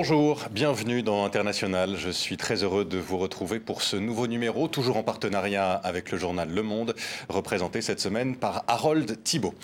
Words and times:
Bonjour, 0.00 0.44
bienvenue 0.52 1.02
dans 1.02 1.24
International. 1.24 1.96
Je 1.98 2.10
suis 2.10 2.36
très 2.36 2.62
heureux 2.62 2.84
de 2.84 2.98
vous 2.98 3.18
retrouver 3.18 3.58
pour 3.58 3.82
ce 3.82 3.96
nouveau 3.96 4.28
numéro, 4.28 4.68
toujours 4.68 4.96
en 4.96 5.02
partenariat 5.02 5.72
avec 5.72 6.12
le 6.12 6.18
journal 6.18 6.48
Le 6.48 6.62
Monde, 6.62 6.94
représenté 7.28 7.82
cette 7.82 7.98
semaine 7.98 8.36
par 8.36 8.62
Harold 8.68 9.20
Thibault. 9.24 9.54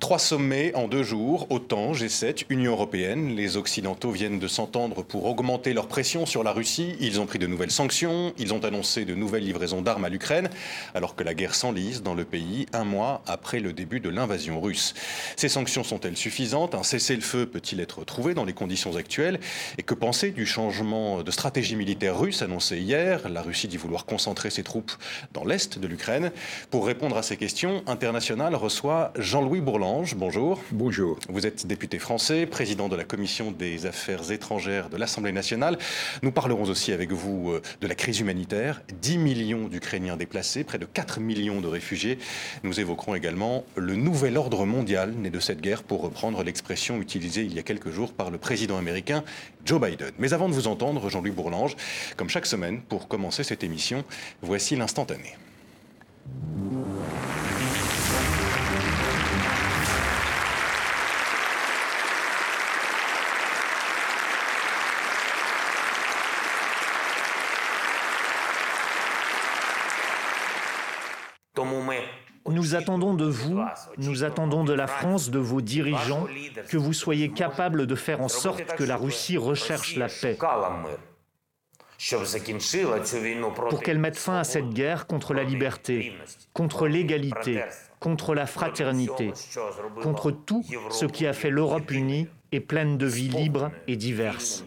Trois 0.00 0.18
sommets 0.18 0.74
en 0.74 0.88
deux 0.88 1.04
jours, 1.04 1.46
OTAN, 1.48 1.92
G7, 1.92 2.46
Union 2.48 2.72
européenne. 2.72 3.36
Les 3.36 3.56
Occidentaux 3.56 4.10
viennent 4.10 4.40
de 4.40 4.48
s'entendre 4.48 5.04
pour 5.04 5.26
augmenter 5.26 5.72
leur 5.72 5.86
pression 5.86 6.26
sur 6.26 6.42
la 6.42 6.50
Russie. 6.50 6.96
Ils 6.98 7.20
ont 7.20 7.26
pris 7.26 7.38
de 7.38 7.46
nouvelles 7.46 7.70
sanctions, 7.70 8.34
ils 8.36 8.52
ont 8.52 8.64
annoncé 8.64 9.04
de 9.04 9.14
nouvelles 9.14 9.44
livraisons 9.44 9.80
d'armes 9.80 10.06
à 10.06 10.08
l'Ukraine, 10.08 10.50
alors 10.96 11.14
que 11.14 11.22
la 11.22 11.34
guerre 11.34 11.54
s'enlise 11.54 12.02
dans 12.02 12.14
le 12.14 12.24
pays 12.24 12.66
un 12.72 12.82
mois 12.82 13.22
après 13.28 13.60
le 13.60 13.72
début 13.72 14.00
de 14.00 14.08
l'invasion 14.08 14.60
russe. 14.60 14.92
Ces 15.36 15.48
sanctions 15.48 15.84
sont-elles 15.84 16.16
suffisantes? 16.16 16.74
Un 16.74 16.82
cessez-le-feu 16.82 17.46
peut-il 17.46 17.78
être 17.78 18.02
trouvé 18.02 18.34
dans 18.34 18.44
les 18.44 18.54
conditions 18.54 18.96
actuelles? 18.96 19.38
Que 19.84 19.94
penser 19.94 20.30
du 20.30 20.46
changement 20.46 21.22
de 21.22 21.30
stratégie 21.30 21.76
militaire 21.76 22.18
russe 22.18 22.42
annoncé 22.42 22.78
hier? 22.78 23.28
La 23.28 23.42
Russie 23.42 23.68
dit 23.68 23.76
vouloir 23.76 24.06
concentrer 24.06 24.50
ses 24.50 24.62
troupes 24.62 24.92
dans 25.32 25.44
l'est 25.44 25.78
de 25.78 25.86
l'Ukraine. 25.86 26.32
Pour 26.70 26.86
répondre 26.86 27.16
à 27.16 27.22
ces 27.22 27.36
questions, 27.36 27.82
International 27.86 28.54
reçoit 28.54 29.12
Jean-Louis 29.18 29.60
Bourlange. 29.60 30.14
Bonjour. 30.14 30.60
Bonjour. 30.72 31.18
Vous 31.28 31.46
êtes 31.46 31.66
député 31.66 31.98
français, 31.98 32.46
président 32.46 32.88
de 32.88 32.96
la 32.96 33.04
Commission 33.04 33.52
des 33.52 33.86
Affaires 33.86 34.30
étrangères 34.30 34.88
de 34.88 34.96
l'Assemblée 34.96 35.32
nationale. 35.32 35.78
Nous 36.22 36.32
parlerons 36.32 36.64
aussi 36.64 36.92
avec 36.92 37.12
vous 37.12 37.50
euh, 37.50 37.62
de 37.80 37.86
la 37.86 37.94
crise 37.94 38.20
humanitaire. 38.20 38.82
10 39.02 39.18
millions 39.18 39.68
d'Ukrainiens 39.68 40.16
déplacés, 40.16 40.64
près 40.64 40.78
de 40.78 40.86
4 40.86 41.20
millions 41.20 41.60
de 41.60 41.68
réfugiés. 41.68 42.18
Nous 42.62 42.80
évoquerons 42.80 43.14
également 43.14 43.64
le 43.76 43.96
nouvel 43.96 44.38
ordre 44.38 44.64
mondial 44.64 45.12
né 45.12 45.30
de 45.30 45.40
cette 45.40 45.60
guerre, 45.60 45.82
pour 45.82 46.02
reprendre 46.02 46.42
l'expression 46.42 47.00
utilisée 47.00 47.42
il 47.42 47.54
y 47.54 47.58
a 47.58 47.62
quelques 47.62 47.90
jours 47.90 48.12
par 48.12 48.30
le 48.30 48.38
président 48.38 48.78
américain 48.78 49.24
Joe 49.64 49.80
Biden. 49.80 50.12
Mais 50.18 50.32
avant 50.32 50.48
de 50.48 50.54
vous 50.54 50.66
entendre, 50.66 51.08
Jean-Louis 51.08 51.30
Bourlange, 51.30 51.76
comme 52.16 52.28
chaque 52.28 52.46
semaine, 52.46 52.82
pour 52.82 53.08
commencer 53.08 53.44
cette 53.44 53.64
émission, 53.64 54.04
voici 54.42 54.76
l'instantané. 54.76 55.36
Nous 72.46 72.74
attendons 72.74 73.14
de 73.14 73.24
vous, 73.24 73.60
nous 73.96 74.22
attendons 74.22 74.64
de 74.64 74.74
la 74.74 74.86
France, 74.86 75.30
de 75.30 75.38
vos 75.38 75.62
dirigeants, 75.62 76.26
que 76.68 76.76
vous 76.76 76.92
soyez 76.92 77.30
capables 77.30 77.86
de 77.86 77.94
faire 77.94 78.20
en 78.20 78.28
sorte 78.28 78.76
que 78.76 78.84
la 78.84 78.96
Russie 78.96 79.38
recherche 79.38 79.96
la 79.96 80.08
paix 80.08 80.36
pour 83.70 83.80
qu'elle 83.80 83.98
mette 83.98 84.18
fin 84.18 84.38
à 84.38 84.44
cette 84.44 84.70
guerre 84.70 85.06
contre 85.06 85.32
la 85.32 85.44
liberté, 85.44 86.12
contre 86.52 86.86
l'égalité, 86.86 87.62
contre 87.98 88.34
la 88.34 88.46
fraternité, 88.46 89.32
contre 90.02 90.30
tout 90.30 90.64
ce 90.90 91.06
qui 91.06 91.26
a 91.26 91.32
fait 91.32 91.50
l'Europe 91.50 91.90
unie 91.90 92.28
et 92.52 92.60
pleine 92.60 92.98
de 92.98 93.06
vie 93.06 93.28
libre 93.28 93.70
et 93.88 93.96
diverse. 93.96 94.64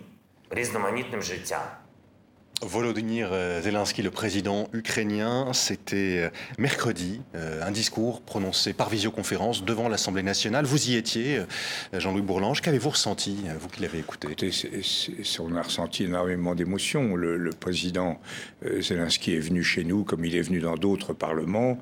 Volodymyr 2.64 3.30
euh, 3.32 3.62
Zelensky, 3.62 4.02
le 4.02 4.10
président 4.10 4.68
ukrainien, 4.74 5.54
c'était 5.54 6.18
euh, 6.18 6.30
mercredi, 6.58 7.22
euh, 7.36 7.62
un 7.64 7.70
discours 7.70 8.22
prononcé 8.22 8.74
par 8.74 8.90
visioconférence 8.90 9.64
devant 9.64 9.88
l'Assemblée 9.90 10.24
nationale. 10.24 10.66
Vous 10.66 10.90
y 10.90 10.96
étiez, 10.96 11.42
Jean-Louis 11.94 12.24
Bourlange. 12.24 12.62
Qu'avez-vous 12.62 12.90
ressenti, 12.90 13.38
vous 13.60 13.68
qui 13.68 13.82
l'avez 13.82 14.00
écouté? 14.00 14.30
On 15.40 15.56
a 15.56 15.62
ressenti 15.62 16.06
énormément 16.06 16.56
d'émotions. 16.56 17.16
Le, 17.16 17.52
président 17.52 18.20
Zelensky 18.80 19.36
est 19.36 19.40
venu 19.40 19.64
chez 19.64 19.84
nous 19.84 20.04
comme 20.04 20.26
il 20.26 20.36
est 20.36 20.42
venu 20.42 20.60
dans 20.60 20.76
d'autres 20.76 21.14
parlements. 21.14 21.78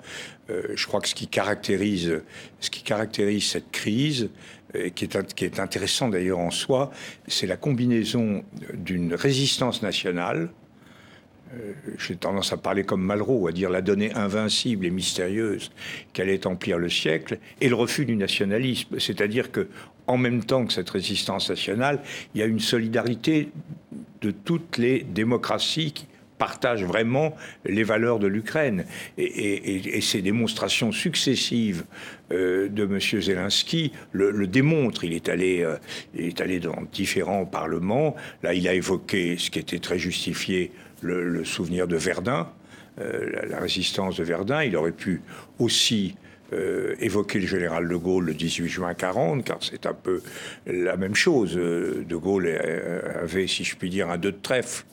Je 0.49 0.85
crois 0.87 0.99
que 0.99 1.07
ce 1.07 1.15
qui 1.15 1.27
caractérise, 1.27 2.21
cette 2.59 3.71
crise, 3.71 4.29
qui 4.93 5.05
est, 5.05 5.33
qui 5.35 5.45
est 5.45 5.59
intéressant 5.59 6.09
d'ailleurs 6.09 6.39
en 6.39 6.51
soi, 6.51 6.91
c'est 7.27 7.47
la 7.47 7.57
combinaison 7.57 8.43
d'une 8.73 9.13
résistance 9.13 9.81
nationale 9.81 10.49
j'ai 11.97 12.15
tendance 12.15 12.51
à 12.53 12.57
parler 12.57 12.83
comme 12.83 13.01
Malraux, 13.01 13.47
à 13.47 13.51
dire 13.51 13.69
la 13.69 13.81
donnée 13.81 14.13
invincible 14.13 14.85
et 14.85 14.89
mystérieuse 14.89 15.71
qu'elle 16.13 16.29
est 16.29 16.45
emplir 16.45 16.77
le 16.77 16.89
siècle, 16.89 17.39
et 17.61 17.69
le 17.69 17.75
refus 17.75 18.05
du 18.05 18.15
nationalisme. 18.15 18.99
C'est-à-dire 18.99 19.51
que, 19.51 19.67
en 20.07 20.17
même 20.17 20.43
temps 20.43 20.65
que 20.65 20.73
cette 20.73 20.89
résistance 20.89 21.49
nationale, 21.49 22.01
il 22.33 22.39
y 22.39 22.43
a 22.43 22.45
une 22.45 22.59
solidarité 22.59 23.49
de 24.21 24.31
toutes 24.31 24.77
les 24.77 25.01
démocraties 25.03 25.91
qui 25.91 26.07
partagent 26.37 26.83
vraiment 26.83 27.35
les 27.65 27.83
valeurs 27.83 28.19
de 28.19 28.27
l'Ukraine. 28.27 28.85
Et, 29.17 30.01
ces 30.01 30.21
démonstrations 30.21 30.91
successives 30.91 31.85
euh, 32.31 32.67
de 32.69 32.83
M. 32.83 32.99
Zelensky 32.99 33.93
le, 34.11 34.47
démontrent. 34.47 35.03
Il 35.03 35.13
est, 35.13 35.29
allé, 35.29 35.61
euh, 35.61 35.77
il 36.13 36.25
est 36.25 36.41
allé 36.41 36.59
dans 36.59 36.83
différents 36.91 37.45
parlements. 37.45 38.15
Là, 38.43 38.53
il 38.53 38.67
a 38.67 38.73
évoqué 38.73 39.37
ce 39.37 39.49
qui 39.49 39.59
était 39.59 39.79
très 39.79 39.97
justifié 39.97 40.71
le, 41.01 41.43
souvenir 41.43 41.87
de 41.87 41.95
Verdun, 41.95 42.49
euh, 42.99 43.29
la, 43.47 43.59
résistance 43.59 44.17
de 44.17 44.23
Verdun. 44.23 44.63
Il 44.63 44.75
aurait 44.75 44.91
pu 44.91 45.21
aussi 45.59 46.15
euh, 46.53 46.95
évoquer 46.99 47.39
le 47.39 47.47
général 47.47 47.87
de 47.87 47.95
Gaulle 47.95 48.25
le 48.25 48.33
18 48.33 48.67
juin 48.67 48.93
40, 48.93 49.43
car 49.43 49.57
c'est 49.61 49.85
un 49.85 49.93
peu 49.93 50.21
la 50.65 50.97
même 50.97 51.15
chose. 51.15 51.57
Euh, 51.57 52.05
de 52.07 52.15
Gaulle 52.15 52.47
avait, 53.21 53.47
si 53.47 53.63
je 53.63 53.75
puis 53.75 53.89
dire, 53.89 54.09
un 54.09 54.17
deux 54.17 54.31
de 54.31 54.39
trèfle 54.41 54.85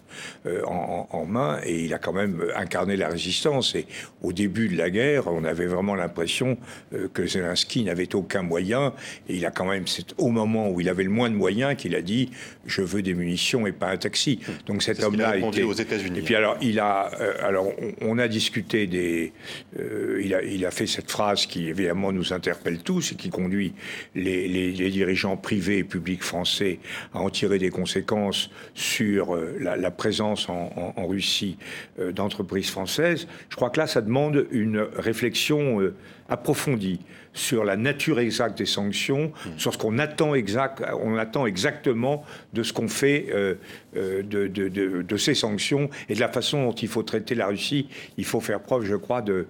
euh, 0.46 0.62
en, 0.64 1.24
main 1.24 1.60
et 1.64 1.84
il 1.84 1.94
a 1.94 1.98
quand 1.98 2.12
même 2.12 2.44
incarné 2.56 2.96
la 2.96 3.08
résistance. 3.08 3.74
Et 3.74 3.86
au 4.22 4.32
début 4.32 4.68
de 4.68 4.76
la 4.76 4.90
guerre, 4.90 5.28
on 5.28 5.44
avait 5.44 5.66
vraiment 5.66 5.94
l'impression 5.94 6.58
euh, 6.92 7.08
que 7.12 7.26
Zelensky 7.26 7.84
n'avait 7.84 8.14
aucun 8.14 8.42
moyen. 8.42 8.92
Et 9.28 9.36
il 9.36 9.46
a 9.46 9.50
quand 9.50 9.66
même, 9.66 9.86
c'est 9.86 10.14
au 10.18 10.28
moment 10.28 10.68
où 10.68 10.80
il 10.80 10.88
avait 10.88 11.04
le 11.04 11.10
moins 11.10 11.30
de 11.30 11.36
moyens 11.36 11.76
qu'il 11.76 11.94
a 11.94 12.02
dit 12.02 12.30
Je 12.66 12.82
veux 12.82 13.02
des 13.02 13.14
munitions 13.14 13.66
et 13.66 13.72
pas 13.72 13.90
un 13.90 13.96
taxi. 13.96 14.40
Donc 14.66 14.82
cet 14.82 15.02
homme-là 15.02 15.30
a 15.30 15.36
été. 15.36 15.62
aux 15.62 15.72
États-Unis. 15.72 16.18
Et 16.18 16.22
puis 16.22 16.34
alors, 16.34 16.56
il 16.60 16.80
a, 16.80 17.10
euh, 17.20 17.34
alors 17.42 17.68
on, 18.00 18.18
a 18.18 18.26
discuté 18.26 18.86
des. 18.86 19.32
il, 19.78 20.34
a, 20.34 20.42
il 20.42 20.66
a 20.66 20.70
fait 20.70 20.86
cette 20.86 21.10
phrase 21.10 21.46
qui 21.46 21.68
évidemment 21.68 22.12
nous 22.12 22.32
interpelle 22.32 22.78
tous 22.82 23.12
et 23.12 23.14
qui 23.14 23.30
conduit 23.30 23.74
les, 24.14 24.48
les, 24.48 24.90
dirigeants 24.90 25.36
privés 25.36 25.78
et 25.78 25.84
publics 25.84 26.22
français 26.22 26.80
à 27.14 27.20
en 27.20 27.30
tirer 27.30 27.58
des 27.58 27.70
conséquences 27.70 28.50
sur 28.74 29.36
la, 29.58 29.76
la 29.76 29.90
présence 30.02 30.48
en, 30.48 31.06
Russie 31.06 31.56
euh, 32.00 32.10
d'entreprises 32.10 32.70
françaises, 32.70 33.28
je 33.50 33.54
crois 33.54 33.70
que 33.70 33.78
là, 33.78 33.86
ça 33.86 34.00
demande 34.00 34.48
une 34.50 34.80
réflexion 34.96 35.80
euh, 35.80 35.94
approfondie 36.28 37.00
sur 37.34 37.64
la 37.64 37.76
nature 37.76 38.20
exacte 38.20 38.58
des 38.58 38.66
sanctions, 38.66 39.28
mmh. 39.28 39.50
sur 39.56 39.72
ce 39.72 39.78
qu'on 39.78 39.98
attend, 39.98 40.34
exact, 40.34 40.82
on 41.02 41.16
attend 41.16 41.46
exactement 41.46 42.24
de 42.52 42.62
ce 42.62 42.72
qu'on 42.72 42.88
fait 42.88 43.26
euh, 43.30 43.54
euh, 43.96 44.22
de, 44.22 44.48
de, 44.48 45.16
ces 45.16 45.34
sanctions 45.34 45.88
et 46.08 46.14
de 46.14 46.20
la 46.20 46.28
façon 46.28 46.64
dont 46.64 46.72
il 46.72 46.88
faut 46.88 47.02
traiter 47.02 47.34
la 47.34 47.46
Russie. 47.46 47.88
Il 48.18 48.24
faut 48.24 48.40
faire 48.40 48.60
preuve, 48.60 48.84
je 48.84 48.96
crois, 48.96 49.22
de, 49.22 49.46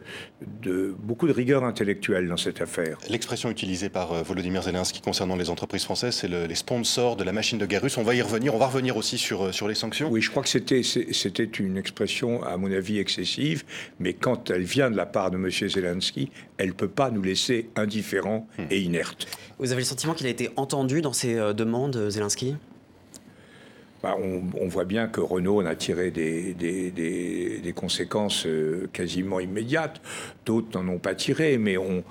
beaucoup 0.98 1.26
de 1.26 1.32
rigueur 1.32 1.64
intellectuelle 1.64 2.28
dans 2.28 2.36
cette 2.36 2.60
affaire. 2.60 2.98
L'expression 3.08 3.50
utilisée 3.50 3.88
par 3.88 4.12
euh, 4.12 4.22
Volodymyr 4.22 4.62
Zelensky 4.62 5.00
concernant 5.00 5.36
les 5.36 5.50
entreprises 5.50 5.84
françaises, 5.84 6.14
c'est 6.14 6.28
les 6.28 6.54
sponsors 6.54 7.16
de 7.16 7.24
la 7.24 7.32
machine 7.32 7.58
de 7.58 7.66
guerre 7.66 7.82
russe. 7.82 7.96
On 7.96 8.02
va 8.02 8.14
y 8.14 8.22
revenir. 8.22 8.54
On 8.54 8.58
va 8.58 8.66
revenir 8.66 8.96
aussi 8.96 9.18
sur, 9.18 9.52
sur 9.52 9.66
les 9.66 9.74
sanctions. 9.74 10.08
Oui, 10.10 10.20
je 10.20 10.30
crois 10.30 10.42
que 10.42 10.48
c'était, 10.48 10.82
c'était 10.82 11.44
une 11.44 11.76
expression, 11.76 12.42
à 12.42 12.56
mon 12.56 12.70
avis, 12.70 12.98
excessive, 12.98 13.64
mais 13.98 14.12
quand 14.12 14.50
elle 14.50 14.62
vient 14.62 14.90
de 14.90 14.96
la 14.96 15.06
part 15.06 15.30
de 15.30 15.36
M. 15.36 15.50
Zelensky, 15.50 16.30
elle 16.58 16.71
ne 16.72 16.76
peut 16.76 16.88
pas 16.88 17.10
nous 17.10 17.22
laisser 17.22 17.68
indifférent 17.76 18.48
et 18.70 18.80
inerte. 18.80 19.26
Vous 19.58 19.70
avez 19.70 19.82
le 19.82 19.86
sentiment 19.86 20.14
qu'il 20.14 20.26
a 20.26 20.30
été 20.30 20.50
entendu 20.56 21.02
dans 21.02 21.12
ses 21.12 21.36
euh, 21.36 21.52
demandes, 21.52 21.96
euh, 21.96 22.10
Zelensky? 22.10 22.56
Bah, 24.02 24.16
on, 24.18 24.66
voit 24.66 24.84
bien 24.84 25.06
que 25.06 25.20
Renault 25.20 25.62
en 25.62 25.66
a 25.66 25.76
tiré 25.76 26.10
des, 26.10 26.54
des, 26.54 27.72
conséquences 27.72 28.46
euh, 28.46 28.88
quasiment 28.92 29.38
immédiates. 29.38 30.00
D'autres 30.44 30.76
n'en 30.76 30.94
ont 30.94 30.98
pas 30.98 31.14
tiré, 31.14 31.56
mais 31.56 31.76
on, 31.76 32.02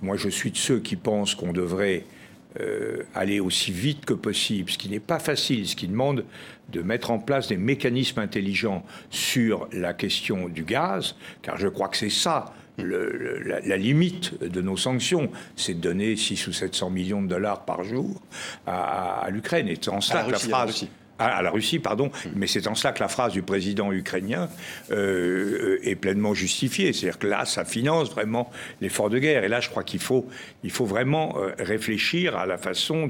moi 0.00 0.16
je 0.16 0.30
suis 0.30 0.50
de 0.50 0.56
ceux 0.56 0.80
qui 0.80 0.96
pensent 0.96 1.34
qu'on 1.34 1.52
devrait 1.52 2.04
aller 3.14 3.40
aussi 3.40 3.72
vite 3.72 4.06
que 4.06 4.14
possible, 4.14 4.70
ce 4.70 4.78
qui 4.78 4.88
n'est 4.88 5.00
pas 5.00 5.18
facile, 5.18 5.68
ce 5.68 5.76
qui 5.76 5.88
demande 5.88 6.24
de 6.70 6.80
mettre 6.80 7.10
en 7.10 7.18
place 7.18 7.48
des 7.48 7.58
mécanismes 7.58 8.20
intelligents 8.20 8.86
sur 9.10 9.68
la 9.72 9.92
question 9.92 10.48
du 10.48 10.64
gaz, 10.64 11.16
car 11.42 11.58
je 11.58 11.68
crois 11.68 11.88
que 11.88 11.98
c'est 11.98 12.08
ça 12.08 12.54
la, 12.78 13.76
limite 13.76 14.42
de 14.42 14.60
nos 14.60 14.76
sanctions, 14.76 15.30
c'est 15.56 15.74
de 15.74 15.80
donner 15.80 16.16
6 16.16 16.48
ou 16.48 16.52
700 16.52 16.90
millions 16.90 17.22
de 17.22 17.28
dollars 17.28 17.64
par 17.64 17.84
jour 17.84 18.20
à, 18.66 19.26
l'Ukraine. 19.30 19.68
Et 19.68 19.78
en 19.88 20.00
cela 20.00 20.26
la 20.28 20.38
phrase. 20.38 20.86
À 21.16 21.42
la 21.42 21.50
Russie, 21.52 21.78
pardon, 21.78 22.10
mais 22.34 22.48
c'est 22.48 22.66
en 22.66 22.74
cela 22.74 22.92
que 22.92 22.98
la 22.98 23.06
phrase 23.06 23.32
du 23.32 23.42
président 23.42 23.92
ukrainien 23.92 24.48
euh, 24.90 25.78
est 25.84 25.94
pleinement 25.94 26.34
justifiée. 26.34 26.92
C'est-à-dire 26.92 27.20
que 27.20 27.28
là, 27.28 27.44
ça 27.44 27.64
finance 27.64 28.10
vraiment 28.10 28.50
l'effort 28.80 29.10
de 29.10 29.20
guerre. 29.20 29.44
Et 29.44 29.48
là, 29.48 29.60
je 29.60 29.70
crois 29.70 29.84
qu'il 29.84 30.00
faut, 30.00 30.26
il 30.64 30.72
faut 30.72 30.86
vraiment 30.86 31.36
euh, 31.38 31.52
réfléchir 31.60 32.36
à 32.36 32.46
la 32.46 32.58
façon 32.58 33.08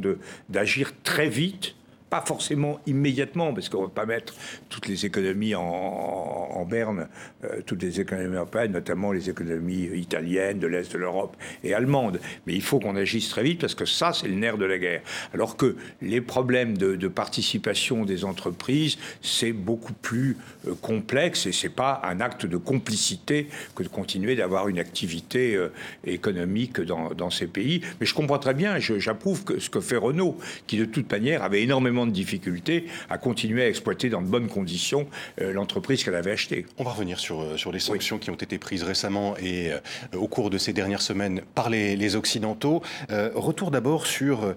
d'agir 0.50 0.92
très 1.02 1.30
vite 1.30 1.76
pas 2.14 2.22
forcément 2.24 2.78
immédiatement, 2.86 3.52
parce 3.52 3.68
qu'on 3.68 3.80
ne 3.80 3.86
va 3.86 3.92
pas 3.92 4.06
mettre 4.06 4.34
toutes 4.68 4.86
les 4.86 5.04
économies 5.04 5.56
en, 5.56 6.64
berne, 6.70 7.08
euh, 7.42 7.60
toutes 7.66 7.82
les 7.82 8.00
économies 8.00 8.36
européennes, 8.36 8.70
notamment 8.70 9.10
les 9.10 9.28
économies 9.28 9.88
italiennes, 9.96 10.60
de 10.60 10.68
l'Est 10.68 10.92
de 10.92 10.98
l'Europe 10.98 11.36
et 11.64 11.74
allemandes. 11.74 12.20
Mais 12.46 12.54
il 12.54 12.62
faut 12.62 12.78
qu'on 12.78 12.94
agisse 12.94 13.30
très 13.30 13.42
vite, 13.42 13.60
parce 13.60 13.74
que 13.74 13.84
ça, 13.84 14.12
c'est 14.12 14.28
le 14.28 14.36
nerf 14.36 14.58
de 14.58 14.64
la 14.64 14.78
guerre. 14.78 15.02
Alors 15.32 15.56
que 15.56 15.74
les 16.02 16.20
problèmes 16.20 16.78
de, 16.78 17.08
participation 17.08 18.04
des 18.04 18.24
entreprises, 18.24 18.96
c'est 19.20 19.52
beaucoup 19.52 19.92
plus 19.92 20.36
euh, 20.68 20.74
complexe 20.80 21.46
et 21.46 21.52
c'est 21.52 21.68
pas 21.68 22.00
un 22.04 22.20
acte 22.20 22.46
de 22.46 22.56
complicité 22.56 23.48
que 23.74 23.82
de 23.82 23.88
continuer 23.88 24.36
d'avoir 24.36 24.68
une 24.68 24.78
activité 24.78 25.56
euh, 25.56 25.68
économique 26.04 26.80
dans, 26.80 27.10
dans, 27.10 27.30
ces 27.30 27.48
pays. 27.48 27.80
Mais 27.98 28.06
je 28.06 28.14
comprends 28.14 28.38
très 28.38 28.54
bien, 28.54 28.78
j'approuve 28.78 29.44
ce 29.58 29.68
que 29.68 29.80
fait 29.80 29.96
Renault, 29.96 30.38
qui 30.68 30.76
de 30.78 30.84
toute 30.84 31.10
manière 31.10 31.42
avait 31.42 31.62
énormément 31.62 32.03
de 32.06 32.12
difficultés 32.12 32.86
à 33.10 33.18
continuer 33.18 33.62
à 33.62 33.68
exploiter 33.68 34.08
dans 34.08 34.22
de 34.22 34.26
bonnes 34.26 34.48
conditions 34.48 35.06
euh, 35.40 35.52
l'entreprise 35.52 36.04
qu'elle 36.04 36.14
avait 36.14 36.32
achetée. 36.32 36.66
On 36.78 36.84
va 36.84 36.92
revenir 36.92 37.18
sur, 37.18 37.42
euh, 37.42 37.56
sur 37.56 37.72
les 37.72 37.78
sanctions 37.78 38.18
qui 38.18 38.30
ont 38.30 38.34
été 38.34 38.58
prises 38.58 38.82
récemment 38.82 39.36
et 39.38 39.72
euh, 39.72 39.78
au 40.14 40.28
cours 40.28 40.50
de 40.50 40.58
ces 40.58 40.72
dernières 40.72 41.02
semaines 41.02 41.42
par 41.54 41.70
les, 41.70 41.96
les 41.96 42.16
Occidentaux. 42.16 42.82
retour 43.08 43.70
d'abord 43.70 44.06
sur 44.06 44.54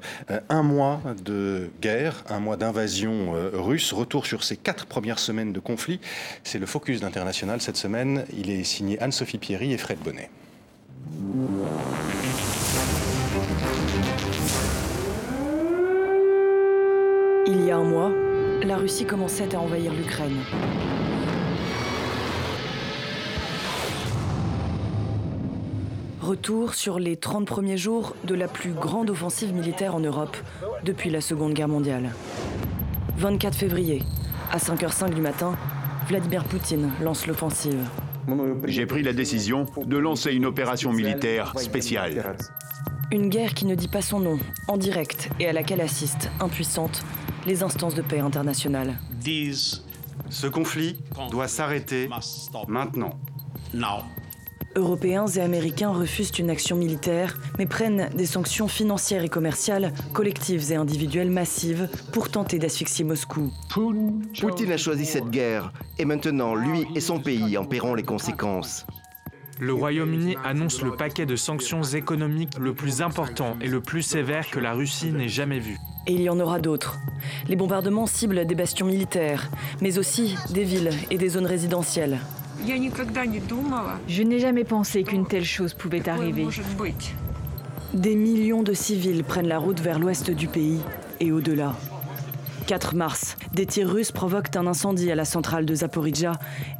un 0.50 0.64
mois 0.64 1.02
de 1.24 1.70
guerre, 1.82 2.24
un 2.30 2.40
mois 2.40 2.58
d'invasion 2.58 3.34
russe. 3.54 3.94
Retour 3.94 4.26
sur 4.26 4.44
ces 4.44 4.58
quatre 4.58 4.86
premières 4.86 5.20
semaines 5.20 5.54
de 5.54 5.60
conflit. 5.60 6.00
C'est 6.44 6.60
le 6.60 6.66
focus 6.66 7.02
d'International 7.02 7.62
cette 7.62 7.78
semaine. 7.78 8.26
Il 8.38 8.50
est 8.50 8.64
signé 8.64 9.00
Anne-Sophie 9.00 9.38
Pierry 9.38 9.74
et 9.74 9.78
Fred 9.78 10.00
Bonnet. 10.00 10.30
Il 17.50 17.64
y 17.64 17.72
a 17.72 17.78
un 17.78 17.84
mois, 17.84 18.12
la 18.66 18.76
Russie 18.76 19.06
commençait 19.06 19.56
à 19.56 19.62
envahir 19.62 19.94
l'Ukraine. 19.94 20.36
Retour 26.20 26.74
sur 26.74 27.00
les 27.00 27.16
30 27.16 27.48
premiers 27.48 27.78
jours 27.78 28.18
de 28.26 28.36
la 28.36 28.50
plus 28.50 28.72
grande 28.72 29.10
offensive 29.10 29.54
militaire 29.54 29.96
en 29.96 30.02
Europe 30.02 30.36
depuis 30.84 31.10
la 31.10 31.22
Seconde 31.22 31.54
Guerre 31.54 31.70
mondiale. 31.70 32.12
24 33.18 33.56
février, 33.56 34.04
à 34.52 34.58
5h05 34.58 35.14
du 35.14 35.22
matin, 35.22 35.56
Vladimir 36.10 36.44
Poutine 36.44 36.92
lance 37.02 37.28
l'offensive. 37.28 37.80
J'ai 38.66 38.86
pris 38.86 39.04
la 39.04 39.14
décision 39.14 39.68
de 39.86 39.98
lancer 39.98 40.34
une 40.34 40.46
opération 40.46 40.92
militaire 40.92 41.58
spéciale. 41.58 42.36
Une 43.10 43.30
guerre 43.30 43.54
qui 43.54 43.66
ne 43.66 43.74
dit 43.74 43.88
pas 43.88 44.02
son 44.02 44.20
nom, 44.20 44.38
en 44.68 44.76
direct, 44.76 45.30
et 45.40 45.48
à 45.48 45.54
laquelle 45.54 45.80
assistent, 45.80 46.30
impuissantes, 46.42 47.06
les 47.48 47.64
instances 47.64 47.96
de 47.96 48.02
paix 48.02 48.20
internationales. 48.20 48.98
Ce 50.30 50.48
conflit 50.48 51.00
doit 51.32 51.48
s'arrêter 51.48 52.10
maintenant. 52.68 53.18
Européens 54.76 55.26
et 55.28 55.40
Américains 55.40 55.92
refusent 55.92 56.38
une 56.38 56.52
action 56.52 56.76
militaire, 56.76 57.40
mais 57.58 57.66
prennent 57.66 58.10
des 58.16 58.28
sanctions 58.28 58.68
financières 58.68 59.24
et 59.24 59.30
commerciales, 59.30 59.92
collectives 60.14 60.72
et 60.72 60.76
individuelles 60.76 61.32
massives, 61.32 61.90
pour 62.12 62.30
tenter 62.30 62.60
d'asphyxier 62.60 63.04
Moscou. 63.04 63.52
Poutine 63.74 64.72
a 64.72 64.78
choisi 64.78 65.06
cette 65.06 65.32
guerre, 65.32 65.74
et 65.98 66.06
maintenant 66.06 66.54
lui 66.54 66.86
et 66.94 67.00
son 67.00 67.20
pays 67.20 67.58
en 67.58 67.66
paieront 67.66 67.96
les 67.96 68.04
conséquences. 68.04 68.86
Le 69.60 69.74
Royaume-Uni 69.74 70.36
annonce 70.44 70.84
le 70.84 70.92
paquet 70.92 71.26
de 71.26 71.36
sanctions 71.36 71.82
économiques 71.82 72.58
le 72.60 72.74
plus 72.74 73.02
important 73.02 73.58
et 73.60 73.68
le 73.68 73.82
plus 73.82 74.04
sévère 74.04 74.50
que 74.52 74.60
la 74.60 74.74
Russie 74.74 75.12
n'ait 75.12 75.30
jamais 75.30 75.58
vu. 75.60 75.78
Et 76.06 76.14
il 76.14 76.22
y 76.22 76.30
en 76.30 76.40
aura 76.40 76.60
d'autres. 76.60 77.00
Les 77.48 77.56
bombardements 77.56 78.06
ciblent 78.06 78.46
des 78.46 78.56
bastions 78.56 78.86
militaires, 78.86 79.50
mais 79.82 79.98
aussi 79.98 80.36
des 80.52 80.64
villes 80.64 80.92
et 81.10 81.18
des 81.18 81.30
zones 81.30 81.48
résidentielles. 81.48 82.20
Je 84.08 84.24
n'ai 84.24 84.40
jamais 84.40 84.64
pensé 84.64 85.04
qu'une 85.04 85.26
telle 85.26 85.46
chose 85.46 85.74
pouvait 85.74 86.08
arriver. 86.08 86.48
Des 87.94 88.16
millions 88.16 88.64
de 88.64 88.74
civils 88.74 89.24
prennent 89.24 89.48
la 89.48 89.60
route 89.60 89.80
vers 89.80 89.98
l'ouest 89.98 90.30
du 90.30 90.48
pays 90.48 90.80
et 91.20 91.32
au-delà. 91.32 91.76
4 92.68 92.96
mars, 92.96 93.38
des 93.54 93.66
tirs 93.66 93.90
russes 93.90 94.12
provoquent 94.12 94.56
un 94.56 94.68
incendie 94.68 95.10
à 95.12 95.16
la 95.16 95.26
centrale 95.26 95.66
de 95.66 95.74
Zaporizhia 95.74 96.34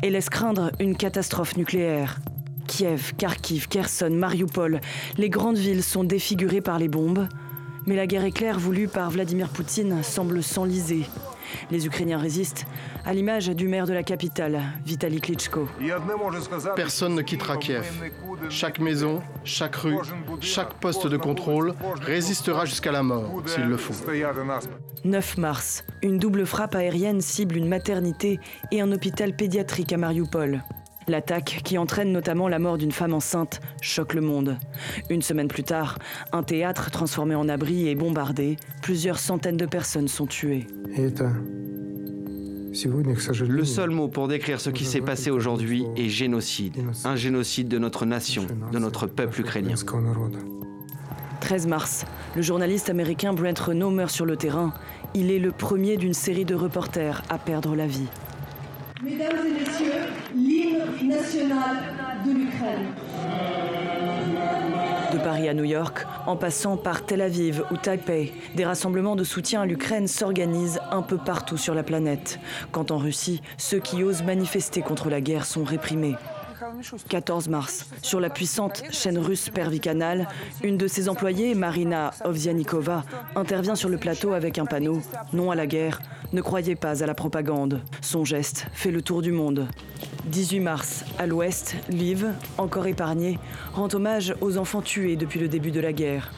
et 0.04 0.10
laissent 0.10 0.30
craindre 0.30 0.72
une 0.80 0.96
catastrophe 0.96 1.58
nucléaire. 1.58 2.20
Kiev, 2.68 3.14
Kharkiv, 3.18 3.68
Kherson, 3.68 4.12
Mariupol, 4.12 4.82
les 5.18 5.30
grandes 5.30 5.58
villes 5.58 5.84
sont 5.84 6.04
défigurées 6.04 6.62
par 6.62 6.78
les 6.78 6.88
bombes. 6.88 7.28
Mais 7.88 7.96
la 7.96 8.06
guerre 8.06 8.26
éclair 8.26 8.60
voulue 8.60 8.90
par 8.90 9.10
Vladimir 9.10 9.48
Poutine 9.48 10.04
semble 10.04 10.44
s'enliser. 10.44 11.06
Les 11.72 11.86
Ukrainiens 11.86 12.18
résistent, 12.18 12.66
à 13.06 13.14
l'image 13.14 13.48
du 13.48 13.70
maire 13.70 13.88
de 13.88 13.94
la 13.94 14.04
capitale, 14.04 14.62
Vitaly 14.86 15.22
Klitschko. 15.22 15.70
Personne 16.76 17.16
ne 17.16 17.22
quittera 17.22 17.56
Kiev. 17.56 17.86
Chaque 18.50 18.80
maison, 18.80 19.22
chaque 19.46 19.78
rue, 19.78 19.96
chaque 20.42 20.74
poste 20.74 21.08
de 21.08 21.16
contrôle 21.16 21.74
résistera 22.02 22.66
jusqu'à 22.66 22.92
la 22.92 23.04
mort, 23.04 23.42
s'il 23.46 23.64
le 23.64 23.78
faut. 23.78 23.94
9 25.06 25.38
mars, 25.38 25.86
une 26.02 26.20
double 26.20 26.46
frappe 26.46 26.76
aérienne 26.76 27.22
cible 27.22 27.56
une 27.56 27.70
maternité 27.70 28.40
et 28.74 28.82
un 28.82 28.92
hôpital 28.92 29.34
pédiatrique 29.34 29.94
à 29.94 29.98
Mariupol. 29.98 30.62
L'attaque, 31.10 31.62
qui 31.64 31.78
entraîne 31.78 32.12
notamment 32.12 32.50
la 32.50 32.60
mort 32.60 32.78
d'une 32.78 32.92
femme 32.92 33.14
enceinte, 33.14 33.62
choque 33.82 34.14
le 34.14 34.20
monde. 34.20 34.58
Une 35.10 35.22
semaine 35.22 35.48
plus 35.48 35.64
tard, 35.64 36.00
un 36.34 36.44
théâtre 36.44 36.92
transformé 36.92 37.34
en 37.34 37.48
abri 37.48 37.88
est 37.88 37.96
bombardé. 37.96 38.58
Plusieurs 38.82 39.18
centaines 39.18 39.56
de 39.56 39.66
personnes 39.66 40.10
sont 40.10 40.26
tuées. 40.26 40.68
Le 43.48 43.64
seul 43.64 43.90
mot 43.90 44.10
pour 44.10 44.28
décrire 44.28 44.60
ce 44.60 44.70
qui 44.70 44.84
s'est 44.84 45.02
passé 45.02 45.32
aujourd'hui 45.32 45.86
est 45.96 46.10
génocide. 46.10 46.76
Un 47.06 47.16
génocide 47.16 47.70
de 47.70 47.80
notre 47.80 48.06
nation, 48.06 48.46
de 48.74 48.78
notre 48.80 49.08
peuple 49.08 49.42
ukrainien. 49.42 49.76
13 51.40 51.68
mars, 51.68 52.06
le 52.36 52.42
journaliste 52.42 52.90
américain 52.90 53.32
Brent 53.32 53.58
Renault 53.58 53.92
meurt 53.92 54.12
sur 54.12 54.26
le 54.26 54.36
terrain. 54.36 54.74
Il 55.14 55.32
est 55.32 55.40
le 55.40 55.52
premier 55.52 55.96
d'une 55.96 56.14
série 56.14 56.44
de 56.44 56.56
reporters 56.56 57.24
à 57.30 57.38
perdre 57.38 57.76
la 57.76 57.88
vie. 57.88 58.08
Mesdames 59.04 59.46
et 59.46 59.60
messieurs, 59.60 59.94
l'hymne 60.36 61.08
national 61.08 61.78
de 62.26 62.32
l'Ukraine. 62.32 62.88
De 65.14 65.18
Paris 65.20 65.48
à 65.48 65.54
New 65.54 65.64
York, 65.64 66.06
en 66.26 66.36
passant 66.36 66.78
par 66.78 67.06
Tel 67.06 67.22
Aviv 67.22 67.64
ou 67.72 67.78
Taipei, 67.78 68.34
des 68.56 68.66
rassemblements 68.66 69.16
de 69.16 69.24
soutien 69.24 69.62
à 69.62 69.66
l'Ukraine 69.68 70.08
s'organisent 70.08 70.80
un 70.92 71.04
peu 71.04 71.18
partout 71.18 71.58
sur 71.58 71.76
la 71.76 71.84
planète. 71.84 72.40
Quand 72.72 72.90
en 72.90 72.98
Russie, 72.98 73.42
ceux 73.58 73.80
qui 73.80 74.04
osent 74.04 74.24
manifester 74.24 74.82
contre 74.82 75.10
la 75.10 75.22
guerre 75.22 75.46
sont 75.46 75.64
réprimés. 75.64 76.16
14 77.08 77.50
mars, 77.50 77.90
sur 78.02 78.20
la 78.20 78.30
puissante 78.30 78.84
chaîne 78.92 79.18
russe 79.18 79.50
Pervicanal, 79.50 80.28
une 80.64 80.78
de 80.78 80.88
ses 80.88 81.10
employées, 81.10 81.56
Marina 81.56 82.12
Ovzianikova, 82.24 83.04
intervient 83.36 83.76
sur 83.76 83.90
le 83.90 83.98
plateau 83.98 84.34
avec 84.34 84.58
un 84.58 84.66
panneau 84.66 85.02
Non 85.34 85.52
à 85.52 85.56
la 85.56 85.68
guerre, 85.68 86.02
ne 86.34 86.42
croyez 86.42 86.76
pas 86.76 87.04
à 87.04 87.06
la 87.06 87.14
propagande. 87.14 87.82
Son 88.02 88.26
geste 88.26 88.68
fait 88.74 88.92
le 88.92 89.02
tour 89.02 89.22
du 89.22 89.32
monde. 89.32 89.68
18 90.26 90.60
mars, 90.60 91.06
à 91.18 91.26
l'ouest, 91.26 91.76
Liv, 91.90 92.34
encore 92.58 92.88
épargnée, 92.88 93.40
rend 93.74 93.88
hommage 93.94 94.36
aux 94.42 94.58
enfants 94.58 94.82
tués 94.82 95.16
depuis 95.16 95.40
le 95.40 95.48
début 95.48 95.72
de 95.72 95.80
la 95.80 95.94
guerre. 95.94 96.32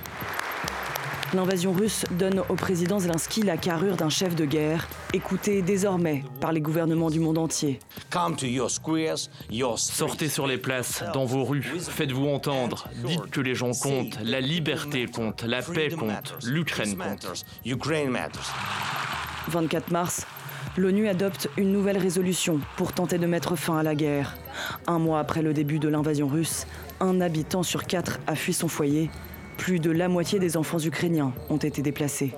L'invasion 1.35 1.73
russe 1.73 2.05
donne 2.11 2.41
au 2.49 2.55
président 2.55 2.97
Zelensky 2.99 3.43
la 3.43 3.55
carrure 3.55 3.95
d'un 3.95 4.09
chef 4.09 4.35
de 4.35 4.45
guerre, 4.45 4.87
écouté 5.13 5.61
désormais 5.61 6.23
par 6.41 6.51
les 6.51 6.59
gouvernements 6.59 7.11
du 7.11 7.19
monde 7.19 7.37
entier. 7.37 7.79
Sortez 9.75 10.27
sur 10.27 10.47
les 10.47 10.57
places, 10.57 11.03
dans 11.13 11.25
vos 11.25 11.43
rues, 11.43 11.61
faites-vous 11.61 12.27
entendre, 12.27 12.87
dites 13.05 13.29
que 13.29 13.41
les 13.41 13.53
gens 13.53 13.71
comptent, 13.71 14.17
la 14.23 14.41
liberté 14.41 15.05
compte, 15.05 15.43
la 15.43 15.61
paix 15.61 15.89
compte, 15.89 16.35
l'Ukraine 16.43 16.97
compte. 16.97 17.45
24 19.49 19.91
mars, 19.91 20.25
l'ONU 20.77 21.07
adopte 21.07 21.47
une 21.57 21.71
nouvelle 21.71 21.97
résolution 21.99 22.59
pour 22.75 22.93
tenter 22.93 23.19
de 23.19 23.27
mettre 23.27 23.55
fin 23.55 23.77
à 23.77 23.83
la 23.83 23.93
guerre. 23.93 24.35
Un 24.87 24.97
mois 24.97 25.19
après 25.19 25.43
le 25.43 25.53
début 25.53 25.77
de 25.77 25.89
l'invasion 25.89 26.27
russe, 26.27 26.65
un 26.99 27.21
habitant 27.21 27.61
sur 27.61 27.85
quatre 27.85 28.19
a 28.25 28.33
fui 28.33 28.53
son 28.53 28.67
foyer 28.67 29.11
plus 29.59 29.79
de 29.79 29.91
la 29.91 30.07
moitié 30.07 30.39
des 30.39 30.55
enfants 30.55 30.79
ukrainiens 30.79 31.33
ont 31.49 31.57
été 31.57 31.81
déplacés. 31.81 32.31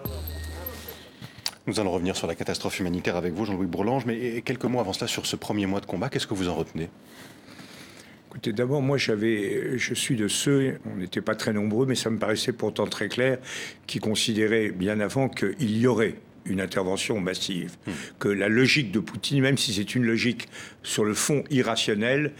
Nous 1.67 1.79
allons 1.79 1.91
revenir 1.91 2.15
sur 2.15 2.25
la 2.25 2.33
catastrophe 2.33 2.79
humanitaire 2.79 3.15
avec 3.15 3.33
vous, 3.33 3.45
Jean-Louis 3.45 3.67
Bourlange, 3.67 4.05
mais 4.07 4.41
quelques 4.41 4.65
mots 4.65 4.79
avant 4.79 4.91
cela 4.91 5.07
sur 5.07 5.27
ce 5.27 5.35
premier 5.35 5.67
mois 5.67 5.79
de 5.79 5.85
combat, 5.85 6.09
qu'est-ce 6.09 6.25
que 6.25 6.33
vous 6.33 6.49
en 6.49 6.55
retenez? 6.55 6.89
Écoutez, 8.27 8.53
d'abord, 8.53 8.81
moi, 8.81 8.97
j'avais, 8.97 9.77
je 9.77 9.93
suis 9.93 10.15
de 10.15 10.27
ceux, 10.27 10.79
on 10.91 10.97
n'était 10.97 11.21
pas 11.21 11.35
très 11.35 11.53
nombreux, 11.53 11.85
mais 11.85 11.95
ça 11.95 12.09
me 12.09 12.17
paraissait 12.17 12.53
pourtant 12.53 12.87
très 12.87 13.07
clair, 13.07 13.37
qui 13.85 13.99
considéraient 13.99 14.71
bien 14.71 14.99
avant 14.99 15.29
qu'il 15.29 15.77
y 15.77 15.85
aurait 15.85 16.15
une 16.45 16.59
intervention 16.59 17.19
massive, 17.19 17.77
hmm. 17.85 17.91
que 18.17 18.29
la 18.29 18.49
logique 18.49 18.91
de 18.91 18.99
Poutine, 18.99 19.41
même 19.41 19.59
si 19.59 19.75
c'est 19.75 19.93
une 19.93 20.05
logique 20.05 20.49
sur 20.81 21.05
le 21.05 21.13
fond 21.13 21.43
irrationnelle, 21.51 22.33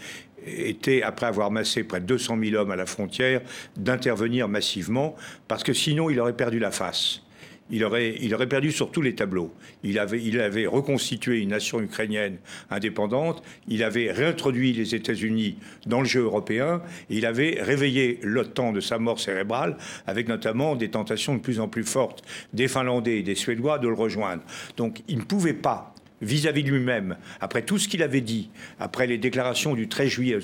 était, 0.46 1.02
après 1.02 1.26
avoir 1.26 1.50
massé 1.50 1.84
près 1.84 2.00
de 2.00 2.06
200 2.06 2.38
000 2.42 2.56
hommes 2.56 2.70
à 2.70 2.76
la 2.76 2.86
frontière, 2.86 3.40
d'intervenir 3.76 4.48
massivement, 4.48 5.16
parce 5.48 5.62
que 5.62 5.72
sinon 5.72 6.10
il 6.10 6.20
aurait 6.20 6.36
perdu 6.36 6.58
la 6.58 6.70
face. 6.70 7.22
il 7.70 7.84
aurait, 7.84 8.16
il 8.20 8.34
aurait 8.34 8.48
perdu 8.48 8.70
sur 8.70 8.90
tous 8.90 9.00
les 9.00 9.14
tableaux. 9.14 9.52
Il 9.82 9.98
avait, 9.98 10.22
il 10.22 10.40
avait 10.40 10.66
reconstitué 10.66 11.40
une 11.40 11.50
nation 11.50 11.80
ukrainienne 11.80 12.36
indépendante, 12.70 13.42
il 13.66 13.82
avait 13.82 14.12
réintroduit 14.12 14.72
les 14.72 14.94
États-Unis 14.94 15.56
dans 15.86 16.00
le 16.00 16.06
jeu 16.06 16.22
européen, 16.22 16.82
et 17.08 17.16
il 17.16 17.26
avait 17.26 17.58
réveillé 17.60 18.20
l'OTAN 18.22 18.72
de 18.72 18.80
sa 18.80 18.98
mort 18.98 19.20
cérébrale, 19.20 19.76
avec 20.06 20.28
notamment 20.28 20.76
des 20.76 20.90
tentations 20.90 21.34
de 21.34 21.40
plus 21.40 21.60
en 21.60 21.68
plus 21.68 21.84
fortes 21.84 22.22
des 22.52 22.68
Finlandais 22.68 23.18
et 23.18 23.22
des 23.22 23.34
Suédois 23.34 23.78
de 23.78 23.88
le 23.88 23.94
rejoindre. 23.94 24.42
Donc 24.76 25.02
il 25.08 25.18
ne 25.18 25.24
pouvait 25.24 25.54
pas 25.54 25.91
vis-à-vis 26.22 26.62
de 26.62 26.70
lui-même, 26.70 27.16
après 27.40 27.62
tout 27.62 27.78
ce 27.78 27.88
qu'il 27.88 28.02
avait 28.02 28.20
dit, 28.20 28.48
après 28.80 29.06
les 29.06 29.18
déclarations 29.18 29.74
du 29.74 29.88
13 29.88 30.08
juillet, 30.08 30.38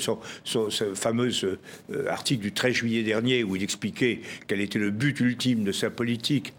ce, 0.44 0.94
fameux 0.94 1.30
euh, 1.44 2.08
article 2.08 2.42
du 2.42 2.52
13 2.52 2.74
juillet 2.74 3.02
dernier 3.02 3.44
où 3.44 3.56
il 3.56 3.62
expliquait 3.62 4.20
quel 4.46 4.60
était 4.60 4.78
le 4.78 4.90
but 4.90 5.18
ultime 5.20 5.64
de 5.64 5.72
sa 5.72 5.90
politique, 5.90 6.52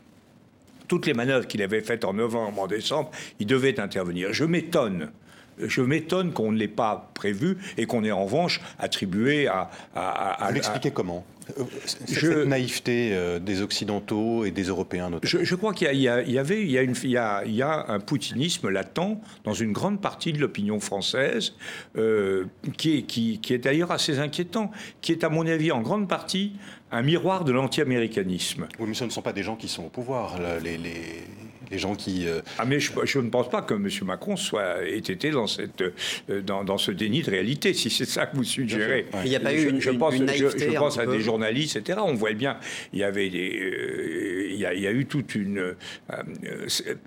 toutes 0.87 1.05
les 1.05 1.13
manœuvres 1.13 1.45
qu'il 1.45 1.61
avait 1.61 1.81
faites 1.81 2.03
en 2.05 2.13
novembre, 2.13 2.59
en 2.59 2.67
décembre, 2.67 3.11
il 3.39 3.45
devait 3.45 3.79
intervenir. 3.79 4.33
Je 4.33 4.45
m'étonne 4.45 5.11
je 5.59 5.81
m'étonne 5.81 6.31
qu'on 6.31 6.53
ne 6.53 6.57
l'ait 6.57 6.69
pas 6.69 7.11
prévu 7.13 7.57
et 7.77 7.85
qu'on 7.85 8.05
ait 8.05 8.11
en 8.11 8.23
revanche 8.23 8.61
attribué 8.79 9.47
à. 9.47 9.69
à, 9.93 10.45
à, 10.45 10.51
l'expliquer 10.51 10.91
comment? 10.91 11.25
Euh, 11.57 11.63
cette 11.85 12.47
naïveté 12.47 13.11
euh, 13.13 13.39
des 13.39 13.61
Occidentaux 13.61 14.45
et 14.45 14.51
des 14.51 14.63
Européens 14.63 15.09
notamment. 15.09 15.43
Je, 15.43 15.55
crois 15.55 15.73
qu'il 15.73 15.87
y, 15.95 16.07
avait, 16.07 16.61
il 16.61 16.71
y, 16.71 16.77
a 16.77 16.81
une, 16.81 16.95
il, 17.03 17.09
y 17.09 17.17
a, 17.17 17.43
il 17.45 17.55
y 17.55 17.61
a 17.61 17.85
un 17.87 17.99
poutinisme 17.99 18.69
latent 18.69 19.21
dans 19.43 19.53
une 19.53 19.71
grande 19.71 20.01
partie 20.01 20.33
de 20.33 20.39
l'opinion 20.39 20.79
française, 20.79 21.53
euh, 21.97 22.45
qui 22.77 22.97
est, 22.97 23.01
qui, 23.03 23.39
qui 23.39 23.53
est 23.53 23.57
d'ailleurs 23.59 23.91
assez 23.91 24.19
inquiétant, 24.19 24.71
qui 25.01 25.11
est 25.11 25.23
à 25.23 25.29
mon 25.29 25.45
avis 25.47 25.71
en 25.71 25.81
grande 25.81 26.07
partie 26.07 26.53
un 26.91 27.01
miroir 27.01 27.43
de 27.45 27.51
l'anti-américanisme. 27.51 28.67
Oui, 28.79 28.87
mais 28.87 28.93
ce 28.93 29.03
ne 29.03 29.09
sont 29.09 29.21
pas 29.21 29.33
des 29.33 29.43
gens 29.43 29.55
qui 29.55 29.67
sont 29.67 29.85
au 29.85 29.89
pouvoir. 29.89 30.39
Les, 30.63 30.77
les, 30.77 31.23
les 31.71 31.77
gens 31.77 31.95
qui... 31.95 32.27
Euh, 32.27 32.41
ah 32.57 32.65
mais 32.65 32.79
je, 32.79 33.19
ne 33.19 33.29
pense 33.29 33.49
pas 33.49 33.61
que 33.61 33.73
M. 33.73 33.87
Macron 34.03 34.35
soit, 34.35 34.83
ait 34.85 34.97
été 34.97 35.31
dans, 35.31 35.47
cette, 35.47 35.81
euh, 35.81 36.41
dans, 36.41 36.63
dans 36.63 36.77
ce 36.77 36.91
déni 36.91 37.21
de 37.21 37.31
réalité, 37.31 37.73
si 37.73 37.89
c'est 37.89 38.05
ça 38.05 38.25
que 38.25 38.35
vous 38.35 38.43
suggérez. 38.43 39.05
Il 39.23 39.29
n'y 39.29 39.35
a 39.35 39.39
pas 39.39 39.53
eu 39.53 39.69
une, 39.69 39.81
je 39.81 39.91
pense, 39.91 40.15
je, 40.15 40.77
pense 40.77 40.97
à 40.97 41.05
des 41.05 41.21
journalistes, 41.21 41.75
etc. 41.75 41.99
On 42.03 42.13
voit 42.13 42.33
bien, 42.33 42.57
il 42.93 42.99
y 42.99 43.03
avait 43.03 43.29
des... 43.29 43.59
Euh, 43.59 44.47
il, 44.51 44.59
y 44.59 44.65
a, 44.65 44.73
il, 44.73 44.81
y 44.81 44.87
a, 44.87 44.91
eu 44.91 45.05
toute 45.05 45.35
une... 45.35 45.75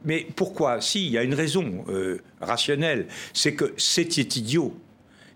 mais 0.05 0.27
pourquoi? 0.37 0.81
Si, 0.81 1.07
il 1.07 1.13
y 1.13 1.19
a 1.19 1.23
une 1.23 1.35
raison 1.35 1.85
rationnelle. 2.41 3.07
C'est 3.33 3.55
que 3.55 3.75
c'était 3.77 4.23
idiot 4.23 4.75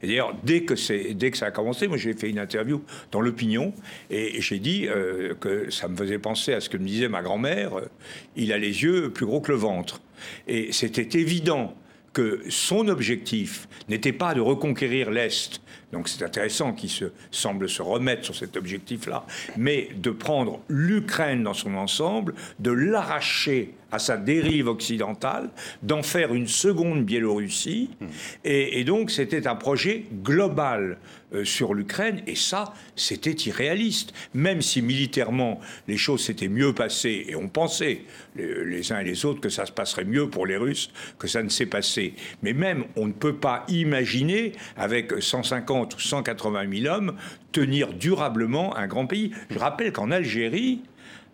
d'ailleurs, 0.03 0.35
dès 0.45 0.63
que, 0.63 0.75
dès 1.13 1.31
que 1.31 1.37
ça 1.37 1.47
a 1.47 1.51
commencé, 1.51 1.89
moi 1.89 1.97
j'ai 1.97 2.13
fait 2.13 2.31
une 2.31 2.39
interview 2.39 2.83
dans 3.13 3.21
l'opinion 3.21 3.73
et 4.11 4.41
j'ai 4.41 4.59
dit 4.59 4.87
euh, 4.89 5.35
que 5.35 5.71
ça 5.71 5.89
me 5.89 5.97
faisait 5.97 6.19
penser 6.19 6.53
à 6.53 6.61
ce 6.61 6.69
que 6.69 6.77
me 6.77 6.87
disait 6.87 7.09
ma 7.09 7.23
grand-mère, 7.23 7.79
euh, 7.79 7.89
il 8.37 8.53
a 8.53 8.59
les 8.59 8.83
yeux 8.83 9.11
plus 9.11 9.27
gros 9.27 9.41
que 9.41 9.53
le 9.53 9.59
ventre. 9.59 10.01
Et 10.49 10.73
c'était 10.73 11.19
évident 11.19 11.75
que 12.13 12.41
son 12.49 12.89
objectif 12.89 13.69
n'était 13.91 14.13
pas 14.13 14.33
de 14.33 14.41
reconquérir 14.41 15.11
l'Est, 15.11 15.61
donc 15.93 16.09
c'est 16.09 16.25
intéressant 16.25 16.73
qu'il 16.73 16.89
se, 16.89 17.07
semble 17.31 17.69
se 17.69 17.83
remettre 17.83 18.25
sur 18.25 18.35
cet 18.35 18.57
objectif-là, 18.57 19.27
mais 19.57 19.91
de 19.97 20.11
prendre 20.11 20.61
l'Ukraine 20.69 21.43
dans 21.43 21.55
son 21.55 21.75
ensemble, 21.75 22.35
de 22.59 22.71
l'arracher 22.71 23.75
à 23.93 23.99
sa 23.99 24.17
dérive 24.17 24.69
occidentale, 24.69 25.51
d'en 25.83 26.03
faire 26.03 26.35
une 26.35 26.49
seconde 26.49 27.05
Biélorussie. 27.05 27.91
Hmm. 28.01 28.07
Et, 28.45 28.85
donc 28.85 29.11
c'était 29.11 29.47
un 29.47 29.57
projet 29.57 30.05
global 30.23 30.99
euh, 31.33 31.45
sur 31.45 31.75
l'Ukraine, 31.75 32.23
et 32.27 32.35
ça, 32.35 32.73
c'était 32.95 33.33
irréaliste. 33.33 34.13
Même 34.35 34.63
si 34.63 34.83
militairement 34.83 35.61
les 35.89 35.97
choses 35.97 36.25
s'étaient 36.25 36.49
mieux 36.49 36.73
passées, 36.73 37.27
et 37.29 37.37
on 37.37 37.49
pensait 37.49 38.03
les, 38.35 38.65
les, 38.65 38.93
uns 38.93 39.01
et 39.01 39.05
les 39.05 39.25
autres 39.25 39.41
que 39.41 39.49
ça 39.49 39.67
se 39.67 39.73
passerait 39.73 40.05
mieux 40.05 40.29
pour 40.29 40.47
les 40.47 40.57
Russes 40.57 40.91
que 41.19 41.29
ça 41.29 41.43
ne 41.43 41.49
s'est 41.49 41.67
passé. 41.67 42.15
Mais 42.43 42.53
même 42.53 42.85
on 42.97 43.07
ne 43.07 43.13
peut 43.13 43.37
pas 43.37 43.65
imaginer, 43.69 44.53
avec 44.77 45.13
150 45.21 45.95
ou 45.95 46.01
180 46.01 46.83
000 46.83 46.95
hommes 46.95 47.17
tenir 47.53 47.93
durablement 47.95 48.77
un 48.77 48.87
grand 48.87 49.07
pays. 49.07 49.33
Je 49.51 49.59
rappelle 49.59 49.93
qu'en 49.93 50.11
Algérie, 50.11 50.83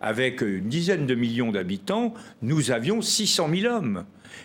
avec 0.03 0.41
une 0.41 0.67
dizaine 0.67 1.07
de 1.07 1.15
millions 1.15 1.51
d'habitants, 1.51 2.13
nous 2.41 2.71
avions 2.71 3.01
600 3.01 3.49
000 3.55 3.73
hommes. 3.73 4.03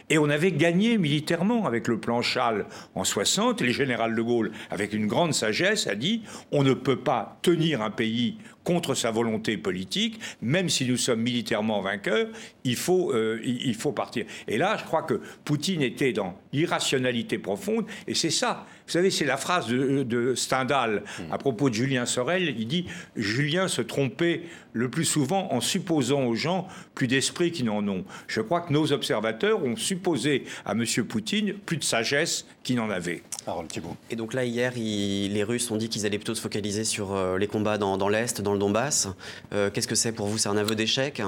Et 0.08 0.18
on 0.18 0.30
avait 0.30 0.52
gagné 0.52 0.98
militairement 0.98 1.66
avec 1.66 1.88
le 1.88 1.98
plan 1.98 2.22
Châle 2.22 2.66
en 2.94 3.04
60. 3.04 3.60
Et 3.60 3.66
le 3.66 3.72
général 3.72 4.14
de 4.14 4.22
Gaulle, 4.22 4.52
avec 4.70 4.92
une 4.92 5.06
grande 5.06 5.34
sagesse, 5.34 5.86
a 5.86 5.94
dit 5.94 6.22
on 6.52 6.62
ne 6.62 6.74
peut 6.74 7.00
pas 7.00 7.38
tenir 7.42 7.82
un 7.82 7.90
pays 7.90 8.38
contre 8.64 8.94
sa 8.94 9.10
volonté 9.10 9.56
politique, 9.56 10.20
même 10.42 10.68
si 10.68 10.86
nous 10.86 10.96
sommes 10.96 11.22
militairement 11.22 11.80
vainqueurs, 11.80 12.28
il 12.64 12.76
faut, 12.76 13.12
euh, 13.12 13.40
il 13.42 13.74
faut 13.74 13.92
partir. 13.92 14.26
Et 14.46 14.58
là, 14.58 14.76
je 14.78 14.84
crois 14.84 15.02
que 15.02 15.20
Poutine 15.44 15.82
était 15.82 16.12
dans 16.12 16.38
l'irrationalité 16.52 17.38
profonde, 17.38 17.86
et 18.06 18.14
c'est 18.14 18.30
ça. 18.30 18.66
Vous 18.86 18.92
savez, 18.92 19.10
c'est 19.10 19.26
la 19.26 19.36
phrase 19.36 19.68
de, 19.68 20.34
Stendhal 20.34 21.04
à 21.30 21.36
propos 21.36 21.68
de 21.68 21.74
Julien 21.74 22.06
Sorel. 22.06 22.54
Il 22.58 22.66
dit 22.66 22.86
Julien 23.16 23.68
se 23.68 23.82
trompait 23.82 24.42
le 24.72 24.88
plus 24.88 25.04
souvent 25.04 25.52
en 25.52 25.60
supposant 25.60 26.24
aux 26.24 26.34
gens 26.34 26.66
plus 26.94 27.06
d'esprit 27.06 27.52
qu'ils 27.52 27.66
n'en 27.66 27.86
ont. 27.86 28.04
Je 28.28 28.40
crois 28.40 28.62
que 28.62 28.72
nos 28.72 28.92
observateurs 28.92 29.62
ont 29.62 29.76
supposé 29.76 30.44
à 30.64 30.72
M. 30.72 30.84
Poutine 31.06 31.52
plus 31.52 31.76
de 31.76 31.84
sagesse 31.84 32.46
qu'il 32.62 32.76
n'en 32.76 32.88
avait. 32.88 33.22
Harold 33.46 33.68
Thibault. 33.68 33.96
Et 34.10 34.16
donc 34.16 34.32
là, 34.32 34.44
hier, 34.44 34.72
les 34.74 35.42
Russes 35.42 35.70
ont 35.70 35.76
dit 35.76 35.88
qu'ils 35.88 36.06
allaient 36.06 36.18
plutôt 36.18 36.34
se 36.34 36.40
focaliser 36.40 36.84
sur 36.84 37.14
euh, 37.14 37.38
les 37.38 37.46
combats 37.46 37.78
dans, 37.78 37.98
dans 37.98 38.08
l'Est, 38.08 38.40
dans 38.48 38.54
le 38.54 38.58
Donbass. 38.58 39.08
Euh, 39.52 39.70
qu'est-ce 39.70 39.88
que 39.88 39.94
c'est 39.94 40.12
pour 40.12 40.26
vous 40.26 40.38
C'est 40.38 40.48
un 40.48 40.56
aveu 40.56 40.74
d'échec? 40.74 41.22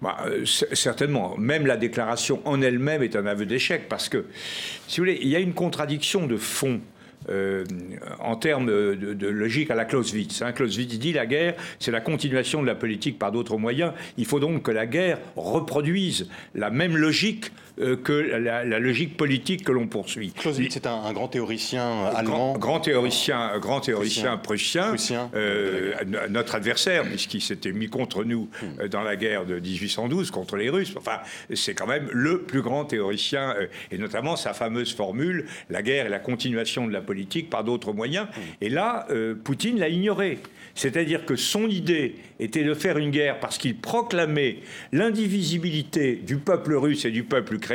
Bah, 0.00 0.18
euh, 0.26 0.44
certainement. 0.44 1.36
Même 1.36 1.66
la 1.66 1.76
déclaration 1.76 2.40
en 2.44 2.62
elle-même 2.62 3.02
est 3.02 3.16
un 3.16 3.26
aveu 3.26 3.46
d'échec 3.46 3.88
parce 3.88 4.08
que, 4.08 4.26
si 4.86 5.00
vous 5.00 5.06
voulez, 5.06 5.18
il 5.20 5.28
y 5.28 5.36
a 5.36 5.40
une 5.40 5.54
contradiction 5.54 6.26
de 6.26 6.36
fond. 6.36 6.80
Euh, 7.28 7.64
en 8.18 8.34
termes 8.34 8.66
de, 8.66 9.28
logique 9.28 9.70
à 9.70 9.76
la 9.76 9.84
Clausewitz. 9.84 10.42
Hein. 10.42 10.50
Clausewitz 10.50 10.98
dit 10.98 11.12
la 11.12 11.24
guerre, 11.24 11.54
c'est 11.78 11.92
la 11.92 12.00
continuation 12.00 12.62
de 12.62 12.66
la 12.66 12.74
politique 12.74 13.16
par 13.16 13.30
d'autres 13.30 13.58
moyens. 13.58 13.92
Il 14.16 14.26
faut 14.26 14.40
donc 14.40 14.64
que 14.64 14.72
la 14.72 14.86
guerre 14.86 15.18
reproduise 15.36 16.28
la 16.56 16.70
même 16.70 16.96
logique 16.96 17.52
que 18.02 18.12
la, 18.12 18.64
logique 18.64 19.16
politique 19.16 19.64
que 19.64 19.72
l'on 19.72 19.86
poursuit. 19.86 20.32
Clausewitz 20.36 20.76
est 20.76 20.86
un, 20.86 21.12
grand 21.12 21.28
théoricien 21.28 22.06
allemand. 22.14 22.54
Grand, 22.58 22.80
théoricien, 22.80 23.58
grand 23.58 23.80
théoricien 23.80 24.36
prussien, 24.36 24.94
euh, 25.34 25.92
notre 26.30 26.54
adversaire, 26.54 27.04
puisqu'il 27.04 27.42
s'était 27.42 27.72
mis 27.72 27.88
contre 27.88 28.24
nous 28.24 28.48
hmm. 28.62 28.80
euh, 28.80 28.88
dans 28.88 29.02
la 29.02 29.16
guerre 29.16 29.46
de 29.46 29.58
1812 29.58 30.30
contre 30.30 30.56
les 30.56 30.70
Russes. 30.70 30.94
Enfin, 30.96 31.18
c'est 31.54 31.74
quand 31.74 31.86
même 31.86 32.08
le 32.12 32.42
plus 32.42 32.62
grand 32.62 32.84
théoricien, 32.84 33.54
et 33.90 33.98
notamment 33.98 34.36
sa 34.36 34.52
fameuse 34.52 34.94
formule 34.94 35.46
la 35.70 35.82
guerre 35.82 36.06
est 36.06 36.10
la 36.10 36.18
continuation 36.18 36.86
de 36.86 36.92
la 36.92 37.00
politique 37.00 37.50
par 37.50 37.64
d'autres 37.64 37.92
moyens. 37.92 38.26
Hmm. 38.26 38.40
Et 38.60 38.68
là, 38.68 39.06
Poutine 39.44 39.78
l'a 39.78 39.88
ignoré. 39.88 40.38
C'est-à-dire 40.74 41.24
que 41.24 41.36
son 41.36 41.68
idée 41.68 42.16
était 42.40 42.64
de 42.64 42.74
faire 42.74 42.98
une 42.98 43.10
guerre 43.10 43.40
parce 43.40 43.58
qu'il 43.58 43.76
proclamait 43.76 44.58
l'indivisibilité 44.92 46.16
du 46.16 46.38
peuple 46.38 46.74
russe 46.74 47.04
et 47.04 47.10
du 47.10 47.24
peuple 47.24 47.54
ukrainien, 47.54 47.71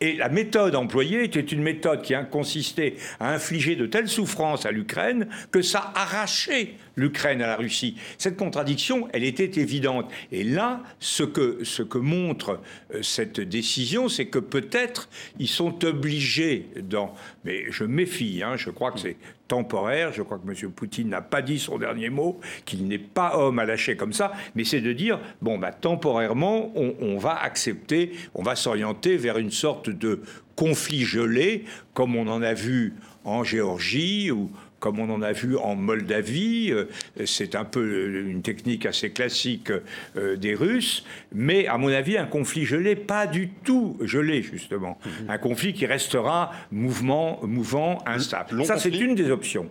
et 0.00 0.16
la 0.16 0.28
méthode 0.28 0.74
employée 0.74 1.24
était 1.24 1.40
une 1.40 1.62
méthode 1.62 2.02
qui 2.02 2.14
consistait 2.30 2.94
à 3.20 3.34
infliger 3.34 3.76
de 3.76 3.86
telles 3.86 4.08
souffrances 4.08 4.66
à 4.66 4.70
l'Ukraine 4.70 5.28
que 5.50 5.62
ça 5.62 5.92
arrachait 5.94 6.74
l'Ukraine 6.96 7.42
à 7.42 7.46
la 7.46 7.56
Russie. 7.56 7.96
Cette 8.18 8.36
contradiction, 8.36 9.08
elle 9.12 9.24
était 9.24 9.60
évidente. 9.60 10.10
Et 10.32 10.44
là, 10.44 10.82
ce 10.98 11.22
que, 11.22 11.62
ce 11.62 11.82
que 11.82 11.98
montre 11.98 12.60
euh, 12.94 13.02
cette 13.02 13.40
décision, 13.40 14.08
c'est 14.08 14.26
que 14.26 14.38
peut-être 14.38 15.08
ils 15.38 15.48
sont 15.48 15.84
obligés 15.84 16.68
dans... 16.82 17.14
Mais 17.44 17.64
je 17.70 17.84
méfie, 17.84 18.42
hein, 18.42 18.56
je 18.56 18.70
crois 18.70 18.92
que 18.92 19.00
c'est 19.00 19.16
temporaire. 19.48 20.12
Je 20.12 20.22
crois 20.22 20.38
que 20.38 20.48
M. 20.48 20.70
Poutine 20.72 21.08
n'a 21.08 21.20
pas 21.20 21.42
dit 21.42 21.58
son 21.58 21.78
dernier 21.78 22.10
mot, 22.10 22.40
qu'il 22.64 22.86
n'est 22.86 22.98
pas 22.98 23.36
homme 23.36 23.58
à 23.58 23.64
lâcher 23.64 23.96
comme 23.96 24.12
ça, 24.12 24.32
mais 24.54 24.64
c'est 24.64 24.80
de 24.80 24.92
dire, 24.92 25.18
bon, 25.42 25.58
bah, 25.58 25.72
temporairement, 25.72 26.72
on, 26.74 26.94
on 27.00 27.18
va 27.18 27.34
accepter, 27.34 28.12
on 28.34 28.42
va 28.42 28.56
s'orienter 28.56 29.16
vers 29.16 29.38
une 29.38 29.50
sorte 29.50 29.90
de 29.90 30.22
conflit 30.56 31.04
gelé, 31.04 31.64
comme 31.94 32.16
on 32.16 32.26
en 32.28 32.42
a 32.42 32.54
vu 32.54 32.94
en 33.24 33.44
Géorgie 33.44 34.30
ou 34.30 34.50
comme 34.86 35.00
on 35.00 35.10
en 35.10 35.20
a 35.20 35.32
vu 35.32 35.56
en 35.56 35.74
Moldavie. 35.74 36.70
Euh, 36.70 36.84
c'est 37.24 37.56
un 37.56 37.64
peu 37.64 38.24
une 38.30 38.40
technique 38.40 38.86
assez 38.86 39.10
classique 39.10 39.72
euh, 40.16 40.36
des 40.36 40.54
Russes, 40.54 41.04
mais 41.34 41.66
à 41.66 41.76
mon 41.76 41.88
avis, 41.88 42.16
un 42.16 42.26
conflit 42.26 42.64
gelé, 42.64 42.94
pas 42.94 43.26
du 43.26 43.48
tout 43.48 43.96
gelé, 44.00 44.42
justement. 44.42 44.96
Mhm. 45.04 45.30
Un 45.30 45.38
conflit 45.38 45.72
qui 45.72 45.86
restera 45.86 46.52
mouvement, 46.70 47.40
mouvant, 47.42 47.98
instable. 48.06 48.64
Ça, 48.64 48.78
c'est 48.78 48.96
une 48.96 49.16
des 49.16 49.32
options. 49.32 49.68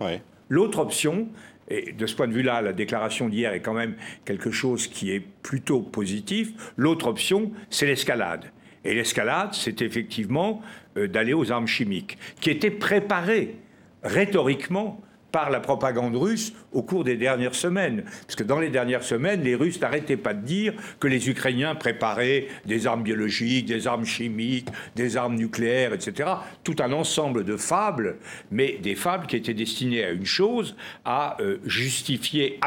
L'autre 0.50 0.80
option, 0.80 1.30
et 1.70 1.94
de 1.94 2.06
ce 2.06 2.14
point 2.14 2.28
de 2.28 2.34
vue-là, 2.34 2.62
la 2.62 2.74
déclaration 2.74 3.30
d'hier 3.30 3.54
est 3.54 3.62
quand 3.62 3.74
même 3.74 3.96
quelque 4.26 4.52
chose 4.52 4.88
qui 4.88 5.12
est 5.14 5.22
plutôt 5.44 5.80
positif. 5.80 6.52
L'autre 6.76 7.08
option, 7.08 7.54
c'est 7.70 7.86
l'escalade. 7.86 8.52
Et 8.84 8.94
l'escalade, 8.94 9.54
c'est 9.54 9.82
effectivement 9.82 10.62
euh, 10.98 11.08
d'aller 11.08 11.34
aux 11.34 11.54
armes 11.54 11.68
chimiques, 11.68 12.18
qui 12.42 12.50
étaient 12.50 12.70
préparées 12.70 13.56
rhétoriquement 14.04 15.02
par 15.36 15.50
la 15.50 15.60
propagande 15.60 16.16
russe 16.16 16.54
au 16.76 16.84
cours 16.84 17.04
des 17.04 17.16
dernières 17.16 17.56
semaines. 17.56 18.04
Parce 18.28 18.36
que 18.36 18.44
dans 18.44 18.60
les 18.60 18.70
dernières 18.70 19.04
semaines, 19.04 19.42
les 19.42 19.56
Russes 19.56 19.80
n'arrêtaient 19.80 20.18
pas 20.18 20.34
de 20.34 20.46
dire 20.46 20.74
que 21.00 21.08
les 21.08 21.30
Ukrainiens 21.30 21.74
préparaient 21.74 22.48
des 22.66 22.86
armes 22.86 23.02
biologiques, 23.02 23.66
des 23.66 23.88
armes 23.88 24.06
chimiques, 24.06 24.68
des 24.96 25.18
armes 25.18 25.36
nucléaires, 25.36 25.94
etc. 25.94 26.30
Tout 26.64 26.76
un 26.80 26.92
ensemble 26.92 27.46
de 27.46 27.56
fables, 27.56 28.18
mais 28.52 28.78
des 28.84 28.96
fables 28.96 29.26
qui 29.26 29.38
étaient 29.38 29.54
destinées 29.54 30.04
à 30.04 30.12
une 30.12 30.26
chose, 30.26 30.76
à 31.06 31.38
euh, 31.40 31.58
justifier, 31.66 32.60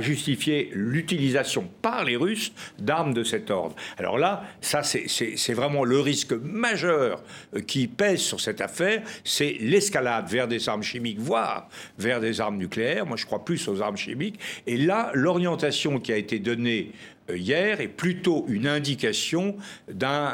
justifier 0.00 0.70
l'utilisation 0.74 1.68
par 1.80 2.04
les 2.04 2.16
Russes 2.16 2.52
d'armes 2.78 3.14
de 3.14 3.24
cet 3.24 3.50
ordre. 3.50 3.74
Alors 3.98 4.18
là, 4.18 4.44
ça 4.60 4.82
c'est 4.82 5.54
vraiment 5.54 5.84
le 5.84 6.00
risque 6.00 6.32
majeur 6.32 7.22
euh, 7.56 7.60
qui 7.60 7.86
pèse 7.88 8.20
sur 8.20 8.40
cette 8.40 8.60
affaire, 8.60 9.02
c'est 9.24 9.56
l'escalade 9.60 10.28
vers 10.28 10.48
des 10.48 10.68
armes 10.68 10.82
chimiques, 10.82 11.18
voire 11.18 11.68
vers 11.98 12.20
des 12.20 12.40
armes 12.40 12.58
nucléaires. 12.58 12.89
Moi, 13.06 13.16
je 13.16 13.26
crois 13.26 13.44
plus 13.44 13.68
aux 13.68 13.80
armes 13.80 13.96
chimiques. 13.96 14.38
Et 14.66 14.76
là, 14.76 15.10
l'orientation 15.14 16.00
qui 16.00 16.12
a 16.12 16.16
été 16.16 16.38
donnée 16.38 16.92
euh, 17.30 17.36
hier 17.36 17.80
est 17.80 17.88
plutôt 17.88 18.44
une 18.48 18.66
indication 18.66 19.56
d'un 19.90 20.32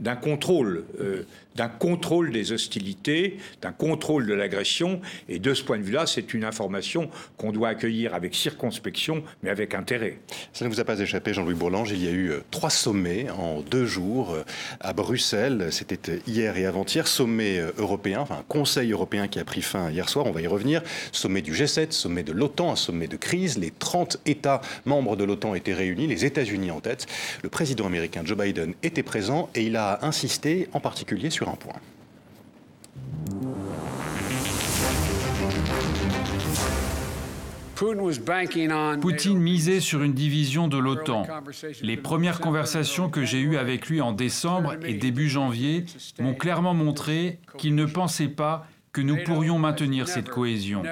d'un 0.00 0.16
contrôle 0.16 0.84
euh, 1.00 1.22
d'un 1.56 1.68
contrôle 1.68 2.30
des 2.32 2.52
hostilités, 2.52 3.38
d'un 3.60 3.72
contrôle 3.72 4.26
de 4.26 4.34
l'agression. 4.34 5.00
Et 5.28 5.38
de 5.38 5.54
ce 5.54 5.62
point 5.62 5.78
de 5.78 5.82
vue-là, 5.82 6.06
c'est 6.06 6.34
une 6.34 6.44
information 6.44 7.10
qu'on 7.36 7.52
doit 7.52 7.68
accueillir 7.68 8.14
avec 8.14 8.34
circonspection, 8.34 9.22
mais 9.42 9.50
avec 9.50 9.74
intérêt. 9.74 10.18
Ça 10.52 10.64
ne 10.64 10.70
vous 10.70 10.80
a 10.80 10.84
pas 10.84 10.98
échappé, 10.98 11.34
Jean-Louis 11.34 11.54
Bourlange. 11.54 11.90
Il 11.92 12.02
y 12.02 12.08
a 12.08 12.10
eu 12.10 12.30
euh, 12.30 12.40
trois 12.50 12.70
sommets 12.70 13.30
en 13.30 13.60
deux 13.60 13.86
jours 13.86 14.32
euh, 14.32 14.44
à 14.80 14.92
Bruxelles. 14.92 15.68
C'était 15.70 16.20
hier 16.26 16.56
et 16.56 16.66
avant-hier. 16.66 17.06
Sommet 17.06 17.58
euh, 17.58 17.72
européen, 17.78 18.20
enfin 18.20 18.42
Conseil 18.48 18.92
européen 18.92 19.28
qui 19.28 19.38
a 19.38 19.44
pris 19.44 19.62
fin 19.62 19.90
hier 19.90 20.08
soir. 20.08 20.26
On 20.26 20.32
va 20.32 20.40
y 20.40 20.46
revenir. 20.46 20.82
Sommet 21.12 21.42
du 21.42 21.52
G7, 21.52 21.92
sommet 21.92 22.22
de 22.22 22.32
l'OTAN, 22.32 22.72
un 22.72 22.76
sommet 22.76 23.08
de 23.08 23.16
crise. 23.16 23.58
Les 23.58 23.70
30 23.70 24.18
États 24.26 24.60
membres 24.84 25.16
de 25.16 25.24
l'OTAN 25.24 25.54
étaient 25.54 25.74
réunis, 25.74 26.06
les 26.06 26.24
États-Unis 26.24 26.70
en 26.70 26.80
tête. 26.80 27.06
Le 27.42 27.48
président 27.48 27.86
américain 27.86 28.22
Joe 28.24 28.38
Biden 28.38 28.74
était 28.82 29.02
présent 29.02 29.48
et 29.54 29.62
il 29.62 29.76
a 29.76 29.98
insisté 30.02 30.68
en 30.72 30.80
particulier 30.80 31.30
sur 31.30 31.41
un 31.48 31.56
point. 31.56 31.80
Poutine 39.00 39.38
misait 39.38 39.80
sur 39.80 40.02
une 40.02 40.12
division 40.12 40.68
de 40.68 40.78
l'OTAN. 40.78 41.26
Les 41.82 41.96
premières 41.96 42.40
conversations 42.40 43.08
que 43.08 43.24
j'ai 43.24 43.40
eues 43.40 43.56
avec 43.56 43.88
lui 43.88 44.00
en 44.00 44.12
décembre 44.12 44.74
et 44.84 44.94
début 44.94 45.28
janvier 45.28 45.84
m'ont 46.20 46.34
clairement 46.34 46.74
montré 46.74 47.40
qu'il 47.58 47.74
ne 47.74 47.86
pensait 47.86 48.28
pas 48.28 48.66
que 48.92 49.00
nous 49.00 49.16
pourrions 49.24 49.58
maintenir 49.58 50.06
cette 50.06 50.28
cohésion. 50.28 50.82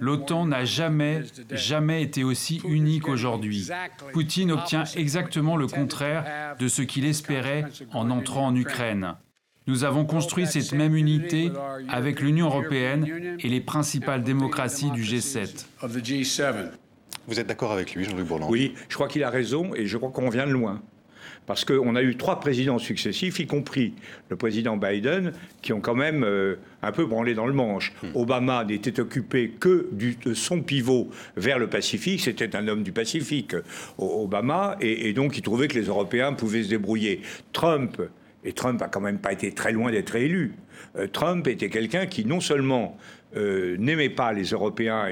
L'OTAN 0.00 0.46
n'a 0.46 0.64
jamais, 0.64 1.22
jamais 1.50 2.02
été 2.02 2.24
aussi 2.24 2.62
unique 2.64 3.06
aujourd'hui. 3.06 3.68
Poutine 4.12 4.52
obtient 4.52 4.84
exactement 4.96 5.56
le 5.56 5.66
contraire 5.66 6.56
de 6.58 6.68
ce 6.68 6.82
qu'il 6.82 7.04
espérait 7.04 7.64
en 7.92 8.10
entrant 8.10 8.46
en 8.46 8.56
Ukraine. 8.56 9.14
Nous 9.68 9.84
avons 9.84 10.06
construit 10.06 10.46
cette 10.46 10.72
même 10.72 10.96
unité 10.96 11.52
avec 11.88 12.20
l'Union 12.20 12.46
européenne 12.46 13.36
et 13.38 13.48
les 13.48 13.60
principales 13.60 14.22
démocraties 14.22 14.90
du 14.92 15.02
G7. 15.02 15.66
Vous 17.26 17.38
êtes 17.38 17.46
d'accord 17.46 17.72
avec 17.72 17.94
lui, 17.94 18.04
Jean-Luc 18.04 18.26
Bourlange 18.26 18.50
Oui, 18.50 18.72
je 18.88 18.94
crois 18.94 19.08
qu'il 19.08 19.22
a 19.22 19.28
raison 19.28 19.74
et 19.74 19.84
je 19.84 19.98
crois 19.98 20.10
qu'on 20.10 20.30
vient 20.30 20.46
de 20.46 20.52
loin 20.52 20.80
parce 21.44 21.64
qu'on 21.64 21.96
a 21.96 22.02
eu 22.02 22.16
trois 22.16 22.40
présidents 22.40 22.78
successifs, 22.78 23.38
y 23.40 23.46
compris 23.46 23.94
le 24.28 24.36
président 24.36 24.76
Biden, 24.76 25.32
qui 25.62 25.72
ont 25.72 25.80
quand 25.80 25.94
même 25.94 26.22
euh, 26.22 26.56
un 26.82 26.92
peu 26.92 27.06
branlé 27.06 27.34
dans 27.34 27.46
le 27.46 27.54
manche. 27.54 27.94
Hmm. 28.02 28.08
Obama 28.14 28.64
n'était 28.64 29.00
occupé 29.00 29.54
que 29.58 29.88
de 29.92 30.34
son 30.34 30.60
pivot 30.60 31.08
vers 31.38 31.58
le 31.58 31.66
Pacifique, 31.66 32.20
c'était 32.20 32.54
un 32.54 32.68
homme 32.68 32.82
du 32.82 32.92
Pacifique, 32.92 33.54
Obama, 33.96 34.76
et, 34.82 35.08
et 35.08 35.12
donc 35.14 35.38
il 35.38 35.42
trouvait 35.42 35.68
que 35.68 35.78
les 35.78 35.86
Européens 35.86 36.34
pouvaient 36.34 36.64
se 36.64 36.68
débrouiller. 36.68 37.22
Trump, 37.54 37.98
et 38.44 38.52
Trump 38.52 38.80
a 38.82 38.88
quand 38.88 39.00
même 39.00 39.18
pas 39.18 39.32
été 39.32 39.52
très 39.52 39.72
loin 39.72 39.90
d'être 39.90 40.16
élu, 40.16 40.54
euh, 40.96 41.06
Trump 41.06 41.46
était 41.48 41.68
quelqu'un 41.70 42.06
qui 42.06 42.24
non 42.24 42.40
seulement 42.40 42.96
euh, 43.36 43.76
n'aimait 43.78 44.08
pas 44.08 44.32
les 44.32 44.44
Européens 44.44 45.06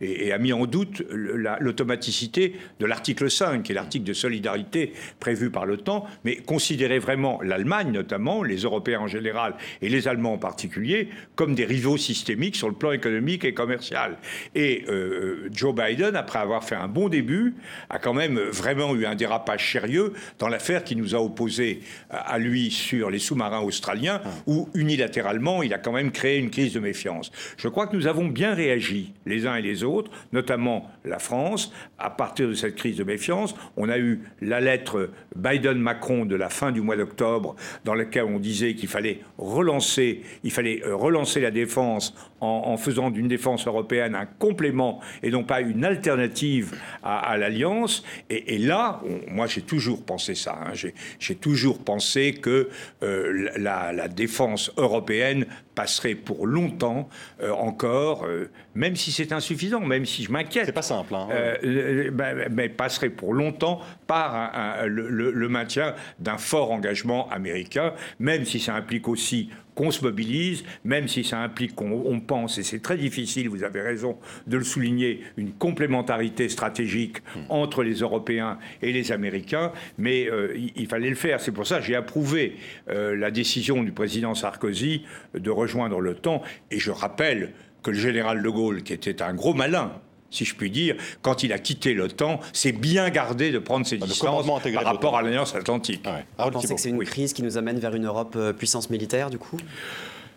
et, 0.00 0.32
a 0.32 0.38
mis 0.38 0.52
en 0.52 0.66
doute 0.66 1.02
l'automaticité 1.10 2.56
de 2.80 2.86
l'article 2.86 3.30
5, 3.30 3.62
qui 3.62 3.72
est 3.72 3.74
l'article 3.74 4.04
de 4.04 4.12
solidarité 4.12 4.92
prévu 5.20 5.50
par 5.50 5.66
l'OTAN, 5.66 6.06
mais 6.24 6.36
considérait 6.36 6.98
vraiment 6.98 7.40
l'Allemagne 7.42 7.92
notamment, 7.92 8.42
les 8.42 8.58
Européens 8.58 9.00
en 9.00 9.06
général 9.06 9.54
et 9.80 9.88
les 9.88 10.08
Allemands 10.08 10.34
en 10.34 10.38
particulier, 10.38 11.08
comme 11.36 11.54
des 11.54 11.64
rivaux 11.64 11.96
systémiques 11.96 12.56
sur 12.56 12.68
le 12.68 12.74
plan 12.74 12.92
économique 12.92 13.44
et 13.44 13.54
commercial. 13.54 14.16
Et 14.54 14.84
euh, 14.88 15.48
Joe 15.52 15.74
Biden, 15.74 16.16
après 16.16 16.40
avoir 16.40 16.64
fait 16.64 16.74
un 16.74 16.88
bon 16.88 17.08
début, 17.08 17.54
a 17.90 17.98
quand 17.98 18.14
même 18.14 18.38
vraiment 18.38 18.94
eu 18.96 19.06
un 19.06 19.14
dérapage 19.14 19.70
sérieux 19.72 20.14
dans 20.38 20.48
l'affaire 20.48 20.84
qui 20.84 20.96
nous 20.96 21.14
a 21.14 21.18
opposés 21.18 21.80
à 22.10 22.38
lui 22.38 22.70
sur 22.70 23.10
les 23.10 23.18
sous-marins 23.18 23.60
australiens, 23.60 24.20
où 24.46 24.68
unilatéralement, 24.74 25.62
il 25.62 25.72
a 25.74 25.78
quand 25.78 25.92
même 25.92 26.10
créé 26.10 26.38
une 26.38 26.50
crise 26.50 26.72
de 26.72 26.80
méfiance. 26.80 27.30
Je 27.56 27.68
crois 27.68 27.86
que 27.86 27.96
nous 27.96 28.06
avons 28.06 28.26
bien 28.26 28.54
réagi, 28.54 29.12
les 29.26 29.46
uns 29.46 29.56
et 29.56 29.62
les 29.62 29.84
autres, 29.84 30.10
notamment 30.32 30.90
la 31.04 31.18
France, 31.18 31.72
à 31.98 32.10
partir 32.10 32.48
de 32.48 32.54
cette 32.54 32.76
crise 32.76 32.96
de 32.96 33.04
méfiance. 33.04 33.54
On 33.76 33.88
a 33.88 33.98
eu 33.98 34.20
la 34.40 34.60
lettre 34.60 35.10
Biden-Macron 35.36 36.24
de 36.24 36.36
la 36.36 36.48
fin 36.48 36.72
du 36.72 36.80
mois 36.80 36.96
d'octobre, 36.96 37.56
dans 37.84 37.94
laquelle 37.94 38.24
on 38.24 38.38
disait 38.38 38.74
qu'il 38.74 38.88
fallait 38.88 39.20
relancer, 39.38 40.22
il 40.44 40.50
fallait 40.50 40.82
euh, 40.84 40.94
relancer 40.94 41.40
la 41.40 41.50
défense 41.50 42.14
en, 42.42 42.76
faisant 42.76 43.10
d'une 43.10 43.28
défense 43.28 43.66
européenne 43.66 44.14
un 44.14 44.26
complément 44.26 45.00
et 45.22 45.30
non 45.30 45.44
pas 45.44 45.60
une 45.60 45.84
alternative 45.84 46.74
à, 47.02 47.36
l'alliance. 47.36 48.02
Et, 48.30 48.58
là, 48.58 49.00
moi 49.28 49.46
j'ai 49.46 49.62
toujours 49.62 50.04
pensé 50.04 50.34
ça. 50.34 50.58
Hein. 50.60 50.72
j'ai 51.18 51.34
toujours 51.36 51.78
pensé 51.78 52.34
que 52.34 52.68
euh, 53.02 53.48
la, 53.56 54.08
défense 54.08 54.72
européenne 54.76 55.46
passerait 55.74 56.14
pour 56.14 56.46
longtemps 56.46 57.08
euh, 57.40 57.50
encore, 57.52 58.26
euh, 58.26 58.50
même 58.74 58.96
si 58.96 59.12
c'est 59.12 59.32
insuffisant, 59.32 59.80
même 59.80 60.06
si 60.06 60.24
je 60.24 60.32
m'inquiète. 60.32 60.66
C'est 60.66 60.72
pas 60.72 60.82
simple. 60.82 61.14
Hein, 61.14 61.28
euh, 61.32 62.10
mais 62.50 62.68
passerait 62.68 63.10
pour 63.10 63.34
longtemps 63.34 63.80
par 64.06 64.86
le, 64.86 65.48
maintien 65.48 65.94
d'un 66.18 66.38
fort 66.38 66.70
engagement 66.70 67.28
américain, 67.30 67.92
même 68.18 68.44
si 68.44 68.60
ça 68.60 68.74
implique 68.74 69.08
aussi 69.08 69.50
qu'on 69.74 69.90
se 69.90 70.04
mobilise, 70.04 70.64
même 70.84 71.08
si 71.08 71.24
ça 71.24 71.38
implique 71.38 71.74
qu'on 71.74 72.20
pense, 72.20 72.58
et 72.58 72.62
c'est 72.62 72.80
très 72.80 72.98
difficile, 72.98 73.48
vous 73.48 73.64
avez 73.64 73.80
raison 73.80 74.18
de 74.46 74.58
le 74.58 74.64
souligner, 74.64 75.22
une 75.38 75.52
complémentarité 75.52 76.50
stratégique 76.50 77.18
hmm. 77.34 77.40
entre 77.48 77.82
les 77.82 77.94
Européens 77.94 78.58
et 78.82 78.92
les 78.92 79.12
Américains, 79.12 79.72
mais 79.96 80.28
il, 80.76 80.86
fallait 80.86 81.08
le 81.08 81.16
faire. 81.16 81.40
C'est 81.40 81.52
pour 81.52 81.66
ça 81.66 81.78
que 81.78 81.84
j'ai 81.84 81.94
approuvé 81.94 82.56
la 82.86 83.30
décision 83.30 83.82
du 83.82 83.92
président 83.92 84.34
Sarkozy 84.34 85.04
de 85.34 85.50
rejoindre 85.50 86.00
l'OTAN, 86.00 86.42
et 86.70 86.78
je 86.78 86.90
rappelle 86.90 87.52
que 87.82 87.90
le 87.90 87.98
général 87.98 88.42
de 88.42 88.48
Gaulle, 88.48 88.82
qui 88.82 88.92
était 88.92 89.22
un 89.22 89.34
gros 89.34 89.54
malin, 89.54 89.92
si 90.30 90.44
je 90.44 90.54
puis 90.54 90.70
dire, 90.70 90.96
quand 91.20 91.42
il 91.42 91.52
a 91.52 91.58
quitté 91.58 91.94
l'OTAN, 91.94 92.40
s'est 92.52 92.72
bien 92.72 93.10
gardé 93.10 93.52
de 93.52 93.58
prendre 93.58 93.86
ses 93.86 93.98
bah, 93.98 94.06
distances 94.06 94.46
par 94.46 94.84
rapport 94.84 95.16
à 95.16 95.22
l'Alliance 95.22 95.54
Atlantique. 95.54 96.04
Vous 96.38 96.50
pensez 96.50 96.74
que 96.74 96.80
c'est 96.80 96.88
une 96.88 97.04
crise 97.04 97.32
qui 97.32 97.42
nous 97.42 97.58
amène 97.58 97.78
vers 97.78 97.94
une 97.94 98.06
Europe 98.06 98.34
euh, 98.36 98.52
puissance 98.52 98.90
militaire, 98.90 99.30
du 99.30 99.38
coup? 99.38 99.58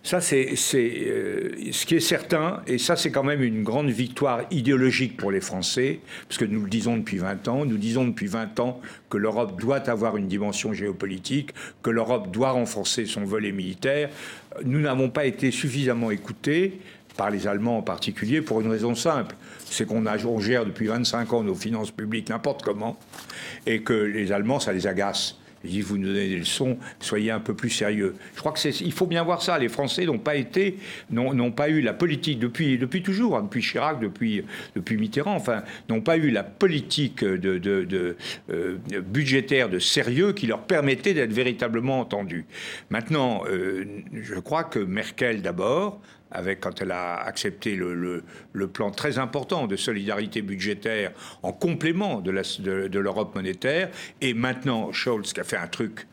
Ça, 0.06 0.22
c'est 0.22 0.54
euh, 0.76 1.50
ce 1.72 1.86
qui 1.88 1.96
est 1.96 2.00
certain, 2.00 2.62
et 2.68 2.78
ça, 2.78 2.96
c'est 2.96 3.10
quand 3.10 3.24
même 3.24 3.42
une 3.42 3.64
grande 3.64 3.90
victoire 3.90 4.42
idéologique 4.52 5.18
pour 5.18 5.32
les 5.32 5.42
Français, 5.42 6.00
parce 6.30 6.38
que 6.38 6.46
nous 6.46 6.62
le 6.62 6.70
disons 6.70 6.98
depuis 6.98 7.18
20 7.18 7.48
ans, 7.48 7.66
nous 7.66 7.78
disons 7.78 8.06
depuis 8.06 8.28
20 8.28 8.60
ans 8.60 8.80
que 9.10 9.18
l'Europe 9.18 9.60
doit 9.60 9.90
avoir 9.90 10.16
une 10.16 10.28
dimension 10.28 10.74
géopolitique, 10.74 11.56
que 11.82 11.90
l'Europe 11.90 12.30
doit 12.30 12.52
renforcer 12.52 13.08
son 13.08 13.24
volet 13.24 13.52
militaire. 13.52 14.12
Nous 14.64 14.80
n'avons 14.80 15.10
pas 15.10 15.26
été 15.26 15.50
suffisamment 15.50 16.12
écoutés, 16.12 16.80
par 17.18 17.30
les 17.30 17.48
Allemands 17.48 17.78
en 17.78 17.82
particulier, 17.82 18.42
pour 18.42 18.62
une 18.62 18.70
raison 18.70 18.96
simple. 18.96 19.36
C'est 19.66 19.86
qu'on 19.86 20.06
on 20.06 20.40
gère 20.40 20.66
depuis 20.66 20.88
25 20.88 21.34
ans 21.34 21.44
nos 21.44 21.56
finances 21.56 21.92
publiques 21.92 22.30
n'importe 22.30 22.64
comment, 22.64 22.98
et 23.66 23.82
que 23.82 23.94
les 23.94 24.32
Allemands, 24.32 24.60
ça 24.60 24.74
les 24.74 24.88
agace. 24.88 25.38
Ils 25.66 25.72
disent, 25.72 25.86
vous 25.86 25.98
nous 25.98 26.08
donnez 26.08 26.30
des 26.30 26.38
leçons, 26.38 26.78
soyez 27.00 27.32
un 27.32 27.40
peu 27.40 27.54
plus 27.54 27.70
sérieux. 27.70 28.16
Je 28.36 28.40
crois 28.40 28.52
que 28.52 28.60
c'est, 28.60 28.82
il 28.82 28.92
faut 28.92 29.08
bien 29.08 29.24
voir 29.24 29.42
ça. 29.42 29.58
Les 29.58 29.68
Français 29.68 30.06
n'ont 30.06 30.20
pas 30.20 30.36
été, 30.36 30.78
n'ont, 31.10 31.52
pas 31.52 31.70
eu 31.70 31.82
la 31.82 31.94
politique 31.94 32.40
depuis, 32.40 32.78
depuis 32.78 33.02
toujours, 33.02 33.38
hein, 33.38 33.44
depuis 33.44 33.62
Chirac, 33.62 34.00
depuis, 34.00 34.44
depuis 34.76 34.98
Mitterrand, 34.98 35.36
enfin, 35.36 35.64
n'ont 35.90 36.02
pas 36.02 36.18
eu 36.18 36.30
la 36.30 36.44
politique 36.44 37.24
de, 37.24 37.58
de, 37.58 38.16
euh, 38.52 38.78
budgétaire 39.02 39.70
de 39.70 39.80
sérieux 39.80 40.34
qui 40.34 40.48
leur 40.48 40.62
permettait 40.62 41.14
d'être 41.14 41.34
véritablement 41.34 42.00
entendus. 42.00 42.46
Maintenant, 42.90 43.44
euh, 43.50 43.86
je 44.14 44.36
crois 44.36 44.64
que 44.64 44.80
Merkel 44.80 45.42
d'abord 45.42 46.00
avec, 46.36 46.60
quand 46.60 46.82
elle 46.82 46.92
a 46.92 47.16
accepté 47.16 47.76
le, 47.76 48.24
plan 48.74 48.92
très 48.92 49.18
important 49.20 49.68
de 49.68 49.76
solidarité 49.76 50.42
budgétaire 50.42 51.12
en 51.44 51.52
complément 51.52 52.22
de 52.22 53.00
l'Europe 53.00 53.36
monétaire, 53.36 53.90
et 54.22 54.34
maintenant 54.34 54.92
Scholz 54.92 55.34
qui 55.34 55.40
a 55.40 55.44
fait 55.44 55.58
un 55.58 55.68
truc 55.68 56.08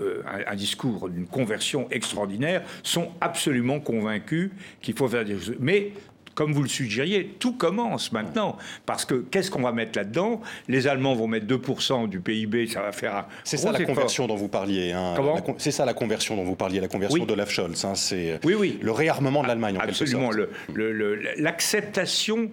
euh, 0.00 0.22
un, 0.46 0.54
discours 0.54 1.08
d'une 1.08 1.26
conversion 1.26 1.88
extraordinaire, 1.90 2.62
sont 2.82 3.10
absolument 3.22 3.80
convaincus 3.80 4.50
qu'il 4.82 4.94
faut 4.94 5.08
faire 5.08 5.24
des 5.24 5.32
choses. 5.32 5.56
Mais 5.60 5.92
comme 6.38 6.52
vous 6.52 6.62
le 6.62 6.68
suggériez, 6.68 7.34
tout 7.40 7.54
commence 7.54 8.12
maintenant. 8.12 8.56
Parce 8.86 9.04
que 9.04 9.16
qu'est-ce 9.16 9.50
qu'on 9.50 9.62
va 9.62 9.72
mettre 9.72 9.98
là-dedans? 9.98 10.40
Les 10.68 10.86
Allemands 10.86 11.16
vont 11.16 11.26
mettre 11.26 11.46
2% 11.46 12.08
du 12.08 12.20
PIB, 12.20 12.68
ça 12.68 12.80
va 12.80 12.92
faire 12.92 13.16
un. 13.16 13.26
C'est 13.42 13.56
ça 13.56 13.72
la 13.72 13.84
conversion 13.84 14.28
dont 14.28 14.36
vous 14.36 14.46
parliez. 14.46 14.92
Hein. 14.92 15.16
C'est 15.56 15.72
ça 15.72 15.84
la 15.84 15.94
conversion 15.94 16.36
dont 16.36 16.44
vous 16.44 16.54
parliez, 16.54 16.78
la 16.78 16.86
conversion 16.86 17.26
de 17.26 17.32
Olaf 17.32 17.50
Scholz. 17.50 17.84
Hein. 17.84 17.96
C'est 17.96 18.38
oui, 18.44 18.54
oui. 18.56 18.78
le 18.80 18.92
réarmement 18.92 19.42
de 19.42 19.48
l'Allemagne. 19.48 19.78
Absolument. 19.80 20.30
L'acceptation 21.38 22.52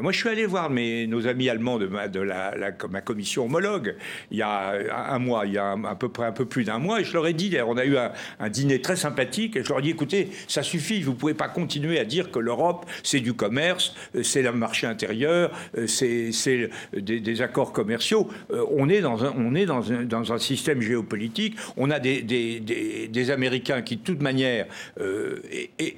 moi, 0.00 0.12
je 0.12 0.18
suis 0.18 0.28
allé 0.28 0.46
voir 0.46 0.70
mes, 0.70 1.06
nos 1.06 1.26
amis 1.26 1.48
allemands 1.48 1.78
de, 1.78 1.86
ma, 1.86 3.00
commission 3.00 3.44
homologue 3.44 3.94
il 4.30 4.38
y 4.38 4.42
a 4.42 5.12
un 5.12 5.18
mois, 5.18 5.46
il 5.46 5.52
y 5.52 5.58
a 5.58 5.72
à 5.72 5.94
peu 5.94 6.08
près 6.08 6.26
un 6.26 6.32
peu 6.32 6.44
plus 6.44 6.64
d'un 6.64 6.78
mois, 6.78 7.00
et 7.00 7.04
je 7.04 7.12
leur 7.12 7.26
ai 7.26 7.32
dit, 7.32 7.56
on 7.66 7.76
a 7.76 7.84
eu 7.84 7.96
un, 7.96 8.48
dîner 8.48 8.80
très 8.80 8.96
sympathique, 8.96 9.56
et 9.56 9.64
je 9.64 9.68
leur 9.68 9.78
ai 9.78 9.82
dit, 9.82 9.90
écoutez, 9.90 10.28
ça 10.48 10.62
suffit, 10.62 11.00
vous 11.02 11.12
ne 11.12 11.16
pouvez 11.16 11.34
pas 11.34 11.48
continuer 11.48 11.98
à 11.98 12.04
dire 12.04 12.30
que 12.30 12.38
l'Europe, 12.38 12.86
c'est 13.02 13.20
du 13.20 13.34
commerce, 13.34 13.94
euh, 14.14 14.22
c'est 14.22 14.42
le 14.42 14.52
marché 14.52 14.86
intérieur, 14.86 15.50
euh, 15.76 15.86
c'est 15.86 16.70
des, 16.92 17.42
accords 17.42 17.72
commerciaux. 17.72 18.28
On 18.70 18.88
est 18.88 19.02
dans 19.02 19.24
un, 19.24 19.34
on 19.36 19.54
est 19.54 19.66
dans 19.66 19.92
un, 19.92 20.04
dans 20.04 20.32
un 20.32 20.38
système 20.38 20.80
géopolitique, 20.80 21.56
on 21.76 21.90
a 21.90 21.98
des, 21.98 22.22
des, 22.22 22.60
des 22.60 23.30
Américains 23.30 23.82
qui, 23.82 23.96
de 23.96 24.02
toute 24.02 24.22
manière, 24.22 24.66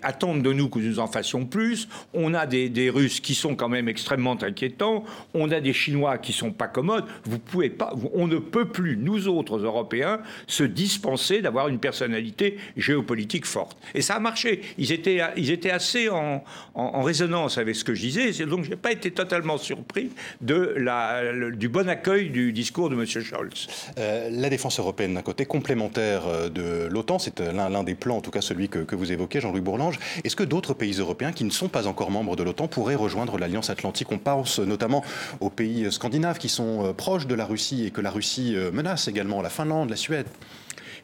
attendent 0.02 0.42
de 0.42 0.52
nous 0.52 0.68
que 0.68 0.80
nous 0.80 0.98
en 0.98 1.06
fassions 1.06 1.46
plus, 1.46 1.88
on 2.12 2.34
a 2.34 2.46
des 2.46 2.90
Russes 2.90 3.20
qui 3.20 3.34
sont 3.34 3.54
quand 3.54 3.68
même 3.68 3.77
extrêmement 3.86 4.36
inquiétant. 4.42 5.04
On 5.34 5.50
a 5.50 5.60
des 5.60 5.72
Chinois 5.72 6.18
qui 6.18 6.32
sont 6.32 6.50
pas 6.50 6.66
commodes. 6.66 7.04
Vous 7.24 7.38
pouvez 7.38 7.70
pas, 7.70 7.94
on 8.14 8.26
ne 8.26 8.38
peut 8.38 8.66
plus, 8.66 8.96
nous 8.96 9.28
autres 9.28 9.58
Européens, 9.58 10.20
se 10.46 10.64
dispenser 10.64 11.42
d'avoir 11.42 11.68
une 11.68 11.78
personnalité 11.78 12.58
géopolitique 12.76 13.46
forte. 13.46 13.76
Et 13.94 14.02
ça 14.02 14.16
a 14.16 14.20
marché. 14.20 14.62
Ils 14.78 14.92
étaient, 14.92 15.20
ils 15.36 15.50
étaient 15.50 15.70
assez 15.70 16.08
en, 16.08 16.42
en, 16.74 17.02
résonance 17.02 17.58
avec 17.58 17.76
ce 17.76 17.84
que 17.84 17.94
je 17.94 18.00
disais. 18.00 18.46
Donc 18.46 18.64
je 18.64 18.70
n'ai 18.70 18.76
pas 18.76 18.92
été 18.92 19.10
totalement 19.10 19.58
surpris 19.58 20.10
de 20.40 20.74
la, 20.76 21.22
du 21.50 21.68
bon 21.68 21.88
accueil 21.88 22.30
du 22.30 22.52
discours 22.52 22.90
de 22.90 22.94
M. 22.94 23.06
Scholz. 23.06 23.68
Euh, 23.98 24.30
la 24.30 24.48
défense 24.50 24.78
européenne 24.78 25.14
d'un 25.14 25.22
côté 25.22 25.46
complémentaire 25.46 26.26
euh, 26.26 26.48
de 26.48 26.88
l'OTAN, 26.90 27.18
c'est 27.18 27.40
euh, 27.40 27.52
l'un 27.52 27.82
des 27.82 27.94
plans, 27.94 28.16
en 28.16 28.20
tout 28.20 28.30
cas 28.30 28.40
celui 28.40 28.68
que, 28.68 28.80
que 28.80 28.96
vous 28.96 29.12
évoquez, 29.12 29.40
Jean-Louis 29.40 29.60
Bourlange. 29.60 29.98
Est-ce 30.24 30.36
que 30.36 30.44
d'autres 30.44 30.74
pays 30.74 30.94
européens 30.98 31.32
qui 31.32 31.44
ne 31.44 31.50
sont 31.50 31.68
pas 31.68 31.86
encore 31.86 32.10
membres 32.10 32.36
de 32.36 32.42
l'OTAN 32.42 32.68
pourraient 32.68 32.94
rejoindre 32.94 33.38
l'Alliance 33.38 33.67
On 34.10 34.18
pense 34.18 34.58
notamment 34.58 35.04
aux 35.40 35.50
pays 35.50 35.90
scandinaves 35.92 36.38
qui 36.38 36.48
sont 36.48 36.94
proches 36.94 37.26
de 37.26 37.34
la 37.34 37.44
Russie 37.44 37.86
et 37.86 37.90
que 37.90 38.00
la 38.00 38.10
Russie 38.10 38.56
menace 38.72 39.08
également, 39.08 39.42
la 39.42 39.50
Finlande, 39.50 39.90
la 39.90 39.96
Suède. 39.96 40.26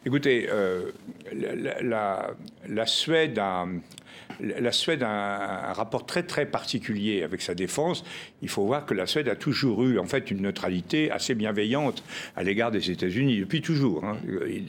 Écoutez, 0.05 0.49
la, 1.81 2.35
la, 2.67 2.85
Suède 2.85 3.39
a 3.39 3.65
la 4.39 4.71
Suède 4.71 5.03
a 5.03 5.69
un, 5.69 5.73
rapport 5.73 6.05
très 6.05 6.23
très 6.23 6.45
particulier 6.45 7.23
avec 7.23 7.41
sa 7.41 7.55
défense. 7.55 8.03
Il 8.41 8.49
faut 8.49 8.65
voir 8.65 8.85
que 8.85 8.93
la 8.93 9.05
Suède 9.05 9.29
a 9.29 9.35
toujours 9.35 9.83
eu 9.83 9.99
en 9.99 10.05
fait 10.05 10.31
une 10.31 10.41
neutralité 10.41 11.11
assez 11.11 11.35
bienveillante 11.35 12.03
à 12.35 12.43
l'égard 12.43 12.71
des 12.71 12.91
États-Unis 12.91 13.39
depuis 13.39 13.61
toujours, 13.61 14.03
hein, 14.03 14.17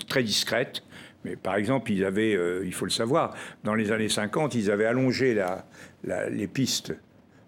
très 0.09 0.23
discrète. 0.23 0.83
Mais 1.25 1.37
par 1.37 1.57
exemple, 1.57 1.91
ils 1.91 2.05
avaient, 2.05 2.37
euh, 2.37 2.63
il 2.65 2.73
faut 2.73 2.85
le 2.85 2.91
savoir, 2.91 3.35
dans 3.65 3.75
les 3.75 3.91
années 3.91 4.09
50, 4.09 4.55
ils 4.55 4.71
avaient 4.71 4.85
allongé 4.85 5.37
les 6.05 6.47
pistes 6.47 6.91
euh, 6.91 6.95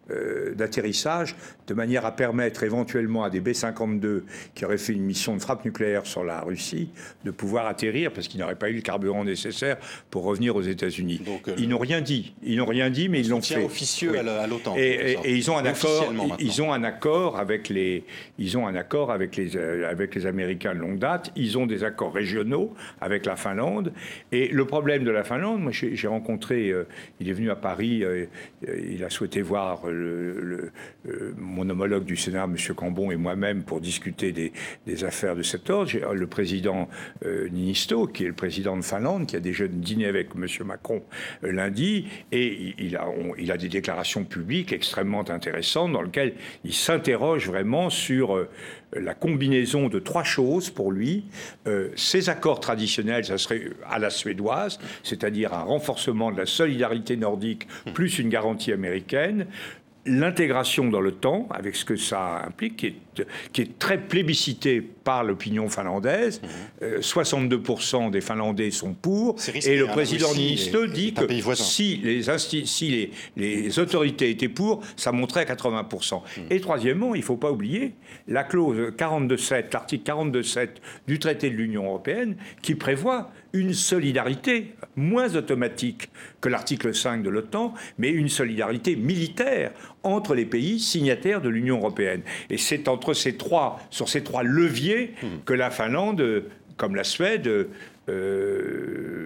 d'atterrissage 0.09 1.35
de 1.69 1.75
manière 1.75 2.07
à 2.07 2.13
permettre 2.13 2.63
éventuellement 2.63 3.23
à 3.23 3.31
des 3.31 3.41
B-52 3.41 4.23
qui 4.55 4.65
auraient 4.65 4.79
fait 4.79 4.95
une 4.95 5.05
mission 5.05 5.37
de 5.37 5.41
frappe 5.41 5.65
nucléaire 5.65 6.07
sur 6.07 6.25
la 6.25 6.41
Russie 6.41 6.89
de 7.25 7.31
pouvoir 7.31 7.67
atterrir 7.67 8.13
parce 8.13 8.27
qu'ils 8.27 8.41
n'auraient 8.41 8.57
pas 8.57 8.71
eu 8.71 8.75
le 8.75 8.81
carburant 8.81 9.23
nécessaire 9.23 9.77
pour 10.11 10.25
revenir 10.25 10.57
aux 10.57 10.63
États-Unis. 10.63 11.21
Euh, 11.49 11.55
ils 11.59 11.69
n'ont 11.69 11.79
rien 11.79 12.01
dit. 12.01 12.35
Ils 12.43 12.57
n'ont 12.57 12.67
rien 12.67 12.91
dit, 12.91 13.09
mais 13.09 13.21
ils 13.21 13.29
l'ont 13.29 13.43
fait. 13.43 13.63
officieux 13.63 14.19
à 14.19 14.47
l'OTAN. 14.47 14.75
Et, 14.77 15.19
ils 15.27 15.51
ont 15.51 15.59
un 15.59 15.67
accord. 15.67 16.13
Ils 16.39 16.63
ont 16.63 16.73
un 16.73 16.85
accord 16.85 17.39
avec 17.39 17.69
les. 17.69 18.05
Ils 18.39 18.57
ont 18.57 18.67
un 18.67 18.75
accord 18.75 19.13
avec 19.13 19.37
les 19.37 19.57
euh, 19.57 19.89
avec 19.89 20.15
les 20.15 20.27
Américains 20.27 20.75
de 20.75 20.81
longue 20.81 20.99
date. 20.99 21.31
Ils 21.37 21.59
ont 21.59 21.67
des 21.67 21.85
accords 21.85 22.15
régionaux 22.15 22.75
avec 23.01 23.27
la 23.27 23.37
Finlande. 23.37 23.93
Et 24.33 24.49
le 24.49 24.65
problème 24.65 25.05
de 25.05 25.11
la 25.11 25.23
Finlande, 25.23 25.61
moi 25.61 25.73
j'ai 25.73 26.09
rencontré. 26.09 26.73
il 27.21 27.29
est 27.29 27.33
venu 27.33 27.51
à 27.51 27.57
Paris. 27.57 28.05
il 28.63 29.05
a 29.05 29.11
souhaité 29.11 29.43
voir 29.43 29.87
le, 29.87 30.73
euh, 31.09 31.33
mon 31.59 31.69
homologue 31.69 32.05
du 32.05 32.17
Sénat, 32.17 32.45
M. 32.45 32.57
Cambon, 32.75 33.11
et 33.11 33.17
moi-même 33.17 33.65
pour 33.65 33.81
discuter 33.81 34.33
des, 34.33 35.05
affaires 35.05 35.37
de 35.37 35.43
cet 35.43 35.71
ordre. 35.71 35.91
Le 36.13 36.27
président 36.27 36.89
euh, 37.25 37.49
Ninisto, 37.49 38.07
qui 38.07 38.25
est 38.25 38.29
le 38.29 38.33
président 38.33 38.77
de 38.77 38.83
Finlande, 38.83 39.27
qui 39.27 39.37
a 39.37 39.41
déjà 39.41 39.67
dîné 39.67 40.07
avec 40.07 40.29
M. 40.37 40.47
Macron 40.65 41.03
euh, 41.45 41.53
lundi, 41.53 42.07
et 42.33 42.75
il 42.79 42.97
a, 42.97 43.57
des 43.57 43.69
déclarations 43.69 44.25
publiques 44.25 44.73
extrêmement 44.73 45.29
intéressantes 45.29 45.93
dans 45.93 46.03
lesquelles 46.03 46.35
il 46.65 46.73
s'interroge 46.73 47.49
vraiment 47.49 47.91
sur 47.91 48.47
la 48.93 49.15
combinaison 49.15 49.89
de 49.89 49.99
trois 49.99 50.23
choses 50.23 50.71
pour 50.71 50.93
lui. 50.93 51.25
ces 51.97 52.29
accords 52.29 52.61
traditionnels, 52.61 53.25
ça 53.25 53.37
serait 53.37 53.71
à 53.89 53.99
la 53.99 54.11
suédoise, 54.11 54.79
c'est-à-dire 55.03 55.55
un 55.55 55.63
renforcement 55.63 56.31
de 56.31 56.39
la 56.39 56.47
solidarité 56.47 57.17
nordique 57.17 57.67
plus 57.95 58.19
une 58.19 58.29
garantie 58.29 58.73
américaine 58.73 59.47
l'intégration 60.09 60.89
dans 60.89 61.01
le 61.01 61.13
temps, 61.13 61.49
avec 61.51 61.77
ce 61.77 61.85
que 61.85 61.97
ça 61.97 62.43
implique, 62.47 62.77
qui 62.77 62.87
est, 62.87 63.27
qui 63.53 63.63
est 63.63 63.79
très 63.79 63.99
plébiscité 63.99 64.81
par 64.81 65.25
l'opinion 65.25 65.69
finlandaise. 65.69 66.41
62% 66.81 67.51
mhm. 68.01 68.07
euh, 68.07 68.11
des 68.11 68.21
Finlandais 68.21 68.71
sont 68.71 68.95
pour. 68.95 69.37
et 69.55 69.77
le 69.77 69.89
hein, 69.89 69.93
président 69.93 70.33
Niinistö 70.35 70.87
dit 70.89 71.15
que 71.15 71.55
si, 71.55 71.97
les, 71.97 72.23
si 72.67 72.89
les, 72.89 73.11
les, 73.37 73.79
autorités 73.79 74.31
étaient 74.31 74.49
pour, 74.49 74.83
ça 74.97 75.13
monterait 75.13 75.49
à 75.49 75.55
80%. 75.55 76.15
Mhm. 76.15 76.45
Et 76.51 76.61
troisièmement, 76.61 77.15
il 77.15 77.21
ne 77.21 77.25
faut 77.25 77.37
pas 77.37 77.51
oublier 77.51 77.95
la 78.27 78.45
clause 78.45 78.93
42.7, 78.97 79.73
l'article 79.73 80.11
42.7 80.11 80.69
du 81.07 81.19
traité 81.19 81.51
de 81.51 81.57
l'Union 81.57 81.85
européenne, 81.87 82.37
qui 82.63 82.75
prévoit 82.75 83.31
une 83.53 83.73
solidarité 83.73 84.75
moins 84.97 85.35
automatique 85.35 86.11
que 86.41 86.49
l'article 86.49 86.95
5 86.95 87.23
de 87.23 87.31
l'OTAN, 87.31 87.75
mais 87.99 88.11
une 88.11 88.29
solidarité 88.29 88.95
militaire 88.97 89.73
entre 90.03 90.35
les 90.35 90.45
pays 90.45 90.79
signataires 90.79 91.41
de 91.41 91.49
l'Union 91.49 91.79
européenne. 91.79 92.23
Et 92.51 92.59
c'est 92.59 92.89
entre 92.89 93.15
ces 93.15 93.37
trois, 93.37 93.81
sur 93.91 94.09
ces 94.09 94.23
trois 94.23 94.43
leviers 94.43 95.15
hmm. 95.23 95.27
que 95.45 95.55
la 95.55 95.71
Finlande, 95.71 96.45
comme 96.77 96.95
la 96.95 97.05
Suède, 97.05 97.69
euh. 98.09 99.19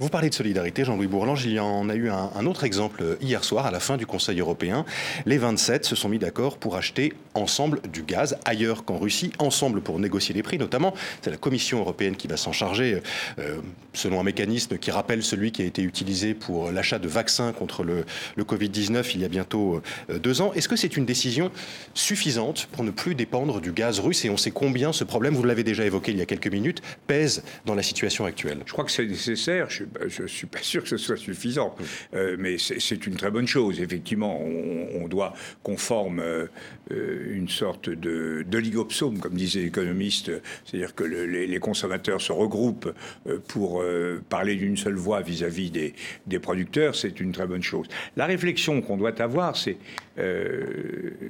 Vous 0.00 0.08
parlez 0.08 0.30
de 0.30 0.34
solidarité, 0.34 0.84
Jean-Louis 0.84 1.06
Bourlange. 1.06 1.44
Il 1.44 1.52
y 1.52 1.60
en 1.60 1.88
a 1.88 1.94
eu 1.94 2.08
un, 2.08 2.46
autre 2.46 2.64
exemple 2.64 3.16
hier 3.20 3.42
soir, 3.44 3.66
à 3.66 3.70
la 3.70 3.80
fin 3.80 3.96
du 3.96 4.06
Conseil 4.06 4.40
européen. 4.40 4.84
Les 5.26 5.38
27 5.38 5.84
se 5.84 5.96
sont 5.96 6.08
mis 6.08 6.18
d'accord 6.18 6.58
pour 6.58 6.76
acheter 6.76 7.12
ensemble 7.34 7.80
du 7.92 8.02
gaz 8.02 8.38
ailleurs 8.44 8.84
qu'en 8.84 8.98
Russie, 8.98 9.32
ensemble 9.38 9.80
pour 9.80 9.98
négocier 9.98 10.34
les 10.34 10.42
prix, 10.42 10.58
notamment. 10.58 10.94
C'est 11.22 11.30
la 11.30 11.36
Commission 11.36 11.80
européenne 11.80 12.16
qui 12.16 12.28
va 12.28 12.36
s'en 12.36 12.52
charger, 12.52 13.02
euh, 13.38 13.58
selon 13.92 14.20
un 14.20 14.22
mécanisme 14.22 14.78
qui 14.78 14.90
rappelle 14.90 15.22
celui 15.22 15.52
qui 15.52 15.62
a 15.62 15.64
été 15.64 15.82
utilisé 15.82 16.34
pour 16.34 16.70
l'achat 16.70 16.98
de 16.98 17.08
vaccins 17.08 17.52
contre 17.52 17.84
le, 17.84 18.04
Covid-19 18.38 19.10
il 19.14 19.20
y 19.20 19.24
a 19.24 19.28
bientôt 19.28 19.82
euh, 20.10 20.18
deux 20.18 20.40
ans. 20.40 20.52
Est-ce 20.54 20.68
que 20.68 20.76
c'est 20.76 20.96
une 20.96 21.04
décision 21.04 21.50
suffisante 21.92 22.66
pour 22.72 22.82
ne 22.82 22.90
plus 22.90 23.14
dépendre 23.14 23.60
du 23.60 23.72
gaz 23.72 23.98
russe? 24.00 24.24
Et 24.24 24.30
on 24.30 24.36
sait 24.36 24.52
combien 24.52 24.92
ce 24.92 25.04
problème, 25.04 25.34
vous 25.34 25.44
l'avez 25.44 25.64
déjà 25.64 25.84
évoqué 25.84 26.12
il 26.12 26.18
y 26.18 26.22
a 26.22 26.26
quelques 26.26 26.50
minutes, 26.50 26.82
pèse 27.06 27.42
dans 27.68 27.74
la 27.74 27.82
situation 27.82 28.24
actuelle 28.24 28.62
Je 28.66 28.72
crois 28.72 28.84
que 28.84 28.90
c'est 28.90 29.06
nécessaire. 29.06 29.68
Je 29.70 29.84
ne 30.22 30.26
suis 30.26 30.46
pas 30.46 30.58
sûr 30.62 30.82
que 30.82 30.88
ce 30.88 30.96
soit 30.96 31.16
suffisant. 31.16 31.76
Euh, 32.14 32.36
mais 32.38 32.56
c'est 32.58 33.06
une 33.06 33.14
très 33.14 33.30
bonne 33.30 33.46
chose. 33.46 33.80
Effectivement, 33.80 34.40
on, 34.40 35.06
doit 35.06 35.34
qu'on 35.62 35.76
forme 35.76 36.20
euh, 36.20 36.48
une 36.90 37.48
sorte 37.48 37.88
d'oligopsome, 37.88 39.20
comme 39.20 39.34
disait 39.34 39.60
l'économiste. 39.60 40.30
C'est-à-dire 40.64 40.94
que 40.94 41.04
les, 41.04 41.58
consommateurs 41.58 42.20
se 42.20 42.32
regroupent 42.32 42.92
euh, 43.26 43.38
pour 43.48 43.84
parler 44.28 44.56
d'une 44.56 44.76
seule 44.76 44.94
voix 44.94 45.20
vis-à-vis 45.20 45.70
des, 45.70 45.94
des, 46.26 46.38
producteurs. 46.38 46.94
C'est 46.94 47.20
une 47.20 47.32
très 47.32 47.46
bonne 47.46 47.62
chose. 47.62 47.86
La 48.16 48.26
réflexion 48.26 48.80
qu'on 48.80 48.96
doit 48.96 49.20
avoir, 49.20 49.56
c'est 49.56 49.76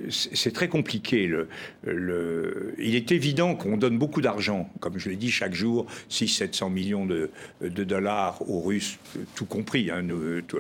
c'est 0.09 0.53
très 0.55 0.69
compliqué. 0.69 1.27
Le, 1.27 1.49
le, 1.85 2.75
il 2.79 2.95
est 2.95 3.13
évident 3.13 3.55
qu'on 3.55 3.77
donne 3.77 3.99
beaucoup 3.99 4.23
d'argent, 4.23 4.71
comme 4.81 4.99
je 4.99 5.11
l'ai 5.11 5.17
dit, 5.17 5.31
chaque 5.31 5.53
jour, 5.53 5.85
si 6.29 6.37
700 6.37 6.71
millions 6.71 7.07
de, 7.07 7.31
dollars 7.61 8.39
aux 8.49 8.61
Russes, 8.61 8.99
tout 9.35 9.47
compris, 9.47 9.91
hein, 9.91 10.05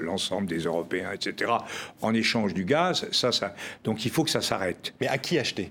l'ensemble 0.00 0.46
des 0.46 0.60
Européens, 0.60 1.10
etc., 1.12 1.52
en 2.02 2.14
échange 2.14 2.54
du 2.54 2.64
gaz. 2.64 3.06
Ça, 3.12 3.32
ça, 3.32 3.54
donc 3.84 4.04
il 4.04 4.10
faut 4.10 4.24
que 4.24 4.30
ça 4.30 4.40
s'arrête. 4.40 4.94
Mais 5.00 5.08
à 5.08 5.18
qui 5.18 5.38
acheter? 5.38 5.70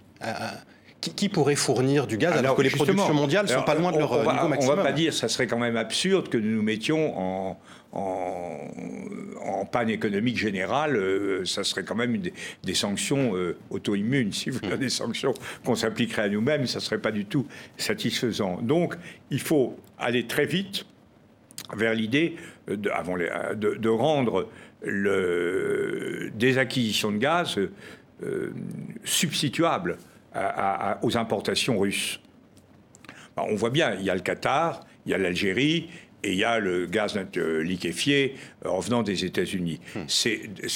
Qui, 0.99 1.29
pourrait 1.29 1.55
fournir 1.55 2.07
du 2.07 2.17
gaz 2.17 2.36
alors, 2.36 2.55
que 2.55 2.63
les 2.63 2.71
productions 2.71 3.13
mondiales 3.13 3.45
ne 3.45 3.51
sont 3.51 3.62
pas 3.63 3.75
loin 3.75 3.91
de 3.91 3.99
leur 3.99 4.12
on 4.12 4.33
niveau 4.33 4.47
maximum 4.47 4.73
On 4.73 4.77
ne 4.77 4.83
va 4.83 4.89
pas 4.89 4.91
dire, 4.93 5.13
ça 5.13 5.27
serait 5.27 5.47
quand 5.47 5.60
même 5.60 5.77
absurde 5.77 6.27
que 6.27 6.38
nous 6.38 6.55
nous 6.55 6.63
mettions 6.63 7.17
en, 7.17 7.60
en, 7.91 9.65
panne 9.69 9.89
économique 9.89 10.38
générale, 10.38 10.95
euh, 10.95 11.43
ça 11.43 11.65
serait 11.65 11.84
quand 11.84 11.95
même 11.95 12.21
des, 12.63 12.73
sanctions 12.73 13.36
euh, 13.36 13.58
auto-immunes, 13.69 14.32
si 14.32 14.50
vous 14.50 14.60
voulez, 14.63 14.78
des 14.78 14.88
sanctions 14.88 15.34
qu'on 15.65 15.76
s'appliquerait 15.76 16.21
à 16.21 16.30
nous-mêmes, 16.30 16.67
ça 16.67 16.80
ne 16.80 16.84
serait 16.84 17.02
pas 17.02 17.12
du 17.12 17.26
tout 17.26 17.45
satisfaisant. 17.76 18.62
Donc, 18.62 18.95
il 19.30 19.41
faut 19.41 19.78
aller 20.00 20.26
très 20.26 20.45
vite 20.45 20.86
vers 21.76 21.93
l'idée 21.93 22.38
de, 22.67 23.89
rendre 23.89 24.47
des 24.84 26.58
acquisitions 26.58 27.12
de 27.12 27.17
gaz 27.17 27.60
substituables 29.04 29.97
aux 31.02 31.17
importations 31.17 31.78
russes. 31.78 32.21
on 33.36 33.56
voit 33.56 33.69
bien, 33.69 33.95
il 33.95 34.06
y 34.06 34.10
a 34.10 34.15
le 34.15 34.21
Qatar, 34.21 34.86
il 35.06 35.12
y 35.12 35.13
a 35.13 35.17
l'Algérie, 35.17 35.89
et 36.28 36.32
il 36.32 36.38
y 36.38 36.44
a 36.44 36.60
le 36.60 36.86
gaz 36.88 37.16
liquéfié 37.62 38.36
en 38.67 38.80
venant 38.80 39.03
des 39.03 39.25
États-Unis. 39.25 39.80
Hmm. 39.95 40.06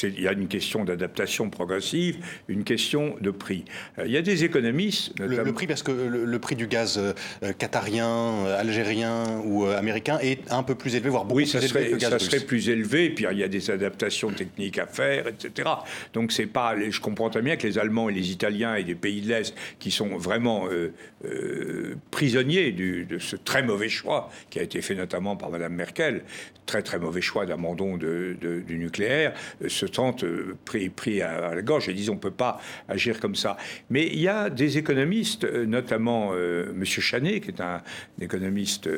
Il 0.04 0.21
y 0.21 0.27
a 0.27 0.34
une 0.34 0.47
question 0.47 0.84
d'adaptation 0.84 1.49
progressive, 1.49 2.17
une 2.47 2.63
question 2.63 3.15
de 3.21 3.32
prix. 3.32 3.65
Euh, 3.99 4.04
il 4.06 4.12
y 4.12 4.17
a 4.17 4.21
des 4.21 4.43
économistes. 4.43 5.13
Le, 5.19 5.51
prix, 5.54 5.67
parce 5.67 5.84
que 5.84 5.91
le, 5.91 6.39
prix 6.39 6.56
du 6.56 6.67
gaz 6.67 6.97
euh, 6.97 7.54
qatarien, 7.54 8.08
euh, 8.08 8.60
algérien 8.60 9.41
ou 9.45 9.65
américain 9.65 10.19
est 10.21 10.51
un 10.51 10.63
peu 10.63 10.75
plus 10.75 10.95
élevé, 10.95 11.10
voire 11.10 11.25
beaucoup 11.25 11.38
oui, 11.38 11.43
plus 11.43 11.60
serait, 11.60 11.84
élevé 11.84 11.89
que 11.89 11.91
le 11.91 11.97
gaz 11.97 12.12
ça 12.12 12.19
serait 12.19 12.39
plus 12.39 12.69
élevé, 12.69 13.10
puis 13.10 13.25
il 13.30 13.38
y 13.38 13.43
a 13.43 13.47
des 13.47 13.69
adaptations 13.71 14.32
techniques 14.32 14.77
à 14.77 14.88
faire, 14.88 15.27
etc. 15.27 15.69
Donc 16.13 16.32
c'est 16.32 16.45
pas. 16.45 16.75
Je 16.77 16.99
comprends 16.99 17.30
très 17.30 17.41
bien 17.41 17.56
que 17.56 17.67
les 17.67 17.77
Allemands 17.77 18.10
et 18.10 18.13
les 18.13 18.32
Italiens 18.32 18.75
et 18.75 18.84
des 18.84 18.95
pays 18.95 19.21
de 19.21 19.30
l'Est 19.30 19.56
qui 19.80 19.91
sont 19.91 20.17
vraiment 20.17 20.67
prisonniers 22.12 22.71
de 22.71 23.19
ce 23.19 23.36
très 23.36 23.63
mauvais 23.63 23.89
choix 23.89 24.30
qui 24.49 24.60
a 24.60 24.63
été 24.63 24.82
fait 24.82 24.95
notamment 24.95 25.36
par 25.36 25.49
Mme 25.49 25.73
Merkel, 25.73 26.23
très 26.65 26.82
très 26.82 26.99
mauvais 26.99 27.21
choix 27.21 27.45
de, 27.98 28.63
du 28.65 28.78
nucléaire, 28.78 29.34
euh, 29.63 29.70
se 29.70 29.88
sentent 29.88 30.24
euh, 30.24 30.56
pris, 30.65 30.89
pris 30.89 31.22
à, 31.22 31.54
la 31.56 31.62
gorge 31.62 31.89
et 31.89 31.94
disent 31.94 32.10
on 32.10 32.15
ne 32.15 32.20
peut 32.20 32.32
pas 32.32 32.60
agir 32.88 33.20
comme 33.20 33.36
ça. 33.36 33.58
Mais 33.89 34.08
il 34.08 34.20
y 34.20 34.28
a 34.28 34.50
des 34.50 34.78
économistes, 34.78 35.44
euh, 35.44 35.65
notamment 35.65 36.34
M. 36.34 36.84
Chanet, 36.86 37.41
qui 37.41 37.50
est 37.50 37.62
un, 37.62 37.82
économiste 38.20 38.89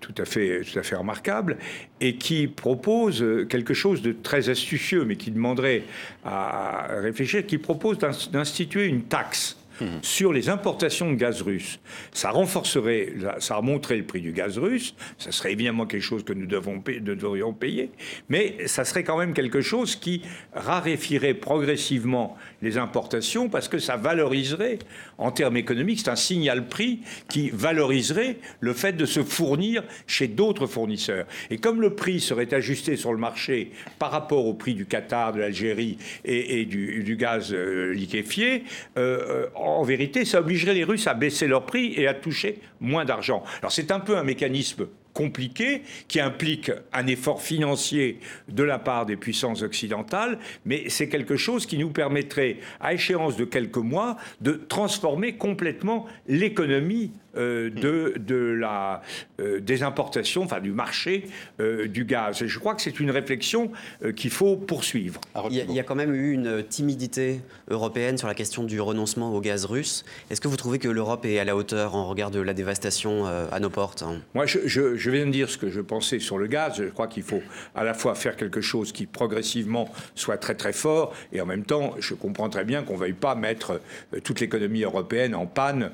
tout 0.00 0.14
à, 0.18 0.24
fait, 0.24 0.62
tout 0.62 0.78
à 0.78 0.82
fait 0.82 0.96
remarquable, 0.96 1.58
et 2.00 2.16
qui 2.16 2.46
propose 2.46 3.24
quelque 3.48 3.74
chose 3.74 4.02
de 4.02 4.12
très 4.12 4.48
astucieux, 4.48 5.04
mais 5.04 5.16
qui 5.16 5.30
demanderait 5.30 5.84
à 6.24 6.88
réfléchir, 7.00 7.46
qui 7.46 7.58
propose 7.58 7.98
d'instituer 7.98 8.86
une 8.86 9.02
taxe 9.02 9.61
sur 10.02 10.32
les 10.32 10.48
importations 10.48 11.10
de 11.10 11.16
gaz 11.16 11.42
russe. 11.42 11.78
Ça 12.12 12.30
renforcerait, 12.30 13.14
ça 13.38 13.56
remonterait 13.56 13.96
le 13.96 14.04
prix 14.04 14.20
du 14.20 14.32
gaz 14.32 14.58
russe. 14.58 14.94
Ça 15.18 15.32
serait 15.32 15.52
évidemment 15.52 15.86
quelque 15.86 16.02
chose 16.02 16.24
que 16.24 16.32
nous, 16.32 16.46
devons 16.46 16.82
devrions 17.00 17.52
payer, 17.52 17.90
mais 18.28 18.56
ça 18.66 18.84
serait 18.84 19.04
quand 19.04 19.18
même 19.18 19.34
quelque 19.34 19.60
chose 19.60 19.96
qui 19.96 20.22
raréfierait 20.54 21.34
progressivement 21.34 22.36
les 22.60 22.78
importations 22.78 23.48
parce 23.48 23.68
que 23.68 23.78
ça 23.78 23.96
valoriserait, 23.96 24.78
en 25.18 25.30
termes 25.30 25.56
économiques, 25.56 26.00
c'est 26.04 26.10
un 26.10 26.16
signal 26.16 26.68
prix 26.68 27.00
qui 27.28 27.50
valoriserait 27.50 28.36
le 28.60 28.72
fait 28.72 28.92
de 28.92 29.06
se 29.06 29.22
fournir 29.22 29.82
chez 30.06 30.28
d'autres 30.28 30.66
fournisseurs. 30.66 31.26
Et 31.50 31.58
comme 31.58 31.80
le 31.80 31.94
prix 31.94 32.20
serait 32.20 32.52
ajusté 32.54 32.96
sur 32.96 33.12
le 33.12 33.18
marché 33.18 33.72
par 33.98 34.10
rapport 34.10 34.46
au 34.46 34.54
prix 34.54 34.74
du 34.74 34.86
Qatar, 34.86 35.32
de 35.32 35.40
l'Algérie 35.40 35.98
et, 36.24 36.64
du, 36.64 37.16
gaz 37.16 37.52
euh, 37.52 37.92
liquéfié, 37.92 38.64
euh, 38.96 39.20
euh, 39.28 39.46
en 39.78 39.82
vérité, 39.82 40.24
ça 40.24 40.40
obligerait 40.40 40.74
les 40.74 40.84
Russes 40.84 41.06
à 41.06 41.14
baisser 41.14 41.46
leur 41.46 41.66
prix 41.66 41.94
et 41.96 42.06
à 42.06 42.14
toucher 42.14 42.60
moins 42.80 43.04
d'argent. 43.04 43.42
Alors 43.60 43.72
c'est 43.72 43.90
un 43.90 44.00
peu 44.00 44.16
un 44.16 44.24
mécanisme 44.24 44.86
compliqué 45.12 45.82
qui 46.08 46.20
implique 46.20 46.70
un 46.92 47.06
effort 47.06 47.42
financier 47.42 48.18
de 48.48 48.62
la 48.62 48.78
part 48.78 49.06
des 49.06 49.16
puissances 49.16 49.62
occidentales, 49.62 50.38
mais 50.64 50.88
c'est 50.88 51.08
quelque 51.08 51.36
chose 51.36 51.66
qui 51.66 51.78
nous 51.78 51.90
permettrait, 51.90 52.58
à 52.80 52.94
échéance 52.94 53.36
de 53.36 53.44
quelques 53.44 53.76
mois, 53.76 54.16
de 54.40 54.52
transformer 54.52 55.34
complètement 55.34 56.06
l'économie 56.26 57.12
euh, 57.36 57.70
de, 57.70 58.12
de, 58.18 58.36
la, 58.36 59.00
euh, 59.40 59.58
des 59.58 59.82
importations, 59.82 60.42
enfin 60.42 60.60
du 60.60 60.70
marché 60.70 61.28
euh, 61.60 61.88
du 61.88 62.04
gaz. 62.04 62.42
Et 62.42 62.48
je 62.48 62.58
crois 62.58 62.74
que 62.74 62.82
c'est 62.82 63.00
une 63.00 63.10
réflexion 63.10 63.72
qu'il 64.16 64.30
faut 64.30 64.56
poursuivre. 64.56 65.18
Il 65.48 65.56
y, 65.56 65.60
a, 65.62 65.64
il 65.64 65.72
y, 65.72 65.80
a, 65.80 65.82
quand 65.82 65.94
même 65.94 66.14
eu 66.14 66.32
une 66.32 66.62
timidité 66.62 67.40
européenne 67.70 68.18
sur 68.18 68.28
la 68.28 68.34
question 68.34 68.64
du 68.64 68.80
renoncement 68.82 69.34
au 69.34 69.40
gaz 69.40 69.64
russe. 69.64 70.04
Est-ce 70.30 70.42
que 70.42 70.48
vous 70.48 70.58
trouvez 70.58 70.78
que 70.78 70.88
l'Europe 70.88 71.24
est 71.24 71.38
à 71.38 71.44
la 71.44 71.56
hauteur 71.56 71.94
en 71.94 72.06
regard 72.06 72.30
de 72.30 72.40
la 72.40 72.52
dévastation 72.52 73.24
à 73.24 73.60
nos 73.60 73.70
portes 73.70 74.04
Moi, 74.34 74.44
je, 74.44 74.58
je, 74.66 74.96
je, 74.96 75.10
viens 75.10 75.24
de 75.24 75.30
dire 75.30 75.48
ce 75.48 75.56
que 75.56 75.70
je 75.70 75.80
pensais 75.80 76.18
sur 76.18 76.36
le 76.36 76.46
gaz. 76.48 76.74
Je 76.76 76.84
crois 76.84 77.06
qu'il 77.06 77.22
faut 77.22 77.42
à 77.74 77.82
la 77.82 77.94
fois 77.94 78.14
faire 78.14 78.36
quelque 78.36 78.60
chose 78.60 78.92
qui 78.92 79.06
progressivement 79.06 79.88
soit 80.14 80.36
très 80.36 80.54
très 80.54 80.72
fort, 80.72 81.14
et 81.32 81.40
en 81.40 81.46
même 81.46 81.64
temps, 81.64 81.94
je 81.98 82.14
comprends 82.14 82.50
très 82.50 82.64
bien 82.64 82.82
qu'on 82.82 82.94
ne 82.94 82.98
veuille 82.98 83.12
pas 83.14 83.34
mettre 83.34 83.80
toute 84.22 84.40
l'économie 84.40 84.82
européenne 84.82 85.34
en 85.34 85.46
panne 85.46 85.90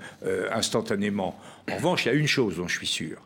instantanément. 0.52 1.27
En 1.70 1.76
revanche, 1.76 2.04
il 2.04 2.08
y 2.08 2.10
a 2.10 2.14
une 2.14 2.26
chose 2.26 2.56
dont 2.56 2.68
je 2.68 2.76
suis 2.76 2.86
sûr, 2.86 3.18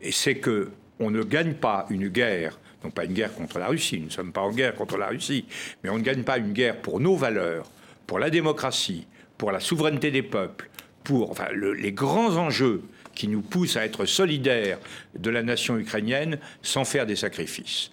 et 0.00 0.12
c'est 0.12 0.36
que 0.36 0.70
on 0.98 1.10
ne 1.10 1.22
gagne 1.22 1.54
pas 1.54 1.86
une 1.90 2.08
guerre, 2.08 2.58
non 2.84 2.90
pas 2.90 3.04
une 3.04 3.14
guerre 3.14 3.34
contre 3.34 3.58
la 3.58 3.68
Russie, 3.68 3.98
nous 3.98 4.06
ne 4.06 4.10
sommes 4.10 4.32
pas 4.32 4.42
en 4.42 4.52
guerre 4.52 4.74
contre 4.74 4.98
la 4.98 5.08
Russie, 5.08 5.46
mais 5.82 5.90
on 5.90 5.98
ne 5.98 6.02
gagne 6.02 6.22
pas 6.22 6.38
une 6.38 6.52
guerre 6.52 6.76
pour 6.76 7.00
nos 7.00 7.16
valeurs, 7.16 7.70
pour 8.06 8.18
la 8.18 8.30
démocratie, 8.30 9.06
pour 9.38 9.50
la 9.50 9.60
souveraineté 9.60 10.10
des 10.10 10.22
peuples, 10.22 10.68
pour 11.04 11.34
les 11.54 11.92
grands 11.92 12.36
enjeux 12.36 12.82
qui 13.14 13.28
nous 13.28 13.40
poussent 13.40 13.76
à 13.76 13.84
être 13.84 14.04
solidaires 14.04 14.78
de 15.18 15.30
la 15.30 15.42
nation 15.42 15.78
ukrainienne 15.78 16.38
sans 16.62 16.84
faire 16.84 17.06
des 17.06 17.16
sacrifices. 17.16 17.90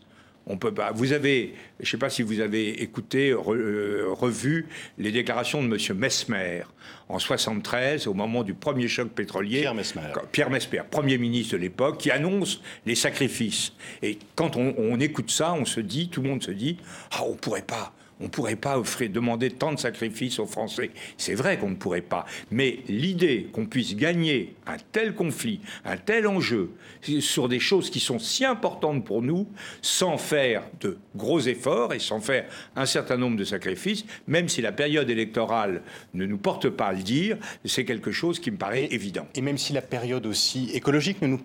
On 0.50 0.58
peut 0.58 0.74
pas. 0.74 0.92
Vous 0.94 1.12
avez, 1.12 1.54
je 1.80 1.86
ne 1.86 1.92
sais 1.92 1.98
pas 1.98 2.10
si 2.10 2.22
vous 2.22 2.40
avez 2.40 2.82
écouté, 2.82 3.32
euh, 3.32 4.06
revu 4.10 4.68
les 4.98 5.12
déclarations 5.12 5.62
de 5.62 5.68
M. 5.68 5.98
Mesmer 5.98 6.64
en 7.10 7.20
73, 7.20 8.08
au 8.08 8.14
moment 8.14 8.44
du 8.44 8.54
premier 8.54 8.88
choc 8.88 9.10
pétrolier. 9.10 9.60
Pierre 9.60 9.76
Mesmer. 9.76 10.14
Pierre 10.32 10.50
Mesmer, 10.50 10.82
Premier 10.90 11.18
ministre 11.18 11.54
de 11.54 11.62
l'époque, 11.62 11.98
qui 11.98 12.12
annonce 12.12 12.62
les 12.86 12.96
sacrifices. 12.96 13.74
Et 14.02 14.20
quand 14.36 14.56
on, 14.56 14.74
on, 14.78 15.00
écoute 15.00 15.32
ça, 15.32 15.54
on 15.54 15.66
se 15.66 15.82
dit, 15.82 16.10
tout 16.10 16.22
le 16.22 16.30
monde 16.30 16.44
se 16.44 16.52
dit, 16.52 16.78
ah, 17.12 17.24
on 17.26 17.36
pourrait 17.36 17.62
pas 17.62 17.94
on 18.20 18.26
ne 18.26 18.30
pourrait 18.30 18.56
pas 18.56 18.80
offrir, 18.80 19.10
demander 19.10 19.52
tant 19.52 19.74
de 19.74 19.80
sacrifices 19.80 20.40
aux 20.40 20.46
Français. 20.46 20.92
C'est 21.18 21.36
vrai 21.36 21.58
qu'on 21.58 21.70
ne 21.70 21.76
pourrait 21.76 22.02
pas. 22.02 22.26
Mais 22.52 22.80
l'idée 22.88 23.48
qu'on 23.52 23.66
puisse 23.66 23.96
gagner 23.96 24.56
un 24.66 24.78
tel 24.92 25.14
conflit, 25.14 25.60
un 25.86 25.98
tel 25.98 26.28
enjeu, 26.28 26.72
sur 27.20 27.48
des 27.48 27.60
choses 27.60 27.90
qui 27.90 28.00
sont 28.00 28.20
si 28.20 28.46
importantes 28.46 29.06
pour 29.06 29.22
nous, 29.22 29.48
sans 29.82 30.18
faire 30.18 30.64
de 30.80 30.98
gros 31.16 31.40
efforts 31.40 31.94
et 31.94 32.00
sans 32.00 32.20
faire 32.20 32.46
un 32.76 32.86
certain 32.86 33.18
nombre 33.18 33.38
de 33.38 33.44
sacrifices, 33.44 34.06
même 34.28 34.50
si 34.50 34.62
la 34.62 34.72
période 34.72 35.10
électorale 35.10 35.82
ne 36.14 36.26
nous 36.26 36.38
porte 36.38 36.70
pas 36.70 36.88
à 36.88 36.94
le 36.94 37.04
dire, 37.04 37.38
c'est 37.66 37.86
quelque 37.86 38.12
chose 38.12 38.40
qui 38.40 38.52
me 38.52 38.58
paraît 38.58 38.88
évident. 38.92 39.28
Et 39.36 39.42
même 39.42 39.58
si 39.58 39.74
la 39.74 39.82
période 39.82 40.26
aussi 40.26 40.70
écologique 40.74 41.22
ne 41.22 41.28
nous 41.28 41.42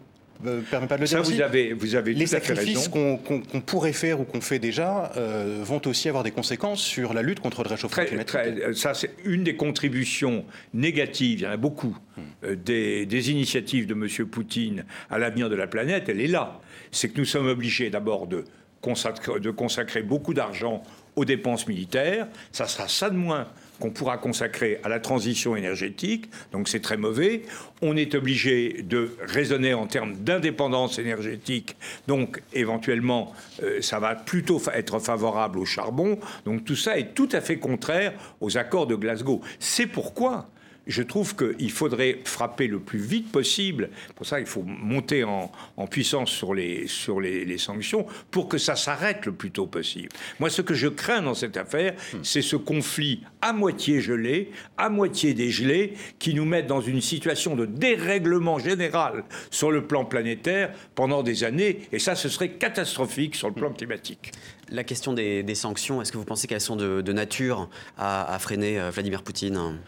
euh, 0.46 0.60
permet 0.62 0.86
pas 0.86 0.96
de 0.96 1.02
le 1.02 1.06
dire. 1.06 1.24
Ça, 1.24 1.30
vous 1.30 1.40
avez, 1.40 1.72
vous 1.72 1.94
avez 1.94 2.14
Les 2.14 2.26
sacrifices 2.26 2.88
qu'on 2.88 3.18
pourrait 3.64 3.92
faire 3.92 4.20
ou 4.20 4.24
qu'on 4.24 4.40
fait 4.40 4.58
déjà 4.58 5.12
euh, 5.16 5.60
vont 5.62 5.80
aussi 5.86 6.08
avoir 6.08 6.24
des 6.24 6.30
conséquences 6.30 6.80
sur 6.80 7.14
la 7.14 7.22
lutte 7.22 7.40
contre 7.40 7.62
le 7.62 7.68
réchauffement 7.68 8.04
climatique. 8.04 8.36
Euh, 8.36 8.74
ça, 8.74 8.94
c'est 8.94 9.10
une 9.24 9.44
des 9.44 9.56
contributions 9.56 10.44
négatives, 10.74 11.40
il 11.40 11.42
y 11.42 11.46
en 11.46 11.52
a 11.52 11.56
beaucoup, 11.56 11.96
hmm. 12.16 12.54
des, 12.54 13.06
des, 13.06 13.30
initiatives 13.30 13.86
de 13.86 13.94
M. 13.94 14.26
Poutine 14.26 14.84
à 15.10 15.18
l'avenir 15.18 15.48
de 15.48 15.54
la 15.54 15.66
planète, 15.66 16.08
elle 16.08 16.20
est 16.20 16.28
là. 16.28 16.60
C'est 16.90 17.08
que 17.08 17.18
nous 17.18 17.24
sommes 17.24 17.46
obligés 17.46 17.90
d'abord 17.90 18.26
de 18.26 18.44
consacrer, 18.80 19.40
de 19.40 19.50
consacrer 19.50 20.02
beaucoup 20.02 20.34
d'argent 20.34 20.82
aux 21.16 21.24
dépenses 21.24 21.66
militaires. 21.66 22.26
Ça 22.50 22.66
sera 22.66 22.88
ça 22.88 23.10
de 23.10 23.16
moins 23.16 23.48
qu'on 23.80 23.90
pourra 23.90 24.18
consacrer 24.18 24.80
à 24.84 24.88
la 24.88 25.00
transition 25.00 25.56
énergétique, 25.56 26.30
donc 26.52 26.68
c'est 26.68 26.80
très 26.80 26.96
mauvais. 26.96 27.42
On 27.80 27.96
est 27.96 28.14
obligé 28.14 28.82
de 28.82 29.16
raisonner 29.20 29.74
en 29.74 29.86
termes 29.86 30.14
d'indépendance 30.16 30.98
énergétique, 30.98 31.76
donc 32.06 32.42
éventuellement 32.52 33.32
euh, 33.62 33.80
ça 33.80 33.98
va 33.98 34.14
plutôt 34.14 34.60
être 34.72 34.98
favorable 34.98 35.58
au 35.58 35.64
charbon. 35.64 36.18
Donc 36.44 36.64
tout 36.64 36.76
ça 36.76 36.98
est 36.98 37.14
tout 37.14 37.28
à 37.32 37.40
fait 37.40 37.56
contraire 37.56 38.12
aux 38.40 38.56
accords 38.56 38.86
de 38.86 38.94
Glasgow. 38.94 39.40
C'est 39.58 39.86
pourquoi 39.86 40.48
je 40.86 41.02
trouve 41.02 41.36
qu'il 41.36 41.70
faudrait 41.70 42.20
frapper 42.24 42.66
le 42.66 42.80
plus 42.80 42.98
vite 42.98 43.30
possible. 43.30 43.90
Pour 44.16 44.26
ça, 44.26 44.40
il 44.40 44.46
faut 44.46 44.62
monter 44.62 45.24
en, 45.24 45.50
puissance 45.90 46.30
sur, 46.30 46.54
les, 46.54 46.86
sur 46.86 47.20
les, 47.20 47.58
sanctions 47.58 48.06
pour 48.30 48.48
que 48.48 48.56
ça 48.56 48.76
s'arrête 48.76 49.26
le 49.26 49.32
plus 49.32 49.50
tôt 49.50 49.66
possible. 49.66 50.08
Moi, 50.40 50.48
ce 50.48 50.62
que 50.62 50.74
je 50.74 50.88
crains 50.88 51.22
dans 51.22 51.34
cette 51.34 51.56
affaire, 51.56 51.94
hmm. 52.14 52.18
c'est 52.22 52.42
ce 52.42 52.56
conflit 52.56 53.22
à 53.40 53.52
moitié 53.52 54.00
gelé, 54.00 54.50
à 54.78 54.88
moitié 54.88 55.34
dégelé, 55.34 55.94
qui 56.18 56.34
nous 56.34 56.44
met 56.44 56.62
dans 56.62 56.80
une 56.80 57.00
situation 57.00 57.54
de 57.56 57.66
dérèglement 57.66 58.58
général 58.58 59.24
sur 59.50 59.70
le 59.70 59.86
plan 59.86 60.04
planétaire 60.04 60.72
pendant 60.94 61.22
des 61.22 61.44
années. 61.44 61.80
Et 61.92 61.98
ça, 61.98 62.14
ce 62.14 62.28
serait 62.28 62.52
catastrophique 62.52 63.34
sur 63.34 63.48
le 63.48 63.54
plan 63.54 63.72
climatique. 63.72 64.32
La 64.70 64.84
question 64.84 65.12
des, 65.12 65.54
sanctions, 65.54 66.00
est-ce 66.00 66.12
que 66.12 66.16
vous 66.16 66.24
pensez 66.24 66.46
qu'elles 66.46 66.60
sont 66.60 66.76
de, 66.76 67.12
nature 67.12 67.68
à, 67.98 68.34
à 68.34 68.38
freiner 68.38 68.80
euh, 68.80 68.90
Vladimir 68.90 69.22
Poutine? 69.22 69.78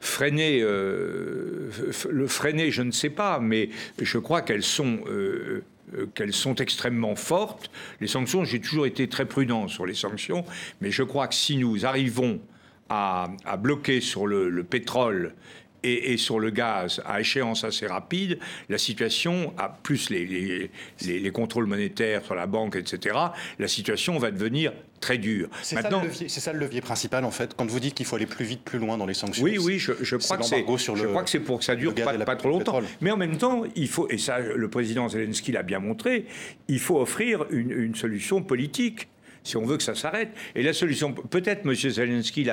Freiner, 0.00 0.60
euh, 0.62 1.70
le 2.10 2.26
freiner, 2.26 2.70
je 2.70 2.82
ne 2.82 2.92
sais 2.92 3.10
pas, 3.10 3.40
mais 3.40 3.70
je 4.00 4.18
crois 4.18 4.42
qu'elles 4.42 4.62
sont, 4.62 5.00
euh, 5.08 5.64
euh, 5.96 6.06
qu'elles 6.14 6.32
sont 6.32 6.54
extrêmement 6.56 7.16
fortes. 7.16 7.70
Les 8.00 8.06
sanctions, 8.06 8.44
j'ai 8.44 8.60
toujours 8.60 8.86
été 8.86 9.08
très 9.08 9.26
prudent 9.26 9.66
sur 9.66 9.86
les 9.86 9.94
sanctions, 9.94 10.44
mais 10.80 10.90
je 10.90 11.02
crois 11.02 11.26
que 11.26 11.34
si 11.34 11.56
nous 11.56 11.84
arrivons 11.84 12.40
à, 12.88 13.28
bloquer 13.58 14.00
sur 14.00 14.26
le, 14.26 14.62
pétrole 14.64 15.34
et, 15.82 16.16
sur 16.16 16.40
le 16.40 16.50
gaz 16.50 17.00
à 17.06 17.20
échéance 17.20 17.64
assez 17.64 17.86
rapide, 17.86 18.38
la 18.68 18.78
situation, 18.78 19.52
à 19.56 19.68
plus 19.68 20.10
les, 20.10 20.70
les, 21.04 21.30
contrôles 21.30 21.66
monétaires 21.66 22.24
sur 22.24 22.34
la 22.34 22.46
banque, 22.46 22.76
etc., 22.76 23.16
la 23.58 23.68
situation 23.68 24.18
va 24.18 24.30
devenir 24.30 24.72
très 25.00 25.18
dure. 25.18 25.48
C'est 25.62 25.76
Maintenant, 25.76 26.02
ça, 26.12 26.28
ça, 26.28 26.52
le 26.52 26.58
levier 26.58 26.80
principal, 26.80 27.24
en 27.24 27.30
fait, 27.30 27.54
quand 27.54 27.66
vous 27.70 27.80
dites 27.80 27.94
qu'il 27.94 28.06
faut 28.06 28.16
aller 28.16 28.26
plus 28.26 28.44
vite, 28.44 28.62
plus 28.62 28.78
loin 28.78 28.98
dans 28.98 29.06
les 29.06 29.14
sanctions. 29.14 29.44
Oui, 29.44 29.58
oui, 29.58 29.78
je, 29.78 29.92
crois, 29.92 30.38
que 30.38 30.44
c'est, 30.44 30.64
je 30.66 31.06
crois 31.06 31.22
que 31.22 31.30
c'est 31.30 31.40
pour 31.40 31.58
que 31.58 31.64
ça 31.64 31.76
dure 31.76 31.94
pas, 31.94 32.18
pas 32.18 32.36
trop 32.36 32.48
longtemps. 32.48 32.80
Mais 33.00 33.10
en 33.10 33.16
même 33.16 33.36
temps, 33.38 33.62
il 33.76 33.88
faut, 33.88 34.08
et 34.08 34.18
ça, 34.18 34.40
le 34.40 34.68
président 34.68 35.08
Zelensky 35.08 35.52
l'a 35.52 35.62
bien 35.62 35.78
montré, 35.78 36.26
il 36.66 36.80
faut 36.80 37.00
offrir 37.00 37.46
une, 37.50 37.70
une 37.70 37.94
solution 37.94 38.42
politique 38.42 39.08
si 39.44 39.56
on 39.56 39.64
veut 39.64 39.76
que 39.76 39.82
ça 39.82 39.94
s'arrête. 39.94 40.30
Et 40.54 40.62
la 40.62 40.72
solution, 40.72 41.12
peut-être 41.12 41.66
M. 41.66 41.74
Zelensky 41.74 42.48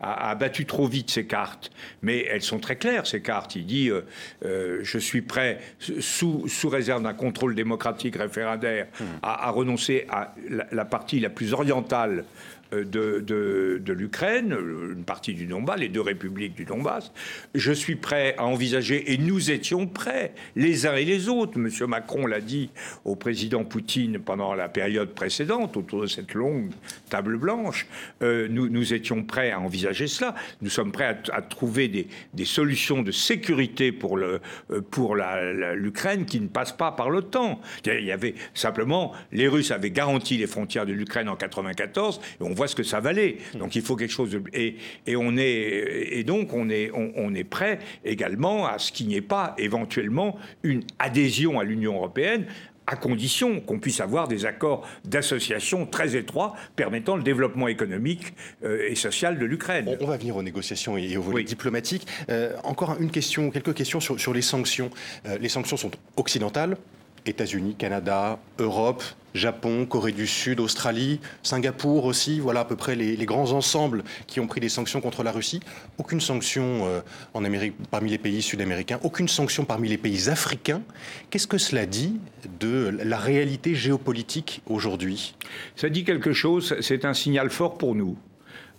a, 0.00 0.34
battu 0.34 0.66
trop 0.66 0.86
vite 0.86 1.10
ses 1.10 1.26
cartes, 1.26 1.70
mais 2.02 2.24
elles 2.30 2.42
sont 2.42 2.58
très 2.58 2.76
claires, 2.76 3.06
ces 3.06 3.20
cartes. 3.20 3.56
Il 3.56 3.66
dit 3.66 3.90
euh, 3.90 4.02
euh, 4.44 4.80
Je 4.82 4.98
suis 4.98 5.22
prêt, 5.22 5.60
sous, 6.00 6.48
sous 6.48 6.68
réserve 6.68 7.02
d'un 7.02 7.14
contrôle 7.14 7.54
démocratique 7.54 8.16
référendaire, 8.16 8.86
hmm. 8.98 9.04
à, 9.22 9.50
renoncer 9.50 10.06
à 10.10 10.34
la, 10.48 10.84
partie 10.84 11.20
la 11.20 11.30
plus 11.30 11.52
orientale 11.52 12.24
euh, 12.72 12.84
de, 12.84 13.78
de, 13.78 13.92
l'Ukraine, 13.92 14.56
une 14.92 15.04
partie 15.04 15.34
du 15.34 15.46
Donbass, 15.46 15.78
les 15.78 15.88
deux 15.88 16.00
républiques 16.00 16.54
du 16.54 16.64
Donbass. 16.64 17.12
Je 17.54 17.72
suis 17.72 17.96
prêt 17.96 18.34
à 18.38 18.44
envisager, 18.44 19.12
et 19.12 19.18
nous 19.18 19.50
étions 19.50 19.86
prêts, 19.86 20.32
les 20.56 20.86
uns 20.86 20.94
et 20.94 21.04
les 21.04 21.28
autres. 21.28 21.58
Monsieur 21.58 21.86
Macron 21.86 22.26
l'a 22.26 22.40
dit 22.40 22.70
au 23.04 23.16
président 23.16 23.64
Poutine 23.64 24.18
pendant 24.18 24.54
la 24.54 24.68
période 24.68 25.10
précédente, 25.10 25.76
autour 25.76 26.02
de 26.02 26.06
cette 26.06 26.34
longue 26.34 26.70
table 27.08 27.36
blanche. 27.36 27.86
Euh, 28.22 28.46
nous, 28.48 28.68
nous, 28.68 28.94
étions 28.94 29.22
prêts 29.24 29.50
à 29.50 29.60
envisager 29.60 30.06
cela. 30.06 30.34
Nous 30.62 30.70
sommes 30.70 30.92
prêts 30.92 31.18
à, 31.32 31.42
trouver 31.42 31.88
des, 31.88 32.06
des, 32.34 32.44
solutions 32.44 33.02
de 33.02 33.10
sécurité 33.10 33.92
pour 33.92 34.16
le 34.16 34.40
euh, 34.70 34.80
pour 34.90 35.16
l'Ukraine 35.16 36.24
qui 36.24 36.40
ne 36.40 36.48
passent 36.48 36.76
pas 36.76 36.92
par 36.92 37.10
l'OTAN. 37.10 37.60
Il 37.86 38.04
y 38.04 38.12
avait 38.12 38.34
simplement 38.54 39.12
les 39.32 39.48
Russes 39.48 39.70
avaient 39.70 39.90
garanti 39.90 40.36
les 40.36 40.46
frontières 40.46 40.86
de 40.86 40.92
l'Ukraine 40.92 41.28
en 41.28 41.36
94 41.36 42.20
et 42.40 42.44
on 42.44 42.54
voit 42.60 42.68
ce 42.68 42.76
que 42.76 42.82
ça 42.82 43.00
valait. 43.00 43.38
Donc 43.54 43.74
il 43.74 43.80
faut 43.80 43.96
quelque 43.96 44.12
chose 44.12 44.30
de 44.32 44.42
et, 44.52 44.76
et 45.06 45.16
on 45.16 45.38
est 45.38 46.18
et 46.18 46.24
donc 46.24 46.52
on 46.52 46.68
est 46.68 46.90
on, 46.92 47.34
est 47.34 47.44
prêt 47.44 47.78
également 48.04 48.66
à 48.66 48.78
ce 48.78 48.92
qu'il 48.92 49.06
n'y 49.08 49.14
ait 49.16 49.22
pas 49.22 49.54
éventuellement 49.56 50.36
une 50.62 50.82
adhésion 50.98 51.58
à 51.58 51.64
l'Union 51.64 51.94
européenne 51.94 52.44
à 52.86 52.96
condition 52.96 53.60
qu'on 53.60 53.78
puisse 53.78 54.00
avoir 54.00 54.28
des 54.28 54.44
accords 54.44 54.86
d'association 55.04 55.86
très 55.86 56.16
étroits 56.16 56.54
permettant 56.76 57.16
le 57.16 57.22
développement 57.22 57.68
économique 57.68 58.34
euh, 58.64 58.90
et 58.90 58.96
social 58.96 59.38
de 59.38 59.46
l'Ukraine. 59.46 59.96
On, 60.00 60.06
va 60.06 60.16
venir 60.16 60.36
aux 60.36 60.42
négociations 60.42 60.98
et, 60.98 61.16
aux 61.16 61.22
volets 61.22 61.44
diplomatiques. 61.44 62.06
Euh, 62.28 62.56
encore 62.64 62.96
une 63.00 63.12
question, 63.12 63.50
quelques 63.50 63.74
questions 63.74 64.00
sur, 64.00 64.18
sur 64.20 64.34
les 64.34 64.42
sanctions. 64.42 64.90
Euh, 65.26 65.38
les 65.38 65.48
sanctions 65.48 65.76
sont 65.76 65.92
occidentales, 66.16 66.76
États-Unis, 67.26 67.74
Canada, 67.76 68.38
Europe, 68.58 69.02
Japon, 69.34 69.86
Corée 69.86 70.12
du 70.12 70.26
Sud, 70.26 70.60
Australie, 70.60 71.20
Singapour 71.42 72.04
aussi, 72.04 72.40
voilà 72.40 72.60
à 72.60 72.64
peu 72.64 72.76
près 72.76 72.96
les, 72.96 73.16
grands 73.26 73.52
ensembles 73.52 74.02
qui 74.26 74.40
ont 74.40 74.46
pris 74.46 74.60
des 74.60 74.68
sanctions 74.68 75.00
contre 75.00 75.22
la 75.22 75.30
Russie. 75.30 75.60
Aucune 75.98 76.20
sanction 76.20 76.86
euh, 76.86 77.00
en 77.34 77.44
Amérique, 77.44 77.74
parmi 77.90 78.10
les 78.10 78.18
pays 78.18 78.42
sud-américains, 78.42 78.98
aucune 79.02 79.28
sanction 79.28 79.64
parmi 79.64 79.88
les 79.88 79.98
pays 79.98 80.28
africains. 80.28 80.82
Qu'est-ce 81.30 81.46
que 81.46 81.58
cela 81.58 81.86
dit 81.86 82.20
de 82.58 82.98
la 83.04 83.18
réalité 83.18 83.74
géopolitique 83.74 84.62
aujourd'hui? 84.66 85.34
Ça 85.76 85.88
dit 85.88 86.04
quelque 86.04 86.32
chose, 86.32 86.76
c'est 86.80 87.04
un 87.04 87.14
signal 87.14 87.50
fort 87.50 87.78
pour 87.78 87.94
nous. 87.94 88.16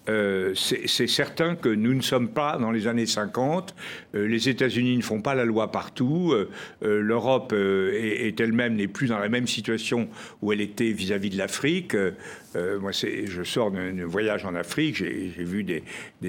Euh, 0.09 0.53
c'est 0.55 1.07
certain 1.07 1.55
que 1.55 1.69
nous 1.69 1.93
ne 1.93 2.01
sommes 2.01 2.29
pas 2.29 2.57
dans 2.57 2.71
les 2.71 2.87
années 2.87 3.05
50. 3.05 3.75
Euh, 4.15 4.27
les 4.27 4.49
États-Unis 4.49 4.97
ne 4.97 5.03
font 5.03 5.21
pas 5.21 5.35
la 5.35 5.45
loi 5.45 5.71
partout. 5.71 6.33
Euh, 6.33 6.49
L'Europe 6.81 7.53
est, 7.53 8.39
elle-même 8.39 8.75
n'est 8.75 8.87
plus 8.87 9.07
dans 9.07 9.19
la 9.19 9.29
même 9.29 9.47
situation 9.47 10.09
où 10.41 10.51
elle 10.51 10.61
était 10.61 10.91
vis-à-vis 10.91 11.29
de 11.29 11.37
l'Afrique. 11.37 11.95
Moi, 12.55 12.91
je 12.91 13.43
sors 13.43 13.71
d'un 13.71 14.05
voyage 14.05 14.45
en 14.45 14.55
Afrique. 14.55 14.95
J'ai 14.95 15.43
vu 15.43 15.63
des, 15.63 15.83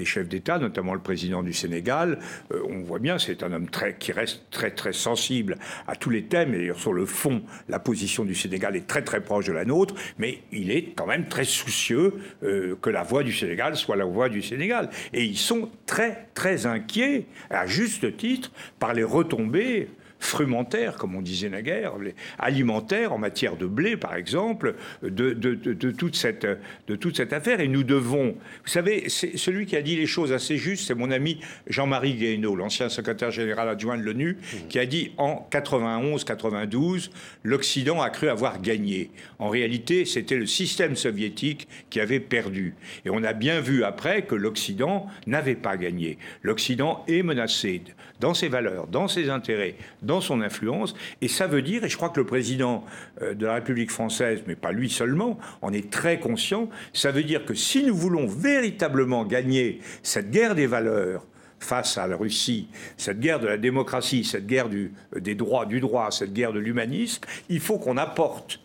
chefs 0.05 0.27
d'État, 0.27 0.59
notamment 0.59 0.93
le 0.93 0.99
président 0.99 1.43
du 1.43 1.53
Sénégal. 1.53 2.19
on 2.51 2.81
voit 2.81 2.99
bien, 2.99 3.17
c'est 3.17 3.43
un 3.43 3.51
homme 3.51 3.67
qui 3.99 4.11
reste 4.11 4.43
très 4.51 4.71
très 4.71 4.93
sensible 4.93 5.57
à 5.87 5.95
tous 5.95 6.09
les 6.09 6.23
thèmes. 6.23 6.53
Et 6.53 6.71
sur 6.75 6.93
le 6.93 7.05
fond, 7.05 7.41
la 7.69 7.79
position 7.79 8.23
du 8.25 8.35
Sénégal 8.35 8.75
est 8.75 8.87
très 8.87 9.03
très 9.03 9.21
proche 9.21 9.45
de 9.45 9.53
la 9.53 9.65
nôtre, 9.65 9.95
mais 10.17 10.39
il 10.51 10.71
est 10.71 10.93
quand 10.95 11.07
même 11.07 11.27
très 11.27 11.45
soucieux 11.45 12.13
que 12.41 12.89
la 12.89 13.03
voix 13.03 13.23
du 13.23 13.33
Sénégal 13.33 13.75
soit 13.75 13.95
la 13.95 14.05
voix 14.05 14.29
du 14.29 14.41
Sénégal. 14.41 14.89
Et 15.13 15.23
ils 15.23 15.37
sont 15.37 15.69
très, 15.85 16.27
très 16.33 16.65
inquiets, 16.65 17.25
à 17.49 17.67
juste 17.67 18.17
titre, 18.17 18.51
par 18.79 18.93
les 18.93 19.03
retombées 19.03 19.89
frumentaires, 20.23 20.95
comme 20.95 21.15
on 21.15 21.21
disait 21.21 21.49
naguère, 21.49 21.93
alimentaires 22.39 23.13
en 23.13 23.17
matière 23.17 23.57
de 23.57 23.65
blé, 23.65 23.97
par 23.97 24.15
exemple, 24.15 24.75
de, 25.01 25.33
de, 25.33 25.91
toute 25.91 26.15
cette, 26.15 26.47
de 26.87 26.95
toute 26.95 27.17
cette 27.17 27.33
affaire. 27.33 27.59
Et 27.59 27.67
nous 27.67 27.83
devons, 27.83 28.35
vous 28.63 28.69
savez, 28.69 29.09
celui 29.09 29.65
qui 29.65 29.75
a 29.75 29.81
dit 29.81 29.95
les 29.95 30.07
choses 30.07 30.31
assez 30.31 30.57
justes, 30.57 30.87
c'est 30.87 30.95
mon 30.95 31.11
ami 31.11 31.39
Jean-Marie 31.67 32.15
Guéhenno, 32.15 32.55
l'ancien 32.55 32.89
secrétaire 32.89 33.31
général 33.31 33.67
adjoint 33.69 33.97
de 33.97 34.03
l'ONU, 34.03 34.37
mmh. 34.37 34.67
qui 34.69 34.79
a 34.79 34.85
dit 34.85 35.11
en 35.17 35.47
91-92, 35.51 37.09
l'Occident 37.43 38.01
a 38.01 38.09
cru 38.09 38.29
avoir 38.29 38.61
gagné. 38.61 39.11
En 39.39 39.49
réalité, 39.49 40.05
c'était 40.05 40.37
le 40.37 40.45
système 40.45 40.95
soviétique 40.95 41.67
qui 41.89 41.99
avait 41.99 42.19
perdu. 42.19 42.75
Et 43.05 43.09
on 43.09 43.23
a 43.23 43.33
bien 43.33 43.59
vu 43.59 43.83
après 43.83 44.23
que 44.23 44.35
l'Occident 44.35 45.07
n'avait 45.27 45.55
pas 45.55 45.77
gagné. 45.77 46.17
L'Occident 46.41 47.03
est 47.07 47.23
menacé 47.23 47.73
dans 48.19 48.33
ses 48.33 48.47
valeurs, 48.47 48.87
dans 48.87 49.07
ses 49.07 49.29
intérêts, 49.29 49.75
dans 50.01 50.21
son 50.21 50.41
influence. 50.41 50.95
Et 51.21 51.27
ça 51.27 51.47
veut 51.47 51.61
dire, 51.61 51.83
et 51.83 51.89
je 51.89 51.97
crois 51.97 52.09
que 52.09 52.19
le 52.19 52.25
président 52.25 52.83
euh, 53.21 53.33
de 53.33 53.45
la 53.45 53.55
République 53.55 53.91
française, 53.91 54.43
mais 54.47 54.55
pas 54.55 54.71
lui 54.71 54.89
seulement, 54.89 55.37
en 55.61 55.73
est 55.73 55.89
très 55.89 56.19
conscient, 56.19 56.69
ça 56.93 57.11
veut 57.11 57.23
dire 57.23 57.45
que 57.45 57.53
si 57.53 57.83
nous 57.83 57.95
voulons 57.95 58.27
véritablement 58.27 59.25
gagner 59.25 59.79
cette 60.03 60.31
guerre 60.31 60.55
des 60.55 60.67
valeurs, 60.67 61.25
face 61.63 61.97
à 61.97 62.07
la 62.07 62.17
Russie, 62.17 62.67
cette 62.97 63.19
guerre 63.19 63.39
de 63.39 63.47
la 63.47 63.57
démocratie, 63.57 64.23
cette 64.23 64.45
guerre 64.45 64.69
du, 64.69 64.91
des 65.17 65.33
droits, 65.33 65.65
du 65.65 65.79
droit, 65.79 66.11
cette 66.11 66.33
guerre 66.33 66.51
de 66.51 66.59
l'humanisme, 66.59 67.23
il 67.49 67.61
faut 67.61 67.79
qu'on 67.79 67.97
apporte 67.97 68.59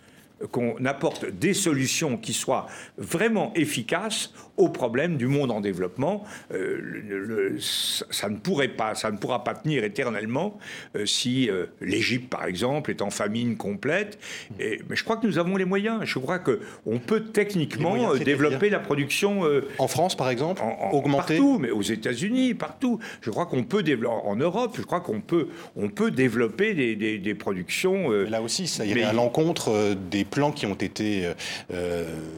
qu'on 0.53 0.85
apporte 0.85 1.27
des 1.27 1.53
solutions 1.53 2.17
qui 2.17 2.33
soient 2.33 2.69
vraiment 2.97 3.53
efficaces 3.55 4.33
aux 4.59 4.69
problèmes 4.69 5.17
du 5.17 5.27
monde 5.27 5.51
en 5.51 5.61
développement. 5.61 6.25
Euh, 6.53 7.57
ça 7.61 8.29
ne 8.29 8.37
pourrait 8.37 8.69
pas, 8.69 8.95
ça 8.95 9.11
ne 9.11 9.17
pourra 9.17 9.45
pas 9.45 9.55
tenir 9.55 9.85
éternellement 9.85 10.59
euh, 10.97 11.07
si 11.07 11.49
euh, 11.49 11.67
l'Égypte, 11.81 12.29
par 12.29 12.45
exemple, 12.45 12.91
est 12.91 13.01
en 13.01 13.11
famine 13.11 13.57
complète. 13.57 14.19
Et, 14.59 14.81
mais 14.91 14.97
je 14.97 15.05
crois 15.05 15.17
que 15.17 15.27
nous 15.27 15.39
avons 15.39 15.57
les 15.57 15.65
moyens. 15.65 16.01
Je 16.05 16.19
crois 16.19 16.41
que 16.41 16.61
on 16.85 16.99
peut 16.99 17.23
techniquement 17.23 18.15
développer 18.17 18.69
la 18.69 18.81
production 18.81 19.43
en 19.79 19.89
France, 19.89 20.17
par 20.17 20.29
exemple, 20.29 20.61
en, 20.63 20.91
augmenter 20.93 21.37
partout, 21.37 21.59
mais 21.59 21.71
aux 21.71 21.83
États-Unis, 21.83 22.55
partout. 22.55 22.99
Je 23.21 23.31
crois 23.31 23.47
qu'on 23.47 23.63
peut 23.63 23.83
développer 23.83 24.15
en 24.25 24.37
Europe. 24.37 24.75
Je 24.77 24.83
crois 24.83 25.01
qu'on 25.01 25.21
peut, 25.21 25.49
on 25.77 25.89
peut 25.89 26.11
développer 26.11 26.75
des, 26.75 27.19
des, 27.19 27.35
productions. 27.35 28.11
là 28.11 28.43
aussi, 28.43 28.67
ça 28.67 28.85
irait 28.85 29.03
à 29.03 29.13
l'encontre 29.13 29.95
des 30.11 30.25
plans 30.25 30.51
qui 30.51 30.67
ont 30.67 30.75
été 30.75 31.29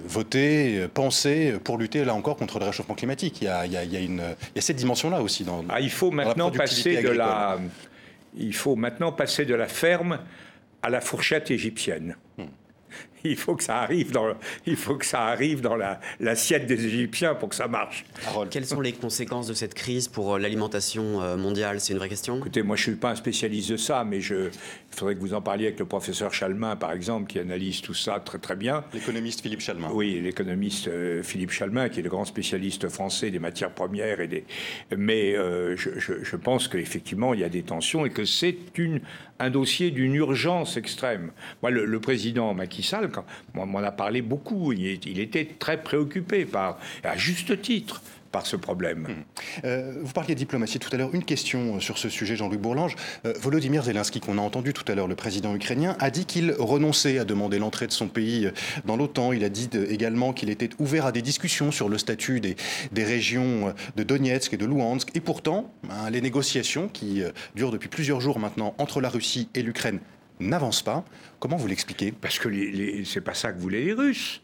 votés, 0.06 0.87
pensés 0.92 1.54
pour 1.64 1.78
lutter 1.78 2.04
là 2.10 2.16
encore 2.16 2.36
contre 2.36 2.58
le 2.58 2.66
réchauffement 2.66 2.94
climatique. 2.94 3.40
Il 3.40 3.44
y 3.44 3.48
a, 3.48 3.66
il 3.66 3.72
y 3.72 3.76
a, 3.76 3.84
il 3.84 3.92
y 3.92 3.96
a 3.96 4.00
une, 4.00 4.22
il 4.42 4.56
y 4.56 4.58
a 4.58 4.62
cette 4.62 4.76
dimension-là 4.76 5.22
aussi 5.22 5.44
dans. 5.44 5.64
Ah, 5.68 5.80
il 5.80 5.90
faut 5.90 6.10
maintenant 6.10 6.50
passer 6.50 7.02
de 7.02 7.08
la, 7.08 7.58
il 8.36 8.54
faut 8.54 8.76
maintenant 8.76 9.12
passer 9.12 9.44
de 9.44 9.54
la 9.54 9.68
ferme 9.68 10.18
à 10.82 10.90
la 10.90 11.00
fourchette 11.00 11.50
égyptienne. 11.50 12.16
Hmm. 12.36 12.44
il 13.24 13.37
faut 13.37 13.54
que 13.54 13.62
ça 13.62 13.78
arrive 13.78 14.11
dans, 14.12 14.35
il 14.66 14.76
faut 14.76 14.97
que 14.97 15.07
ça 15.07 15.22
arrive 15.22 15.61
dans 15.61 15.76
l'assiette 16.18 16.66
des 16.66 16.86
Égyptiens 16.86 17.34
pour 17.34 17.49
que 17.49 17.55
ça 17.55 17.68
marche. 17.68 18.05
Quelles 18.51 18.66
sont 18.66 18.80
les 18.80 18.92
conséquences 18.92 19.47
de 19.47 19.55
cette 19.55 19.74
crise 19.74 20.09
pour 20.09 20.34
euh, 20.34 20.38
l'alimentation 20.38 21.22
euh, 21.22 21.36
mondiale? 21.36 21.80
C'est 21.80 21.92
une 21.92 21.99
vraie 21.99 22.09
question 22.09 22.38
Écoutez, 22.38 22.62
moi 22.62 22.76
je 22.76 22.82
ne 22.82 22.92
suis 22.92 23.01
pas 23.01 23.11
un 23.11 23.14
spécialiste 23.14 23.70
de 23.72 23.76
ça, 23.76 24.05
mais 24.05 24.20
je, 24.20 24.34
il 24.34 24.97
faudrait 24.97 25.14
que 25.14 25.20
vous 25.20 25.34
en 25.34 25.40
parliez 25.40 25.66
avec 25.66 25.78
le 25.78 25.86
professeur 25.86 26.32
Chalmin, 26.32 26.76
par 26.76 26.92
exemple, 26.92 27.26
qui 27.26 27.38
analyse 27.38 27.80
tout 27.80 27.94
ça 27.94 28.20
très 28.20 28.38
très 28.38 28.57
bien. 28.57 28.84
L'économiste 28.94 29.40
Philippe 29.42 29.61
Chalmin. 29.61 29.90
Oui, 29.92 30.20
l'économiste 30.20 30.88
euh, 30.88 31.22
Philippe 31.22 31.51
Chalmin, 31.51 31.88
qui 31.88 32.01
est 32.01 32.03
le 32.03 32.11
grand 32.11 32.24
spécialiste 32.24 32.88
français 32.88 33.30
des 33.30 33.38
matières 33.38 33.72
premières. 33.72 34.20
Et 34.20 34.28
des... 34.28 34.44
Mais 34.97 35.34
je, 35.34 35.90
je, 35.99 36.36
pense 36.36 36.68
qu'effectivement, 36.68 37.34
il 37.34 37.40
y 37.40 37.44
a 37.44 37.49
des 37.49 37.62
tensions 37.62 38.07
et 38.07 38.11
que 38.11 38.24
c'est 38.24 38.57
une, 38.76 39.01
un 39.38 39.51
dossier 39.51 39.90
d'une 39.90 40.14
urgence 40.14 40.76
extrême. 40.76 41.32
Moi, 41.62 41.70
le, 41.70 41.84
le 41.84 42.01
président 42.01 42.53
Macky 42.55 42.82
Sall, 42.82 43.09
on 43.54 43.66
m'en 43.66 43.78
a 43.78 43.92
parlé 43.92 44.22
beaucoup. 44.22 44.72
Il, 44.72 45.18
était 45.18 45.48
très 45.58 45.82
préoccupé 45.82 46.44
par, 46.44 46.78
à 47.04 47.16
juste 47.16 47.61
titre, 47.61 48.02
par 48.32 48.46
ce 48.46 48.56
problème. 48.56 49.24
Hmm. 49.64 49.68
vous 50.02 50.12
parliez 50.12 50.34
de 50.34 50.38
diplomatie 50.38 50.78
tout 50.78 50.88
à 50.92 50.96
l'heure. 50.96 51.14
Une 51.14 51.24
question 51.24 51.80
sur 51.80 51.98
ce 51.98 52.08
sujet, 52.08 52.36
Jean-Luc 52.36 52.61
Bourlange. 52.61 52.94
Volodymyr 53.24 53.82
Zelensky, 53.82 54.20
qu'on 54.20 54.38
a 54.38 54.40
entendu 54.40 54.72
tout 54.72 54.84
à 54.90 54.94
l'heure, 54.94 55.08
le 55.08 55.16
président 55.16 55.54
ukrainien, 55.54 55.96
a 55.98 56.11
dit 56.11 56.26
qu'il 56.26 56.52
renonçait 56.52 57.18
à 57.18 57.24
demander 57.24 57.58
l'entrée 57.58 57.86
de 57.86 57.92
son 57.92 58.08
pays 58.08 58.50
dans 58.84 58.96
l'OTAN. 58.96 59.32
Il 59.32 59.44
a 59.44 59.48
dit 59.48 59.68
également 59.88 60.32
qu'il 60.32 60.50
était 60.50 60.70
ouvert 60.78 61.06
à 61.06 61.12
des 61.12 61.22
discussions 61.22 61.72
sur 61.72 61.88
le 61.88 61.98
statut 61.98 62.40
des, 62.40 62.56
régions 63.04 63.74
de 63.96 64.02
Donetsk 64.02 64.54
et 64.54 64.56
de 64.56 64.66
Luhansk. 64.66 65.11
Et 65.14 65.20
pourtant, 65.20 65.72
ben, 65.82 66.11
les 66.11 66.20
négociations 66.20 66.88
qui 66.88 67.22
durent 67.54 67.72
depuis 67.72 67.88
plusieurs 67.88 68.20
jours 68.20 68.38
maintenant 68.38 68.74
entre 68.78 69.00
la 69.00 69.08
Russie 69.08 69.48
et 69.54 69.62
l'Ukraine 69.62 69.98
n'avancent 70.41 70.82
pas. 70.82 71.05
Comment 71.38 71.57
vous 71.57 71.66
l'expliquez? 71.66 72.12
Parce 72.12 72.38
que 72.38 72.49
les, 72.49 73.05
c'est 73.05 73.20
pas 73.20 73.34
ça 73.34 73.53
que 73.53 73.59
voulaient 73.59 73.84
les 73.84 73.93
Russes. 73.93 74.43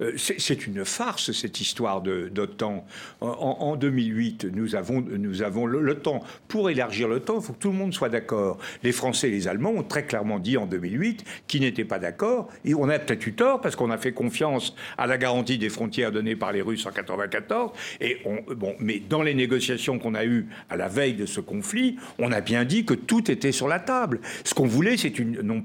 Euh, 0.00 0.12
c'est 0.16 0.66
une 0.66 0.84
farce, 0.84 1.32
cette 1.32 1.60
histoire 1.60 2.02
d'OTAN. 2.02 2.84
En, 3.20 3.76
2008, 3.76 4.46
nous 4.52 4.74
avons, 4.74 5.00
nous 5.00 5.42
avons 5.42 5.66
l'OTAN. 5.66 6.22
Pour 6.46 6.70
élargir 6.70 7.08
l'OTAN, 7.08 7.40
il 7.40 7.42
faut 7.42 7.52
que 7.52 7.58
tout 7.58 7.70
le 7.70 7.76
monde 7.76 7.92
soit 7.92 8.08
d'accord. 8.08 8.58
Les 8.82 8.92
Français 8.92 9.28
et 9.28 9.30
les 9.30 9.48
Allemands 9.48 9.70
ont 9.70 9.82
très 9.82 10.04
clairement 10.04 10.38
dit 10.38 10.56
en 10.56 10.66
2008 10.66 11.24
qu'ils 11.46 11.62
n'étaient 11.62 11.84
pas 11.84 11.98
d'accord. 11.98 12.48
Et 12.64 12.74
on 12.74 12.88
a 12.88 12.98
peut-être 12.98 13.26
eu 13.26 13.32
tort 13.32 13.60
parce 13.60 13.76
qu'on 13.76 13.90
a 13.90 13.98
fait 13.98 14.12
confiance 14.12 14.74
à 14.96 15.06
la 15.06 15.18
garantie 15.18 15.58
des 15.58 15.68
frontières 15.68 16.12
donnée 16.12 16.36
par 16.36 16.52
les 16.52 16.62
Russes 16.62 16.86
en 16.86 16.90
1994. 16.90 17.72
Et 18.00 18.18
bon, 18.56 18.74
mais 18.78 19.00
dans 19.08 19.22
les 19.22 19.34
négociations 19.34 19.98
qu'on 19.98 20.14
a 20.14 20.24
eues 20.24 20.46
à 20.70 20.76
la 20.76 20.88
veille 20.88 21.14
de 21.14 21.26
ce 21.26 21.40
conflit, 21.40 21.96
on 22.18 22.32
a 22.32 22.40
bien 22.40 22.64
dit 22.64 22.84
que 22.84 22.94
tout 22.94 23.30
était 23.30 23.52
sur 23.52 23.68
la 23.68 23.80
table. 23.80 24.20
Ce 24.44 24.54
qu'on 24.54 24.66
voulait, 24.66 24.94
une, 24.94 25.64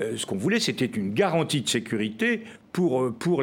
euh, 0.00 0.16
ce 0.16 0.26
qu'on 0.26 0.36
voulait, 0.36 0.60
c'était 0.60 0.86
une 0.86 1.12
garantie 1.12 1.62
de 1.62 1.68
sécurité 1.68 2.42
pour, 2.72 3.02
euh, 3.02 3.42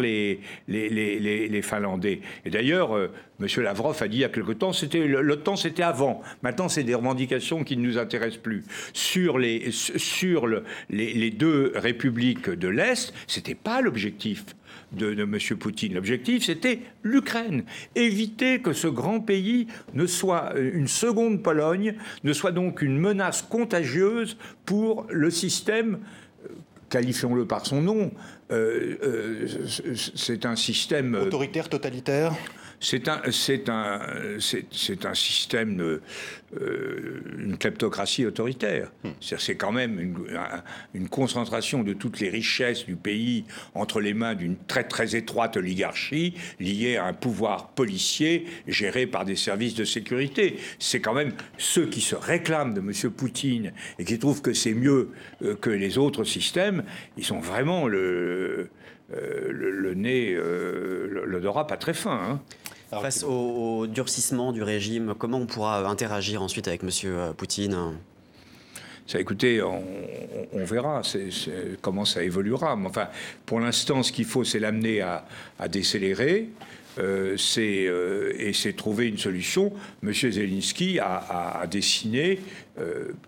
les, 0.67 1.61
Finlandais. 1.61 2.21
Et 2.45 2.49
d'ailleurs, 2.49 2.95
euh, 2.95 3.11
M. 3.39 3.47
Lavrov 3.63 4.01
a 4.01 4.07
dit 4.07 4.17
il 4.17 4.21
y 4.21 4.25
a 4.25 4.29
quelque 4.29 4.51
temps, 4.51 4.73
c'était 4.73 5.07
l'OTAN 5.07 5.55
c'était 5.55 5.83
avant. 5.83 6.21
Maintenant, 6.41 6.69
c'est 6.69 6.83
des 6.83 6.95
revendications 6.95 7.63
qui 7.63 7.77
ne 7.77 7.83
nous 7.83 7.97
intéressent 7.97 8.41
plus. 8.41 8.65
Sur 8.93 9.37
les, 9.37 9.71
sur 9.71 10.47
le, 10.47 10.63
les, 10.89 11.31
deux 11.31 11.71
républiques 11.75 12.49
de 12.49 12.67
l'Est, 12.67 13.13
c'était 13.27 13.55
pas 13.55 13.81
l'objectif. 13.81 14.45
De, 14.91 15.13
de, 15.13 15.21
M. 15.21 15.37
Poutine. 15.59 15.93
L'objectif, 15.93 16.45
c'était 16.45 16.79
l'Ukraine. 17.03 17.63
Éviter 17.93 18.59
que 18.59 18.73
ce 18.73 18.87
grand 18.87 19.19
pays 19.19 19.67
ne 19.93 20.07
soit 20.07 20.53
euh, 20.55 20.71
une 20.73 20.87
seconde 20.87 21.43
Pologne, 21.43 21.93
ne 22.23 22.33
soit 22.33 22.51
donc 22.51 22.81
une 22.81 22.97
menace 22.97 23.43
contagieuse 23.43 24.35
pour 24.65 25.05
le 25.11 25.29
système 25.29 25.99
qualifions-le 26.89 27.45
par 27.45 27.65
son 27.65 27.81
nom, 27.81 27.99
euh, 28.01 28.07
euh, 28.07 28.38
c'est 30.15 30.45
un 30.45 30.55
système... 30.55 31.15
Euh, 31.15 31.25
Autoritaire, 31.25 31.69
totalitaire? 31.69 32.33
C'est 32.79 33.07
un, 33.09 33.21
c'est 33.31 33.69
un, 33.69 33.99
c'est, 34.39 35.05
un 35.05 35.13
système, 35.13 35.99
une 36.53 37.57
kleptocratie 37.57 38.25
autoritaire. 38.25 38.91
Hmm. 39.03 39.09
C'est 39.19 39.55
quand 39.55 39.71
même 39.71 39.99
une, 39.99 40.17
une, 40.93 41.09
concentration 41.09 41.83
de 41.83 41.93
toutes 41.93 42.19
les 42.19 42.29
richesses 42.29 42.85
du 42.85 42.95
pays 42.95 43.43
entre 43.75 43.99
les 43.99 44.13
mains 44.13 44.33
d'une 44.33 44.55
très 44.55 44.85
très 44.85 45.15
étroite 45.15 45.57
oligarchie 45.57 46.35
liée 46.59 46.97
à 46.97 47.05
un 47.05 47.13
pouvoir 47.13 47.69
policier 47.69 48.45
géré 48.67 49.05
par 49.07 49.25
des 49.25 49.35
services 49.35 49.75
de 49.75 49.83
sécurité. 49.83 50.57
C'est 50.79 51.01
quand 51.01 51.13
même 51.13 51.33
ceux 51.57 51.85
qui 51.85 52.01
se 52.01 52.15
réclament 52.15 52.73
de 52.73 52.79
M. 52.79 53.11
Poutine 53.11 53.73
et 53.97 54.05
qui 54.05 54.17
trouvent 54.19 54.41
que 54.41 54.53
c'est 54.53 54.73
mieux 54.73 55.09
que 55.61 55.69
les 55.69 55.97
autres 55.97 56.23
systèmes, 56.23 56.83
ils 57.17 57.25
sont 57.25 57.39
vraiment 57.39 57.87
le, 57.87 58.69
le, 59.11 59.93
nez, 59.93 60.37
l'odorat 61.25 61.67
pas 61.67 61.77
très 61.77 61.93
fin. 61.93 62.19
Hein. 62.31 62.41
Face 62.89 63.23
au, 63.23 63.85
durcissement 63.85 64.51
du 64.51 64.63
régime, 64.63 65.13
comment 65.17 65.37
on 65.37 65.45
pourra 65.45 65.87
interagir 65.87 66.41
ensuite 66.41 66.67
avec 66.67 66.83
M. 66.83 66.89
Euh, 67.05 67.33
Poutine? 67.33 67.77
Ça, 69.05 69.19
écoutez, 69.19 69.61
on, 69.61 70.65
verra 70.65 71.01
comment 71.81 72.05
ça 72.05 72.23
évoluera. 72.23 72.75
Mais 72.75 72.87
enfin, 72.87 73.07
pour 73.45 73.59
l'instant, 73.59 74.01
ce 74.01 74.11
qu'il 74.11 74.25
faut, 74.25 74.43
c'est 74.43 74.59
l'amener 74.59 75.01
à, 75.01 75.23
décélérer. 75.67 76.49
Euh, 76.97 77.37
c'est 77.37 77.85
euh, 77.87 78.33
et 78.37 78.53
c'est 78.53 78.73
trouver 78.73 79.07
une 79.07 79.17
solution. 79.17 79.71
Monsieur 80.01 80.31
Zelensky 80.31 80.99
a, 80.99 81.65
dessiné 81.69 82.39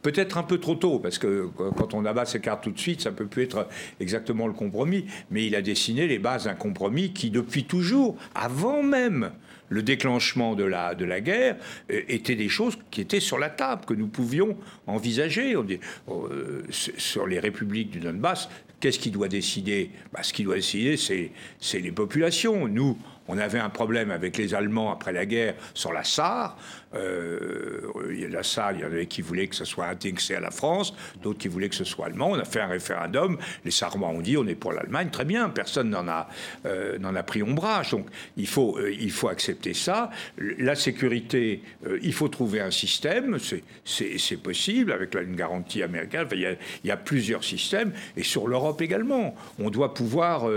peut-être 0.01 0.37
un 0.37 0.43
peu 0.43 0.59
trop 0.59 0.75
tôt, 0.75 0.99
parce 0.99 1.17
que 1.17 1.49
quand 1.55 1.93
on 1.93 2.05
abat 2.05 2.25
ses 2.25 2.39
cartes 2.39 2.63
tout 2.63 2.71
de 2.71 2.79
suite, 2.79 3.01
ça 3.01 3.11
peut 3.11 3.25
plus 3.25 3.43
être 3.43 3.67
exactement 3.99 4.47
le 4.47 4.53
compromis. 4.53 5.05
Mais 5.29 5.45
il 5.45 5.55
a 5.55 5.61
dessiné 5.61 6.07
les 6.07 6.19
bases 6.19 6.45
d'un 6.45 6.55
compromis 6.55 7.11
qui, 7.11 7.31
depuis 7.31 7.65
toujours, 7.65 8.17
avant 8.33 8.81
même 8.81 9.31
le 9.71 9.81
déclenchement 9.81 10.53
de 10.53 10.65
la, 10.65 10.93
de 10.93 11.05
la 11.05 11.21
guerre 11.21 11.55
euh, 11.89 12.01
étaient 12.09 12.35
des 12.35 12.49
choses 12.49 12.77
qui 12.91 13.01
étaient 13.01 13.21
sur 13.21 13.39
la 13.39 13.49
table, 13.49 13.85
que 13.85 13.93
nous 13.93 14.07
pouvions 14.07 14.57
envisager. 14.85 15.55
Dit, 15.65 15.79
euh, 16.09 16.61
sur 16.69 17.25
les 17.25 17.39
républiques 17.39 17.89
du 17.89 17.99
Donbass, 17.99 18.49
qu'est-ce 18.79 18.99
qui 18.99 19.11
doit 19.11 19.29
décider? 19.29 19.89
Bah, 20.11 20.23
Ce 20.23 20.33
qui 20.33 20.43
doit 20.43 20.55
décider, 20.55 20.97
c'est 20.97 21.79
les 21.79 21.91
populations. 21.91 22.67
Nous, 22.67 22.97
on 23.27 23.37
avait 23.37 23.59
un 23.59 23.69
problème 23.69 24.11
avec 24.11 24.37
les 24.37 24.53
Allemands 24.53 24.91
après 24.91 25.13
la 25.13 25.25
guerre 25.25 25.55
sur 25.73 25.93
la 25.93 26.03
Sarre. 26.03 26.57
Euh, 26.93 28.27
la 28.29 28.43
Sarre, 28.43 28.73
il 28.73 28.81
y 28.81 28.83
en 28.83 28.87
avait 28.87 29.05
qui 29.05 29.21
voulaient 29.21 29.47
que 29.47 29.55
ce 29.55 29.65
soit 29.65 29.85
indexé 29.85 30.35
à 30.35 30.39
la 30.39 30.51
France, 30.51 30.93
d'autres 31.21 31.39
qui 31.39 31.47
voulaient 31.47 31.69
que 31.69 31.75
ce 31.75 31.83
soit 31.83 32.07
allemand. 32.07 32.31
On 32.31 32.39
a 32.39 32.45
fait 32.45 32.59
un 32.59 32.67
référendum. 32.67 33.37
Les 33.63 33.71
Sarrois 33.71 34.09
ont 34.09 34.21
dit 34.21 34.37
on 34.37 34.47
est 34.47 34.55
pour 34.55 34.73
l'Allemagne. 34.73 35.09
Très 35.11 35.25
bien, 35.25 35.49
personne 35.49 35.89
n'en 35.89 36.07
a, 36.07 36.27
euh, 36.65 36.97
a 37.01 37.23
pris 37.23 37.43
ombrage. 37.43 37.91
Donc 37.91 38.07
il 38.37 38.47
faut, 38.47 38.77
euh, 38.77 38.91
il 38.91 39.11
faut 39.11 39.29
accepter 39.29 39.73
ça. 39.73 40.09
La 40.37 40.75
sécurité, 40.75 41.61
il 42.01 42.13
faut 42.13 42.27
trouver 42.27 42.59
un 42.59 42.71
système. 42.71 43.37
C'est 43.85 44.37
possible 44.41 44.91
avec 44.91 45.15
une 45.15 45.35
garantie 45.35 45.83
américaine. 45.83 46.27
il, 46.33 46.57
y 46.83 46.91
a, 46.91 46.97
plusieurs 46.97 47.43
systèmes. 47.43 47.93
Et 48.17 48.23
sur 48.23 48.47
l'Europe 48.47 48.81
également. 48.81 49.35
On 49.59 49.69
doit 49.69 49.93
pouvoir. 49.93 50.49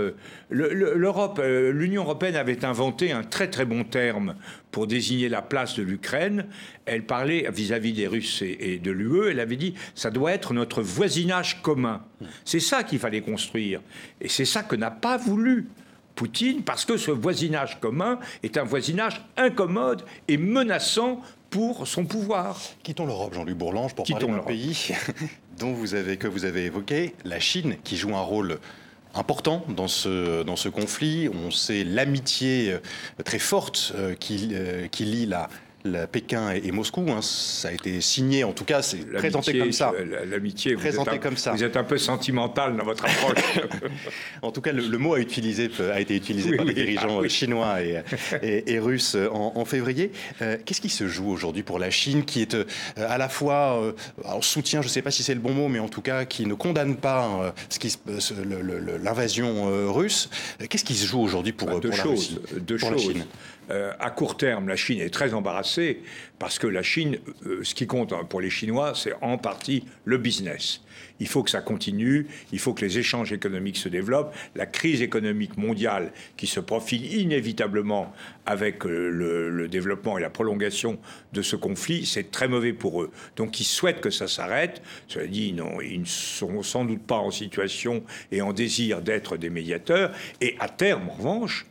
L'Europe, 0.49 1.41
l'Union 1.43 2.03
européenne 2.03 2.35
avait 2.35 2.54
inventé 2.63 3.11
un 3.11 3.23
très 3.23 3.49
très 3.49 3.65
bon 3.65 3.83
terme 3.83 4.35
pour 4.71 4.87
désigner 4.87 5.29
la 5.29 5.41
place 5.41 5.75
de 5.75 5.83
l'Ukraine. 5.83 6.45
Elle 6.85 7.05
parlait 7.05 7.49
vis-à-vis 7.51 7.93
des 7.93 8.07
Russes 8.07 8.41
et, 8.41 8.79
de 8.79 8.91
l'UE, 8.91 9.29
elle 9.29 9.39
avait 9.39 9.55
dit 9.55 9.73
ça 9.95 10.11
doit 10.11 10.31
être 10.31 10.53
notre 10.53 10.81
voisinage 10.81 11.61
commun. 11.61 12.03
C'est 12.43 12.59
ça 12.59 12.83
qu'il 12.83 12.99
fallait 12.99 13.21
construire. 13.21 13.81
Et 14.21 14.29
c'est 14.29 14.45
ça 14.45 14.63
que 14.63 14.75
n'a 14.75 14.91
pas 14.91 15.17
voulu 15.17 15.67
Poutine, 16.15 16.63
parce 16.63 16.85
que 16.85 16.95
ce 16.95 17.11
voisinage 17.11 17.79
commun 17.81 18.19
est 18.41 18.57
un 18.57 18.63
voisinage 18.63 19.21
incommode 19.35 20.03
et 20.29 20.37
menaçant 20.37 21.21
pour 21.49 21.87
son 21.87 22.05
pouvoir. 22.05 22.57
Quittons 22.83 23.05
l'Europe, 23.05 23.33
Jean-Luc 23.33 23.57
Bourlange, 23.57 23.93
pour 23.93 24.05
parler 24.05 24.25
d'un 24.25 24.39
pays 24.39 24.91
dont 25.59 25.73
vous 25.73 25.93
avez, 25.93 26.17
que 26.17 26.27
vous 26.27 26.45
avez 26.45 26.65
évoqué, 26.65 27.15
la 27.25 27.39
Chine, 27.39 27.75
qui 27.83 27.97
joue 27.97 28.15
un 28.15 28.21
rôle 28.21 28.59
important 29.15 29.63
dans 29.69 29.87
ce, 29.87 30.43
dans 30.43 30.55
ce 30.55 30.69
conflit. 30.69 31.29
On 31.29 31.51
sait 31.51 31.83
l'amitié 31.83 32.73
euh, 32.73 32.79
très 33.23 33.39
forte 33.39 33.93
euh, 33.95 34.13
qui, 34.15 34.49
euh, 34.53 34.87
qui 34.87 35.05
lie 35.05 35.25
la, 35.25 35.49
Pékin 36.11 36.51
et, 36.51 36.71
Moscou. 36.71 37.05
Hein, 37.09 37.21
ça 37.21 37.69
a 37.69 37.71
été 37.71 38.01
signé, 38.01 38.43
en 38.43 38.53
tout 38.53 38.65
cas, 38.65 38.81
c'est 38.81 39.05
présenté 39.05 39.57
comme 39.57 39.71
ça. 39.71 39.91
L'amitié, 40.29 40.75
présenté 40.75 41.19
comme 41.19 41.37
ça. 41.37 41.51
Vous 41.51 41.63
êtes 41.63 41.77
un 41.77 41.83
peu 41.83 41.97
sentimental 41.97 42.75
dans 42.75 42.85
votre 42.85 43.05
approche. 43.05 43.59
en 44.41 44.51
tout 44.51 44.61
cas, 44.61 44.71
le, 44.71 44.97
mot 44.97 45.15
a, 45.15 45.19
utilisé, 45.19 45.69
a 45.93 45.99
été 45.99 46.15
utilisé 46.15 46.55
par 46.55 46.65
les 46.65 46.73
dirigeants 46.73 47.21
ah 47.23 47.27
chinois 47.27 47.77
et, 48.41 48.73
et, 48.73 48.79
russes 48.79 49.17
en, 49.31 49.65
février. 49.65 50.11
Euh, 50.41 50.57
qu'est-ce 50.63 50.81
qui 50.81 50.89
se 50.89 51.07
joue 51.07 51.29
aujourd'hui 51.29 51.63
pour 51.63 51.79
la 51.79 51.89
Chine, 51.89 52.25
qui 52.25 52.41
est 52.41 52.53
euh, 52.53 52.65
à 52.97 53.17
la 53.17 53.29
fois 53.29 53.81
euh, 53.81 53.93
en 54.23 54.41
soutien, 54.41 54.81
je 54.81 54.87
ne 54.87 54.91
sais 54.91 55.01
pas 55.01 55.11
si 55.11 55.23
c'est 55.23 55.33
le 55.33 55.39
bon 55.39 55.53
mot, 55.53 55.67
mais 55.67 55.79
en 55.79 55.89
tout 55.89 56.01
cas 56.01 56.25
qui 56.25 56.45
ne 56.45 56.53
condamne 56.53 56.95
pas 56.95 57.53
l'invasion 59.03 59.91
russe 59.91 60.29
Qu'est-ce 60.69 60.83
qui 60.83 60.95
se 60.95 61.07
joue 61.07 61.19
aujourd'hui 61.19 61.53
pour, 61.53 61.67
bah, 61.67 61.79
pour, 61.81 61.95
la 61.95 62.03
Russie, 62.03 62.39
deux 62.59 62.77
pour 62.77 62.89
choses. 62.89 63.07
la 63.07 63.13
Chine? 63.13 63.25
Euh, 63.71 63.91
à 63.99 64.09
court 64.11 64.37
terme, 64.37 64.67
la 64.67 64.75
Chine 64.75 64.99
est 64.99 65.13
très 65.13 65.33
embarrassée 65.33 66.01
parce 66.39 66.59
que 66.59 66.67
la 66.67 66.83
Chine, 66.83 67.17
euh, 67.45 67.63
ce 67.63 67.73
qui 67.73 67.87
compte 67.87 68.13
pour 68.29 68.41
les 68.41 68.49
Chinois, 68.49 68.93
c'est 68.95 69.13
en 69.21 69.37
partie 69.37 69.85
le 70.03 70.17
business. 70.17 70.81
Il 71.19 71.27
faut 71.27 71.43
que 71.43 71.49
ça 71.49 71.61
continue, 71.61 72.27
il 72.51 72.59
faut 72.59 72.73
que 72.73 72.83
les 72.83 72.97
échanges 72.97 73.31
économiques 73.31 73.77
se 73.77 73.89
développent. 73.89 74.35
La 74.55 74.65
crise 74.65 75.01
économique 75.01 75.57
mondiale 75.57 76.11
qui 76.35 76.45
se 76.45 76.59
profile 76.59 77.13
inévitablement 77.13 78.13
avec 78.45 78.85
euh, 78.85 79.09
le, 79.09 79.67
développement 79.67 80.17
et 80.17 80.21
la 80.21 80.29
prolongation 80.29 80.99
de 81.33 81.41
ce 81.41 81.55
conflit, 81.55 82.05
c'est 82.05 82.31
très 82.31 82.47
mauvais 82.47 82.73
pour 82.73 83.01
eux. 83.01 83.11
Donc 83.35 83.59
ils 83.59 83.65
souhaitent 83.65 84.01
que 84.01 84.09
ça 84.09 84.27
s'arrête. 84.27 84.81
Cela 85.07 85.27
dit, 85.27 85.53
non, 85.53 85.81
ils 85.81 86.01
ne 86.01 86.05
sont 86.05 86.61
sans 86.61 86.85
doute 86.85 87.01
pas 87.01 87.17
en 87.17 87.31
situation 87.31 88.03
et 88.31 88.41
en 88.41 88.53
désir 88.53 89.01
d'être 89.01 89.37
des 89.37 89.49
médiateurs. 89.49 90.11
Et 90.41 90.55
à 90.59 90.69
terme, 90.69 91.09
en 91.09 91.13
revanche, 91.13 91.65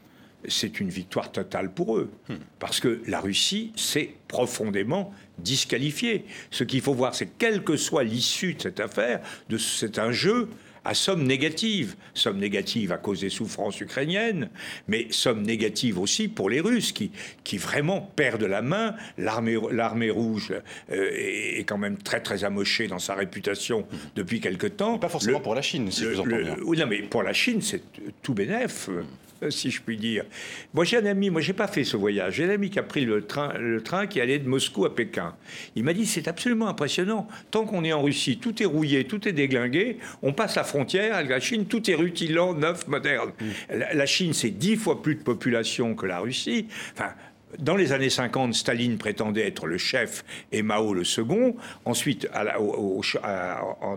c'est 0.49 0.81
une 0.81 0.89
victoire 0.89 1.33
totale 1.33 1.73
pour 1.73 1.97
eux. 1.97 2.11
Hmm. 2.29 2.35
Parce 2.59 2.81
que 2.81 3.03
la 3.07 3.21
Russie 3.21 3.73
s'est 3.77 4.15
profondément 4.29 5.13
disqualifiée. 5.39 6.25
Ce 6.51 6.65
qu'il 6.65 6.81
faut 6.81 6.95
voir, 6.95 7.15
c'est 7.15 7.39
quelle 7.39 7.63
que 7.63 7.77
soit 7.77 8.05
l'issue 8.05 8.55
de 8.55 8.63
cette 8.63 8.81
affaire, 8.81 9.21
c'est 9.59 9.99
un 9.99 10.13
jeu 10.13 10.49
à 10.85 10.95
somme 10.95 11.25
négative. 11.25 11.97
Somme 12.13 12.39
négative 12.39 12.93
à 12.93 12.99
cause 12.99 13.21
des 13.21 13.31
souffrances 13.31 13.81
ukrainiennes, 13.81 14.51
mais 14.87 15.07
somme 15.11 15.43
négative 15.43 15.99
aussi 15.99 16.29
pour 16.29 16.51
les 16.51 16.61
Russes 16.61 16.93
qui, 16.93 17.11
qui 17.43 17.57
vraiment 17.59 18.01
perdent 18.01 18.45
la 18.45 18.63
main. 18.63 18.95
L'armée 19.19 20.11
rouge 20.11 20.53
euh, 20.93 21.11
est 21.13 21.65
quand 21.67 21.79
même 21.79 21.97
très 21.97 22.21
très 22.21 22.45
amochée 22.45 22.87
dans 22.87 22.99
sa 22.99 23.15
réputation 23.15 23.87
depuis 24.15 24.41
quelque 24.41 24.67
temps. 24.67 24.99
pas 24.99 25.09
forcément 25.09 25.41
pour 25.41 25.55
la 25.55 25.63
Chine, 25.63 25.91
si 25.91 26.03
je 26.03 26.09
vous 26.09 26.21
entends 26.21 26.37
bien. 26.37 26.57
Oui, 26.63 26.79
non, 26.79 26.87
mais 26.87 27.03
pour 27.03 27.23
la 27.23 27.33
Chine, 27.33 27.63
c'est 27.63 27.83
tout 28.23 28.35
bénef. 28.35 28.91
Si 29.55 29.71
je 29.71 29.81
puis 29.81 29.97
dire. 29.97 30.25
Moi, 30.73 30.85
j'ai 30.85 30.97
un 30.97 31.07
ami, 31.07 31.31
moi, 31.31 31.41
j'ai 31.41 31.53
pas 31.53 31.69
fait 31.69 31.85
ce 31.85 31.97
voyage. 31.97 32.35
J'ai 32.35 32.45
un 32.45 32.51
ami 32.51 32.71
qui 32.71 32.79
a 32.79 32.83
pris 32.83 33.05
le 33.05 33.23
train, 33.23 33.53
le 33.59 33.83
train 33.83 34.07
qui 34.07 34.21
allait 34.21 34.39
de 34.39 34.49
Moscou 34.49 34.85
à 34.85 34.95
Pékin. 34.95 35.35
Il 35.77 35.85
m'a 35.85 35.93
dit 35.93 36.07
c'est 36.07 36.29
absolument 36.29 36.69
impressionnant. 36.69 37.29
Tant 37.51 37.65
qu'on 37.65 37.85
est 37.85 37.93
en 37.93 38.03
Russie, 38.03 38.39
tout 38.39 38.63
est 38.63 38.67
rouillé, 38.67 39.05
tout 39.05 39.27
est 39.29 39.33
déglingué. 39.33 39.99
On 40.23 40.33
passe 40.33 40.57
la 40.57 40.65
frontière 40.65 41.15
avec 41.15 41.31
la 41.31 41.41
Chine, 41.41 41.67
tout 41.67 41.91
est 41.91 41.95
rutilant, 41.95 42.55
neuf, 42.55 42.89
moderne. 42.89 43.33
Mm. 43.41 43.45
La, 43.79 43.95
la 43.95 44.07
Chine, 44.07 44.33
c'est 44.33 44.51
dix 44.51 44.77
fois 44.77 45.03
plus 45.03 45.15
de 45.15 45.23
population 45.23 45.95
que 45.95 46.07
la 46.07 46.19
Russie. 46.19 46.67
Enfin, 46.95 47.13
dans 47.59 47.77
les 47.77 47.93
années 47.93 48.11
50, 48.11 48.55
Staline 48.55 48.99
prétendait 48.99 49.47
être 49.47 49.67
le 49.67 49.79
chef 49.79 50.25
et 50.53 50.63
Mao 50.63 50.95
le 50.95 51.05
second. 51.05 51.57
Ensuite, 51.85 52.29
au, 52.59 53.03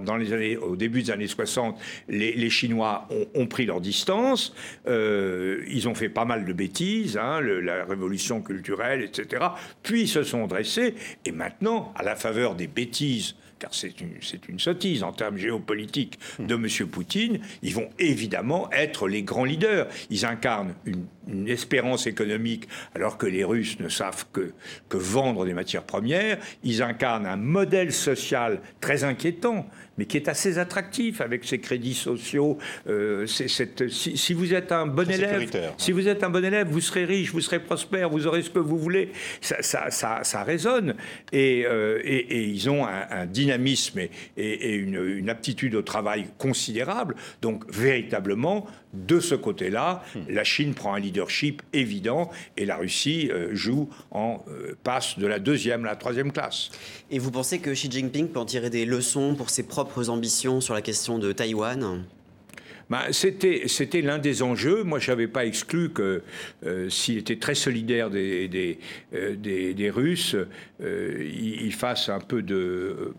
dans 0.03 0.17
les 0.17 0.33
années, 0.33 0.57
au 0.57 0.75
début 0.75 1.03
des 1.03 1.11
années 1.11 1.27
60, 1.27 1.77
les, 2.07 2.49
Chinois 2.49 3.07
ont, 3.35 3.47
pris 3.47 3.65
leur 3.65 3.81
distance. 3.81 4.53
Euh, 4.87 5.63
ils 5.67 5.87
ont 5.87 5.95
fait 5.95 6.09
pas 6.09 6.25
mal 6.25 6.45
de 6.45 6.53
bêtises, 6.53 7.17
hein, 7.17 7.41
la 7.41 7.85
révolution 7.85 8.41
culturelle, 8.41 9.01
etc. 9.01 9.45
Puis 9.83 10.03
ils 10.03 10.07
se 10.07 10.23
sont 10.23 10.47
dressés. 10.47 10.95
Et 11.25 11.31
maintenant, 11.31 11.93
à 11.95 12.03
la 12.03 12.15
faveur 12.15 12.55
des 12.55 12.67
bêtises 12.67 13.35
car 13.59 13.73
c'est 13.73 13.99
une, 14.01 14.13
une, 14.49 14.59
sottise 14.59 15.03
en 15.03 15.11
termes 15.11 15.37
géopolitiques 15.37 16.19
de 16.39 16.55
M. 16.55 16.87
Poutine, 16.87 17.39
ils 17.61 17.73
vont 17.73 17.89
évidemment 17.99 18.69
être 18.71 19.07
les 19.07 19.23
grands 19.23 19.45
leaders. 19.45 19.87
Ils 20.09 20.25
incarnent 20.25 20.73
une, 20.85 21.05
espérance 21.47 22.07
économique 22.07 22.69
alors 22.95 23.17
que 23.17 23.25
les 23.25 23.43
Russes 23.43 23.81
ne 23.81 23.89
savent 23.89 24.25
que, 24.31 24.53
que 24.87 24.95
vendre 24.95 25.45
des 25.45 25.53
matières 25.53 25.83
premières. 25.83 26.37
Ils 26.63 26.81
incarnent 26.81 27.25
un 27.25 27.35
modèle 27.35 27.91
social 27.91 28.61
très 28.79 29.03
inquiétant 29.03 29.69
mais 29.97 30.05
qui 30.05 30.17
est 30.17 30.27
assez 30.27 30.57
attractif 30.57 31.21
avec 31.21 31.43
ses 31.43 31.59
crédits 31.59 31.93
sociaux. 31.93 32.57
Euh, 32.87 33.25
cette, 33.25 33.89
si, 33.89 34.33
vous 34.33 34.53
êtes 34.53 34.71
un 34.71 34.85
bon 34.85 35.09
élève, 35.09 35.49
si 35.77 35.91
vous 35.91 36.07
êtes 36.07 36.23
un 36.23 36.29
bon 36.29 36.43
élève, 36.43 36.67
vous 36.67 36.81
serez 36.81 37.05
riche, 37.05 37.31
vous 37.31 37.41
serez 37.41 37.59
prospère, 37.59 38.09
vous 38.09 38.27
aurez 38.27 38.43
ce 38.43 38.49
que 38.49 38.59
vous 38.59 38.77
voulez. 38.77 39.11
Ça, 39.41 39.61
ça, 39.61 40.23
ça, 40.23 40.43
résonne. 40.43 40.95
Euh, 41.33 41.99
et, 42.03 42.17
et, 42.17 42.43
ils 42.43 42.69
ont 42.69 42.85
un, 42.85 43.25
dynamisme 43.47 43.99
et, 43.99 44.09
et 44.37 44.73
une, 44.73 45.03
une, 45.03 45.29
aptitude 45.29 45.75
au 45.75 45.81
travail 45.81 46.27
considérable. 46.37 47.15
Donc 47.41 47.63
véritablement, 47.73 48.65
de 48.93 49.19
ce 49.19 49.35
côté-là, 49.35 50.03
hmm. 50.15 50.19
la 50.29 50.43
Chine 50.43 50.73
prend 50.73 50.93
un 50.93 50.99
leadership 50.99 51.61
évident 51.73 52.29
et 52.55 52.65
la 52.65 52.77
Russie 52.77 53.29
euh, 53.31 53.49
joue 53.53 53.89
en 54.11 54.43
passe 54.83 55.17
de 55.19 55.27
la 55.27 55.39
deuxième 55.39 55.85
à 55.85 55.89
la 55.89 55.95
troisième 55.95 56.31
classe. 56.31 56.69
Et 57.11 57.19
vous 57.19 57.31
pensez 57.31 57.59
que 57.59 57.71
Xi 57.71 57.89
Jinping 57.89 58.29
peut 58.29 58.39
en 58.39 58.45
tirer 58.45 58.69
des 58.69 58.85
leçons 58.85 59.35
pour 59.35 59.49
ses 59.49 59.63
propres 59.63 60.09
ambitions 60.09 60.61
sur 60.61 60.73
la 60.73 60.81
question 60.81 61.19
de 61.19 61.31
Taïwan? 61.31 62.05
Bah, 62.89 63.07
c'était, 63.11 63.63
c'était 63.67 64.01
l'un 64.01 64.17
des 64.17 64.43
enjeux. 64.43 64.83
Moi, 64.83 64.99
je 64.99 65.11
n'avais 65.11 65.27
pas 65.27 65.45
exclu 65.45 65.89
que 65.89 66.21
euh, 66.65 66.89
s'il 66.89 67.17
était 67.17 67.37
très 67.37 67.55
solidaire 67.55 68.09
des, 68.09 68.47
des, 68.47 68.79
euh, 69.13 69.35
des, 69.35 69.89
Russes, 69.89 70.35
euh, 70.81 71.29
il, 71.29 71.73
fasse 71.73 72.09
un 72.09 72.19
peu 72.19 72.41
de... 72.41 73.13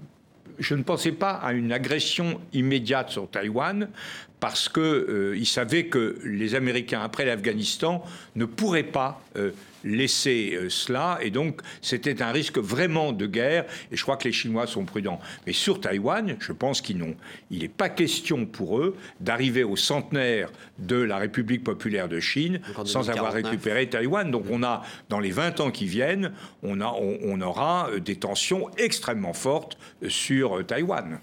Je 0.58 0.74
ne 0.74 0.82
pensais 0.82 1.12
pas 1.12 1.32
à 1.32 1.52
une 1.52 1.72
agression 1.72 2.40
immédiate 2.52 3.10
sur 3.10 3.30
Taïwan 3.30 3.88
parce 4.40 4.68
qu'il 4.68 5.34
il 5.36 5.46
savait 5.46 5.86
que 5.86 6.18
les 6.24 6.54
Américains, 6.54 7.00
après 7.02 7.24
l'Afghanistan, 7.24 8.04
ne 8.36 8.44
pourraient 8.44 8.82
pas 8.82 9.20
laisser 9.84 10.54
euh, 10.54 10.68
cela. 10.68 11.18
Et 11.22 11.30
donc, 11.30 11.60
c'était 11.82 12.22
un 12.22 12.32
risque 12.32 12.58
vraiment 12.58 13.12
de 13.12 13.26
guerre. 13.26 13.64
Et 13.90 13.96
je 13.96 14.02
crois 14.02 14.16
que 14.16 14.24
les 14.24 14.32
Chinois 14.32 14.66
sont 14.66 14.84
prudents. 14.84 15.20
Mais 15.46 15.52
sur 15.52 15.80
Taïwan, 15.80 16.36
je 16.40 16.52
pense 16.52 16.80
qu'ils 16.80 16.98
n'ont. 16.98 17.16
Il 17.50 17.60
n'est 17.60 17.68
pas 17.68 17.88
question 17.88 18.46
pour 18.46 18.78
eux 18.78 18.96
d'arriver 19.20 19.64
au 19.64 19.76
centenaire 19.76 20.50
de 20.78 20.96
la 20.96 21.18
République 21.18 21.64
populaire 21.64 22.08
de 22.08 22.20
Chine 22.20 22.60
sans 22.84 23.10
avoir 23.10 23.32
récupéré 23.32 23.88
Taïwan. 23.88 24.30
Donc, 24.30 24.44
on 24.50 24.62
a, 24.62 24.82
dans 25.08 25.20
les 25.20 25.30
20 25.30 25.60
ans 25.60 25.70
qui 25.70 25.86
viennent, 25.86 26.32
on, 26.62 26.80
a, 26.80 26.92
on, 26.92 27.40
aura 27.40 27.88
euh, 27.90 28.00
des 28.00 28.16
tensions 28.16 28.68
extrêmement 28.76 29.32
fortes 29.32 29.78
euh, 30.02 30.08
sur 30.08 30.64
Taïwan. 30.66 31.18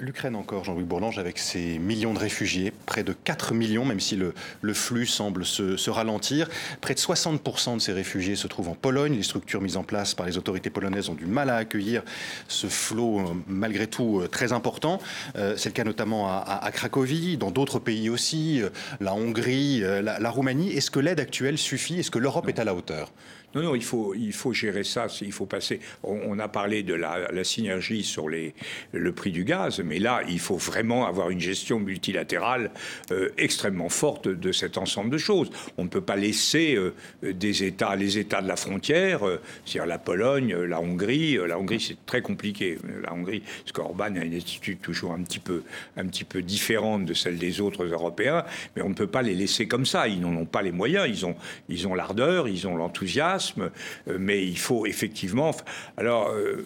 L'Ukraine 0.00 0.36
encore, 0.36 0.64
Jean-Louis 0.64 0.84
Bourlange, 0.84 1.18
avec 1.18 1.38
ses 1.38 1.78
millions 1.78 2.14
de 2.14 2.18
réfugiés, 2.18 2.72
près 2.86 3.04
de 3.04 3.12
4 3.12 3.54
millions, 3.54 3.84
même 3.84 4.00
si 4.00 4.16
le, 4.16 4.34
le 4.62 4.74
flux 4.74 5.06
semble 5.06 5.44
se, 5.44 5.76
se 5.76 5.90
ralentir, 5.90 6.48
près 6.80 6.94
de 6.94 6.98
60% 6.98 7.75
de 7.76 7.80
ces 7.80 7.92
réfugiés 7.92 8.36
se 8.36 8.46
trouvent 8.46 8.68
en 8.68 8.74
Pologne. 8.74 9.14
Les 9.14 9.22
structures 9.22 9.60
mises 9.60 9.76
en 9.76 9.84
place 9.84 10.14
par 10.14 10.26
les 10.26 10.36
autorités 10.38 10.70
polonaises 10.70 11.08
ont 11.08 11.14
du 11.14 11.26
mal 11.26 11.50
à 11.50 11.56
accueillir 11.56 12.02
ce 12.48 12.66
flot, 12.66 13.20
euh, 13.20 13.34
malgré 13.46 13.86
tout, 13.86 14.20
euh, 14.20 14.28
très 14.28 14.52
important. 14.52 15.00
Euh, 15.36 15.54
c'est 15.56 15.68
le 15.68 15.74
cas 15.74 15.84
notamment 15.84 16.28
à, 16.28 16.70
Cracovie, 16.72 17.36
dans 17.36 17.50
d'autres 17.50 17.78
pays 17.78 18.10
aussi, 18.10 18.62
la 19.00 19.14
Hongrie, 19.14 19.80
la 19.80 20.30
Roumanie. 20.30 20.72
Est-ce 20.72 20.90
que 20.90 21.00
l'aide 21.00 21.20
actuelle 21.20 21.58
suffit? 21.58 22.00
Est-ce 22.00 22.10
que 22.10 22.18
l'Europe 22.18 22.48
est 22.48 22.58
à 22.58 22.64
la 22.64 22.74
hauteur? 22.74 23.12
Non, 23.54 23.62
non, 23.62 23.74
il 23.74 23.82
faut, 23.82 24.14
il 24.14 24.34
faut 24.34 24.52
gérer 24.52 24.84
ça. 24.84 25.06
Il 25.22 25.32
faut 25.32 25.46
passer. 25.46 25.80
On, 26.02 26.38
a 26.38 26.48
parlé 26.48 26.82
de 26.82 26.92
la, 26.92 27.44
synergie 27.44 28.02
sur 28.02 28.28
le 28.28 29.12
prix 29.12 29.32
du 29.32 29.44
gaz, 29.44 29.80
mais 29.80 29.98
là, 29.98 30.20
il 30.28 30.40
faut 30.40 30.56
vraiment 30.56 31.06
avoir 31.06 31.30
une 31.30 31.40
gestion 31.40 31.80
multilatérale 31.80 32.70
euh, 33.12 33.30
extrêmement 33.38 33.88
forte 33.88 34.28
de 34.28 34.52
cet 34.52 34.76
ensemble 34.76 35.10
de 35.10 35.16
choses. 35.16 35.50
On 35.78 35.84
ne 35.84 35.88
peut 35.88 36.02
pas 36.02 36.16
laisser 36.16 36.74
euh, 36.74 36.92
des 37.22 37.64
États, 37.64 37.96
les 37.96 38.18
États 38.18 38.42
de 38.42 38.48
la 38.48 38.56
frontière, 38.56 39.26
euh, 39.26 39.40
c'est-à-dire 39.64 39.86
la 39.86 39.98
Pologne, 39.98 40.54
la 40.54 40.80
Hongrie. 40.80 41.38
la 41.46 41.58
Hongrie, 41.58 41.80
c'est 41.80 42.04
très 42.04 42.20
compliqué. 42.20 42.78
La 43.02 43.14
Hongrie, 43.14 43.40
parce 43.40 43.72
qu'Orban 43.72 44.16
a 44.16 44.24
une 44.24 44.34
attitude 44.34 44.80
toujours 44.82 45.12
un 45.12 45.22
petit 45.22 45.38
peu, 45.38 45.62
un 45.96 46.06
petit 46.06 46.24
peu 46.24 46.42
différente 46.42 47.06
de 47.06 47.14
celle 47.14 47.38
des 47.38 47.62
autres 47.62 47.84
Européens, 47.84 48.44
mais 48.74 48.82
on 48.82 48.90
ne 48.90 48.94
peut 48.94 49.06
pas 49.06 49.22
les 49.22 49.34
laisser 49.34 49.66
comme 49.66 49.86
ça. 49.86 50.08
Ils 50.08 50.20
n'en 50.20 50.36
ont 50.36 50.46
pas 50.46 50.60
les 50.60 50.72
moyens. 50.72 51.08
Ils 51.08 51.24
ont, 51.24 51.36
ils 51.70 51.88
ont 51.88 51.94
l'ardeur, 51.94 52.48
ils 52.48 52.66
ont 52.66 52.76
l'enthousiasme 52.76 53.35
euh, 53.58 54.16
mais 54.18 54.44
il 54.44 54.58
faut 54.58 54.86
effectivement. 54.86 55.54
Alors, 55.96 56.28
euh, 56.28 56.64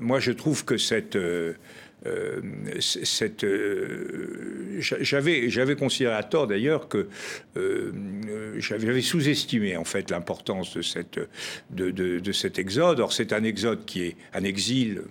moi, 0.00 0.20
je 0.20 0.32
trouve 0.32 0.64
que 0.64 0.76
cette 0.76 1.16
euh, 1.16 1.52
cette, 2.80 3.44
j'avais, 4.78 5.76
considéré 5.76 6.14
à 6.14 6.22
tort 6.22 6.46
d'ailleurs 6.46 6.88
que 6.88 7.08
j'avais 8.56 9.02
sous-estimé 9.02 9.76
en 9.76 9.84
fait 9.84 10.10
l'importance 10.10 10.78
de, 10.78 11.90
de, 11.90 12.18
de, 12.18 12.32
cet 12.32 12.58
exode. 12.58 13.00
Or, 13.00 13.12
c'est 13.12 13.34
un 13.34 13.44
exode 13.44 13.84
qui 13.84 14.04
est 14.04 14.16
un 14.32 14.44
exil 14.44 15.02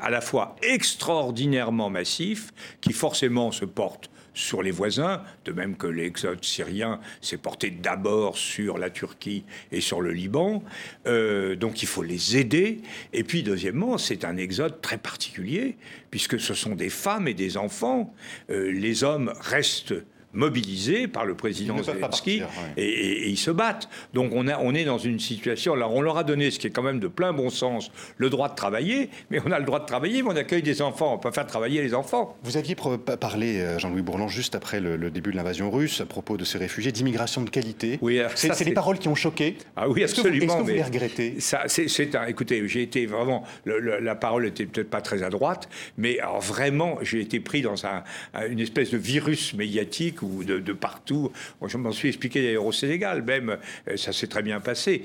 à 0.00 0.10
la 0.10 0.20
fois 0.20 0.56
extraordinairement 0.62 1.90
massif, 1.90 2.52
qui 2.80 2.92
forcément 2.92 3.52
se 3.52 3.64
porte 3.64 4.10
sur 4.34 4.62
les 4.62 4.70
voisins, 4.70 5.22
de 5.44 5.52
même 5.52 5.76
que 5.76 5.86
l'exode 5.86 6.44
syrien 6.44 7.00
s'est 7.20 7.38
porté 7.38 7.70
d'abord 7.70 8.36
sur 8.36 8.78
la 8.78 8.90
Turquie 8.90 9.44
et 9.72 9.80
sur 9.80 10.00
le 10.00 10.10
Liban. 10.12 10.62
Euh, 11.06 11.56
donc 11.56 11.82
il 11.82 11.86
faut 11.86 12.02
les 12.02 12.36
aider. 12.36 12.80
Et 13.12 13.24
puis 13.24 13.42
deuxièmement, 13.42 13.96
c'est 13.96 14.24
un 14.24 14.36
exode 14.36 14.80
très 14.80 14.98
particulier, 14.98 15.76
puisque 16.10 16.38
ce 16.38 16.54
sont 16.54 16.74
des 16.74 16.90
femmes 16.90 17.28
et 17.28 17.34
des 17.34 17.56
enfants. 17.56 18.14
Euh, 18.50 18.70
les 18.72 19.04
hommes 19.04 19.32
restent 19.40 19.94
mobilisés 20.34 21.08
par 21.08 21.24
le 21.24 21.34
président 21.34 21.82
Zelensky 21.82 22.42
et, 22.76 23.28
ils 23.28 23.38
se 23.38 23.50
battent. 23.50 23.88
Donc 24.12 24.32
on, 24.34 24.48
a, 24.48 24.58
on 24.58 24.74
est 24.74 24.84
dans 24.84 24.98
une 24.98 25.18
situation, 25.18 25.72
alors 25.72 25.94
on 25.94 26.02
leur 26.02 26.18
a 26.18 26.24
donné 26.24 26.50
ce 26.50 26.58
qui 26.58 26.66
est 26.66 26.70
quand 26.70 26.82
même 26.82 27.00
de 27.00 27.08
plein 27.08 27.32
bon 27.32 27.50
sens, 27.50 27.90
le 28.18 28.30
droit 28.30 28.48
de 28.48 28.54
travailler, 28.54 29.10
mais 29.30 29.40
on 29.44 29.50
a 29.50 29.58
le 29.58 29.64
droit 29.64 29.80
de 29.80 29.86
travailler, 29.86 30.22
mais 30.22 30.30
on 30.30 30.36
accueille 30.36 30.62
des 30.62 30.82
enfants, 30.82 31.14
on 31.14 31.18
peut 31.18 31.30
faire 31.30 31.46
travailler 31.46 31.82
les 31.82 31.94
enfants. 31.94 32.36
Vous 32.42 32.56
aviez 32.56 32.74
parlé, 32.74 33.60
euh, 33.60 33.78
Jean-Louis 33.78 34.02
Bourlange, 34.02 34.32
juste 34.34 34.54
après 34.54 34.80
le, 34.80 35.10
début 35.10 35.30
de 35.30 35.36
l'invasion 35.36 35.70
russe, 35.70 36.00
à 36.00 36.06
propos 36.06 36.36
de 36.36 36.44
ces 36.44 36.58
réfugiés, 36.58 36.92
d'immigration 36.92 37.42
de 37.42 37.50
qualité. 37.50 37.98
Oui, 38.02 38.20
c'est 38.34 38.64
des 38.64 38.72
paroles 38.72 38.98
qui 38.98 39.08
ont 39.08 39.14
choqué. 39.14 39.56
Ah 39.76 39.88
oui, 39.88 40.02
absolument. 40.02 40.44
Est-ce 40.44 40.56
que 40.56 40.62
vous, 40.62 40.68
les 40.68 40.82
regrettez? 40.82 41.40
ça, 41.40 41.62
c'est 41.66 42.14
un, 42.14 42.26
Écoutez, 42.26 42.66
j'ai 42.66 42.82
été 42.82 43.06
vraiment, 43.06 43.44
la 43.64 44.14
parole 44.14 44.46
était 44.46 44.66
peut-être 44.66 44.90
pas 44.90 45.00
très 45.00 45.22
à 45.22 45.30
droite, 45.30 45.68
mais 45.96 46.18
alors 46.18 46.40
vraiment, 46.40 46.98
j'ai 47.02 47.20
été 47.20 47.38
pris 47.40 47.62
dans 47.62 47.86
un, 47.86 48.02
une 48.48 48.60
espèce 48.60 48.90
de 48.90 48.98
virus 48.98 49.54
médiatique 49.54 50.22
ou 50.24 50.44
de, 50.44 50.72
partout. 50.72 51.30
je 51.66 51.76
m'en 51.76 51.92
suis 51.92 52.08
expliqué 52.08 52.42
d'ailleurs 52.42 52.66
au 52.66 52.72
Sénégal, 52.72 53.22
même, 53.22 53.58
euh, 53.88 53.96
ça 53.96 54.12
s'est 54.12 54.26
très 54.26 54.42
bien 54.42 54.60
passé. 54.60 55.02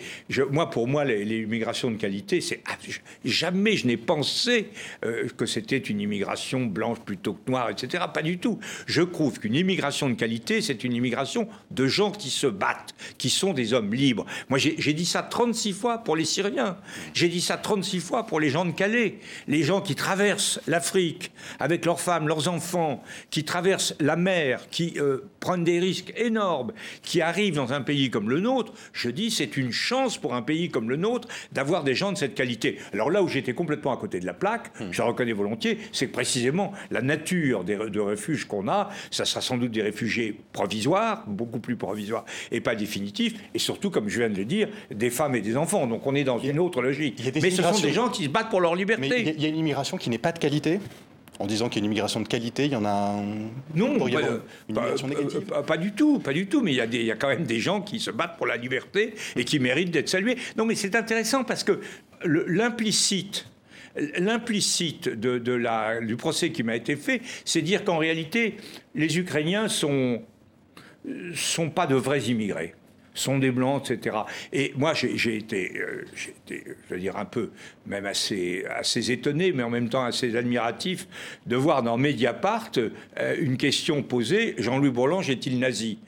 moi, 0.51 0.70
pour 0.70 0.88
moi, 0.88 1.05
l'immigration 1.05 1.91
de 1.91 1.97
qualité, 1.97 2.41
c'est 2.41 2.61
jamais 3.24 3.76
je 3.76 3.88
n'ai 3.88 3.97
pensé 3.97 4.70
euh, 5.05 5.28
que 5.38 5.45
c'était 5.45 5.78
une 5.78 6.01
immigration 6.01 6.65
blanche 6.65 6.99
plutôt 6.99 7.34
que 7.34 7.49
noire, 7.51 7.70
etc. 7.70 8.05
Pas 8.13 8.22
du 8.22 8.38
tout. 8.38 8.59
Je 8.86 9.01
trouve 9.01 9.39
qu'une 9.39 9.55
immigration 9.55 10.09
de 10.09 10.15
qualité, 10.15 10.61
c'est 10.61 10.84
une 10.84 10.93
immigration 10.93 11.47
de 11.72 11.88
gens 11.88 12.11
qui 12.11 12.30
se 12.30 12.47
battent, 12.47 12.93
qui 13.17 13.30
sont 13.30 13.53
des 13.53 13.74
hommes 13.74 13.93
libres. 13.93 14.26
Moi, 14.49 14.59
j'ai 14.59 14.93
dit 14.93 15.05
ça 15.05 15.24
36 15.24 15.74
fois 15.74 15.99
pour 15.99 16.15
les 16.15 16.26
Syriens. 16.26 16.78
J'ai 17.13 17.30
dit 17.30 17.41
ça 17.41 17.57
36 17.57 17.99
fois 17.99 18.26
pour 18.26 18.39
les 18.39 18.49
gens 18.49 18.65
de 18.65 18.72
Calais, 18.72 19.20
les 19.47 19.63
gens 19.63 19.82
qui 19.82 19.95
traversent 19.95 20.59
l'Afrique 20.67 21.32
avec 21.59 21.86
leurs 21.86 21.99
femmes, 21.99 22.28
leurs 22.28 22.47
enfants, 22.47 23.03
qui 23.30 23.43
traversent 23.43 23.95
la 23.99 24.15
mer, 24.15 24.70
qui 24.70 24.93
euh, 24.97 25.09
prennent 25.39 25.64
des 25.64 25.80
risques 25.80 26.14
énormes, 26.18 26.72
qui 27.01 27.22
arrivent 27.22 27.55
dans 27.55 27.74
un 27.74 27.82
pays 27.82 28.10
comme 28.10 28.30
le 28.30 28.39
nôtre. 28.39 28.74
Je 28.93 29.10
dis, 29.10 29.32
c'est 29.32 29.57
une 29.57 29.72
chance 29.72 30.18
pour 30.18 30.34
un 30.34 30.41
pays 30.41 30.70
comme 30.70 30.89
le 30.89 30.95
nôtre 30.95 31.28
d'avoir 31.51 31.84
des 31.84 31.95
gens 31.95 32.12
de 32.12 32.18
cette 32.18 32.36
qualité. 32.36 32.78
Alors 32.93 33.10
là 33.10 33.24
où 33.24 33.28
j'étais 33.28 33.53
complètement 33.53 33.93
à 33.93 33.97
côté 33.97 34.20
de 34.20 34.26
la 34.26 34.34
plaque, 34.34 34.72
hmm. 34.80 34.91
je 34.91 35.01
reconnais 35.01 35.34
volontiers, 35.34 35.78
c'est 35.91 36.07
précisément 36.07 36.74
la 36.91 37.01
nature 37.01 37.64
des, 37.64 37.76
de 37.76 37.99
refuges 37.99 38.45
qu'on 38.45 38.68
a, 38.68 38.89
ça 39.12 39.26
sera 39.26 39.41
sans 39.41 39.57
doute 39.57 39.72
des 39.72 39.82
réfugiés 39.82 40.39
provisoires, 40.53 41.24
beaucoup 41.28 41.60
plus 41.60 41.76
provisoires 41.76 42.26
et 42.51 42.62
pas 42.62 42.76
définitifs, 42.76 43.36
et 43.53 43.60
surtout, 43.60 43.89
comme 43.89 44.10
je 44.10 44.20
viens 44.20 44.30
de 44.30 44.38
le 44.38 44.45
dire, 44.45 44.70
des 44.91 45.10
femmes 45.10 45.36
et 45.36 45.41
des 45.41 45.57
enfants. 45.57 45.88
Donc 45.88 46.05
on 46.05 46.16
est 46.16 46.24
dans 46.24 46.39
une 46.39 46.60
autre 46.60 46.82
logique. 46.82 47.22
Mais 47.41 47.51
ce 47.51 47.64
sont 47.64 47.80
des 47.80 47.93
gens 47.93 48.10
qui 48.10 48.26
se 48.26 48.30
battent 48.30 48.49
pour 48.49 48.62
leur 48.62 48.76
liberté. 48.76 49.07
Mais 49.10 49.22
il 49.22 49.41
y 49.41 49.45
a 49.45 49.49
une 49.49 49.57
immigration 49.57 49.97
qui 49.97 50.10
n'est 50.10 50.18
pas 50.18 50.32
de 50.32 50.39
qualité? 50.39 50.80
En 51.40 51.48
disant 51.48 51.70
qu'il 51.70 51.78
y 51.78 51.80
a 51.80 51.86
une 51.86 51.92
immigration 51.92 52.20
de 52.20 52.28
qualité, 52.28 52.66
il 52.66 52.74
y 52.74 52.76
en 52.76 52.86
a 52.86 53.16
non, 53.74 53.98
pas, 53.98 54.10
une 54.10 54.42
immigration 54.70 55.08
négative. 55.08 55.42
Pas, 55.66 55.78
du 55.78 55.94
tout, 55.94 56.20
pas 56.20 56.34
du 56.34 56.48
tout. 56.48 56.62
Mais 56.62 56.74
il 56.74 56.76
y, 56.76 56.82
a 56.82 56.86
il 56.86 57.04
y, 57.04 57.12
a 57.12 57.16
quand 57.16 57.30
même 57.30 57.46
des 57.46 57.60
gens 57.60 57.82
qui 57.82 58.00
se 58.00 58.12
battent 58.12 58.38
pour 58.38 58.46
la 58.46 58.58
liberté 58.58 59.14
et 59.38 59.46
qui 59.46 59.60
méritent 59.60 59.92
d'être 59.92 60.10
salués. 60.10 60.38
Non, 60.58 60.66
mais 60.66 60.76
c'est 60.76 60.96
intéressant 60.96 61.46
parce 61.46 61.64
que 61.64 61.80
l'implicite 62.26 63.46
l'implicite 64.18 65.10
de, 65.10 65.54
la, 65.54 66.00
du 66.00 66.16
procès 66.16 66.52
qui 66.52 66.64
m'a 66.64 66.76
été 66.76 66.96
fait, 66.96 67.22
c'est 67.44 67.62
dire 67.62 67.84
qu'en 67.84 67.98
réalité, 67.98 68.56
les 68.94 69.18
Ukrainiens 69.18 69.68
sont 69.68 70.22
sont 71.34 71.70
pas 71.70 71.88
de 71.88 71.96
vrais 71.96 72.22
immigrés 72.24 72.76
sont 73.20 73.38
des 73.38 73.52
blancs, 73.52 73.92
etc. 73.92 74.18
Et 74.54 74.74
moi, 74.78 74.94
j'ai 74.94 75.36
été, 75.36 75.74
euh, 75.78 76.06
été, 76.48 76.64
je 76.88 76.94
veux 76.94 77.00
dire, 77.00 77.18
un 77.18 77.26
peu, 77.26 77.52
même 77.90 78.06
assez, 78.06 78.66
assez 78.70 79.12
étonné, 79.12 79.52
mais 79.52 79.64
en 79.64 79.70
même 79.70 79.90
temps 79.90 80.04
assez 80.04 80.36
admiratif, 80.36 81.08
de 81.46 81.56
voir 81.56 81.84
dans 81.84 81.98
Mediapart 81.98 82.72
euh, 82.78 83.36
une 83.40 83.58
question 83.58 84.04
posée 84.04 84.56
Jean-Louis 84.58 84.92
Bourlange 84.92 85.30
est-il 85.30 85.60
nazi? 85.60 86.00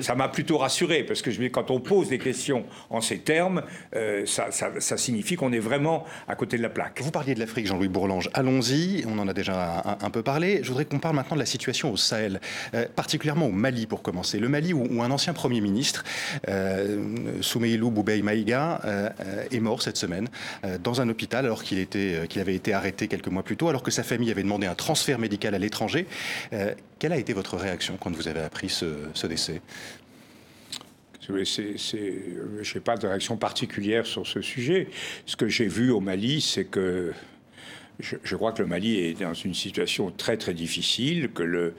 Ça 0.00 0.14
m'a 0.14 0.28
plutôt 0.28 0.58
rassuré, 0.58 1.04
parce 1.04 1.22
que 1.22 1.30
quand 1.48 1.70
on 1.70 1.80
pose 1.80 2.08
des 2.08 2.18
questions 2.18 2.64
en 2.90 3.00
ces 3.00 3.18
termes, 3.18 3.62
euh, 3.94 4.24
ça, 4.26 4.96
signifie 4.96 5.36
qu'on 5.36 5.52
est 5.52 5.58
vraiment 5.58 6.04
à 6.28 6.34
côté 6.34 6.56
de 6.56 6.62
la 6.62 6.68
plaque. 6.68 7.00
Vous 7.02 7.10
parliez 7.10 7.34
de 7.34 7.40
l'Afrique, 7.40 7.66
Jean-Louis 7.66 7.88
Bourlange. 7.88 8.30
Allons-y, 8.34 9.04
on 9.06 9.18
en 9.18 9.28
a 9.28 9.32
déjà 9.32 9.98
un, 10.00 10.10
peu 10.10 10.22
parlé. 10.22 10.60
Je 10.62 10.68
voudrais 10.68 10.84
qu'on 10.84 10.98
parle 10.98 11.16
maintenant 11.16 11.36
de 11.36 11.40
la 11.40 11.46
situation 11.46 11.92
au 11.92 11.96
Sahel, 11.96 12.40
particulièrement 12.94 13.46
au 13.46 13.52
Mali 13.52 13.86
pour 13.86 14.02
commencer. 14.02 14.38
Le 14.38 14.48
Mali 14.48 14.72
où, 14.72 15.02
un 15.02 15.10
ancien 15.10 15.32
Premier 15.32 15.60
ministre 15.60 16.04
euh, 16.48 17.40
Soumeilou 17.40 17.90
Boubei 17.90 18.22
Maïga 18.22 18.80
euh, 18.84 19.08
est 19.50 19.60
mort 19.60 19.82
cette 19.82 19.96
semaine 19.96 20.28
euh, 20.64 20.78
dans 20.78 21.00
un 21.00 21.01
hôpital 21.08 21.44
alors 21.44 21.62
qu'il 21.62 21.86
qu'il 21.86 22.40
avait 22.40 22.54
été 22.54 22.72
arrêté 22.72 23.08
quelques 23.08 23.28
mois 23.28 23.42
plus 23.42 23.56
tôt, 23.56 23.68
alors 23.68 23.82
que 23.82 23.90
sa 23.90 24.02
famille 24.02 24.30
avait 24.30 24.42
demandé 24.42 24.66
un 24.66 24.74
transfert 24.74 25.18
médical 25.18 25.54
à 25.54 25.58
l'étranger. 25.58 26.06
quelle 26.98 27.12
a 27.12 27.18
été 27.18 27.32
votre 27.32 27.56
réaction 27.56 27.96
quand 27.98 28.14
vous 28.14 28.28
avez 28.28 28.40
appris 28.40 28.68
ce, 28.68 29.26
décès? 29.26 29.60
Je 31.20 31.32
n'ai 31.32 32.80
pas 32.80 32.96
de 32.96 33.06
réaction 33.06 33.36
particulière 33.36 34.06
sur 34.06 34.26
ce 34.26 34.40
sujet. 34.40 34.88
Ce 35.26 35.36
que 35.36 35.48
j'ai 35.48 35.66
vu 35.66 35.90
au 35.90 36.00
Mali, 36.00 36.40
c'est 36.40 36.64
que 36.64 37.12
je, 38.00 38.16
je, 38.22 38.36
crois 38.36 38.52
que 38.52 38.62
le 38.62 38.68
Mali 38.68 38.98
est 38.98 39.20
dans 39.20 39.34
une 39.34 39.54
situation 39.54 40.10
très 40.10 40.36
très 40.36 40.54
difficile, 40.54 41.30
que 41.32 41.42
le, 41.42 41.74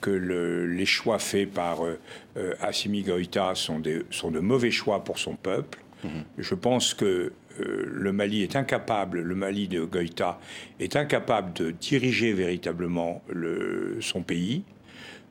que 0.00 0.66
les 0.68 0.86
choix 0.86 1.18
faits 1.18 1.50
par 1.50 1.84
euh, 1.84 1.98
euh, 2.36 2.54
Assimi 2.60 3.02
Goïta 3.02 3.54
sont, 3.54 3.82
sont, 4.10 4.30
de 4.30 4.40
mauvais 4.40 4.70
choix 4.70 5.02
pour 5.02 5.18
son 5.18 5.34
peuple. 5.34 5.78
Mhm. 6.04 6.24
Je 6.38 6.54
pense 6.54 6.94
que 6.94 7.32
euh, 7.60 7.88
le 7.90 8.12
Mali 8.12 8.42
est 8.42 8.56
incapable, 8.56 9.20
le 9.20 9.34
Mali 9.34 9.68
de 9.68 9.84
Goïta 9.84 10.38
est 10.80 10.96
incapable 10.96 11.52
de 11.54 11.70
diriger 11.70 12.32
véritablement 12.32 13.22
le, 13.28 13.98
son 14.00 14.22
pays, 14.22 14.64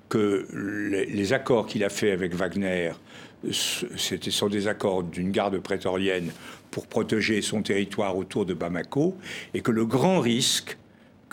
que 0.10 0.46
les, 0.52 1.34
accords 1.34 1.66
qu'il 1.66 1.84
a 1.84 1.90
faits 1.90 2.14
avec 2.14 2.36
Wagner 2.36 2.92
c'était 3.52 4.32
sont 4.32 4.50
des 4.50 4.68
accords 4.68 5.04
d'une 5.04 5.32
garde 5.32 5.60
prétorienne 5.60 6.32
pour 6.72 6.88
protéger 6.88 7.42
son 7.42 7.62
territoire 7.62 8.18
autour 8.18 8.46
de 8.46 8.54
Bamako, 8.54 9.16
et 9.54 9.62
que 9.62 9.72
le 9.72 9.86
grand 9.86 10.20
risque, 10.20 10.78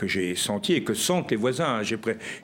que 0.03 0.09
j'ai 0.09 0.35
senti 0.35 0.73
et 0.73 0.83
que 0.83 0.95
sentent 0.95 1.31
les 1.31 1.37
voisins. 1.37 1.81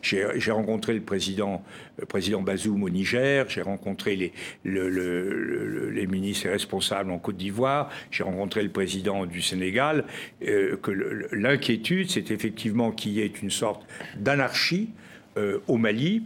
J'ai 0.00 0.52
rencontré 0.52 0.94
le 0.94 1.00
président, 1.00 1.64
président 2.08 2.40
Bazoum 2.40 2.84
au 2.84 2.88
Niger, 2.88 3.46
j'ai 3.48 3.62
rencontré 3.62 4.14
les, 4.14 4.32
les 4.64 6.06
ministres 6.06 6.50
responsables 6.50 7.10
en 7.10 7.18
Côte 7.18 7.36
d'Ivoire, 7.36 7.90
j'ai 8.12 8.22
rencontré 8.22 8.62
le 8.62 8.68
président 8.68 9.26
du 9.26 9.42
Sénégal. 9.42 10.04
Euh, 10.46 10.76
que 10.76 10.92
l'inquiétude, 11.32 12.08
c'est 12.08 12.30
effectivement 12.30 12.92
qu'il 12.92 13.12
y 13.14 13.22
ait 13.22 13.32
une 13.42 13.50
sorte 13.50 13.84
d'anarchie 14.16 14.90
euh, 15.36 15.58
au 15.66 15.78
Mali. 15.78 16.22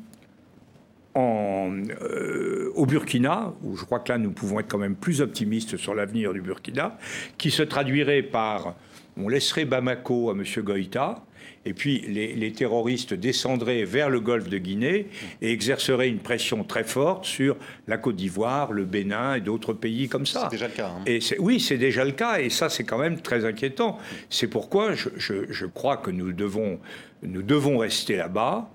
Euh, 1.14 2.70
au 2.74 2.86
Burkina, 2.86 3.52
où 3.62 3.76
je 3.76 3.84
crois 3.84 4.00
que 4.00 4.10
là 4.10 4.16
nous 4.16 4.30
pouvons 4.30 4.60
être 4.60 4.68
quand 4.68 4.78
même 4.78 4.96
plus 4.96 5.20
optimistes 5.20 5.76
sur 5.76 5.94
l'avenir 5.94 6.32
du 6.32 6.40
Burkina, 6.40 6.96
qui 7.36 7.50
se 7.50 7.62
traduirait 7.62 8.22
par 8.22 8.76
on 9.16 9.28
laisserait 9.28 9.64
Bamako 9.64 10.30
à 10.30 10.32
M. 10.32 10.44
Goïta, 10.62 11.24
et 11.64 11.74
puis 11.74 12.00
les, 12.08 12.52
terroristes 12.52 13.14
descendraient 13.14 13.84
vers 13.84 14.10
le 14.10 14.20
golfe 14.20 14.48
de 14.48 14.58
Guinée 14.58 15.06
et 15.40 15.52
exerceraient 15.52 16.08
une 16.08 16.18
pression 16.18 16.64
très 16.64 16.84
forte 16.84 17.24
sur 17.24 17.56
la 17.86 17.98
Côte 17.98 18.16
d'Ivoire, 18.16 18.72
le 18.72 18.84
Bénin 18.84 19.36
et 19.36 19.40
d'autres 19.40 19.72
pays 19.72 20.08
comme 20.08 20.26
ça. 20.26 20.48
C'est 20.50 20.56
déjà 20.56 20.68
le 20.68 20.74
cas. 20.74 20.88
Hein. 20.88 21.02
Et 21.06 21.20
oui, 21.38 21.60
c'est 21.60 21.78
déjà 21.78 22.04
le 22.04 22.12
cas, 22.12 22.40
et 22.40 22.50
ça 22.50 22.68
c'est 22.68 22.84
quand 22.84 22.98
même 22.98 23.20
très 23.20 23.44
inquiétant. 23.44 23.98
C'est 24.28 24.48
pourquoi 24.48 24.94
je, 24.94 25.08
je, 25.16 25.66
crois 25.66 25.96
que 25.96 26.10
nous 26.10 26.32
devons, 26.32 26.80
nous 27.22 27.42
devons 27.42 27.78
rester 27.78 28.16
là-bas. 28.16 28.68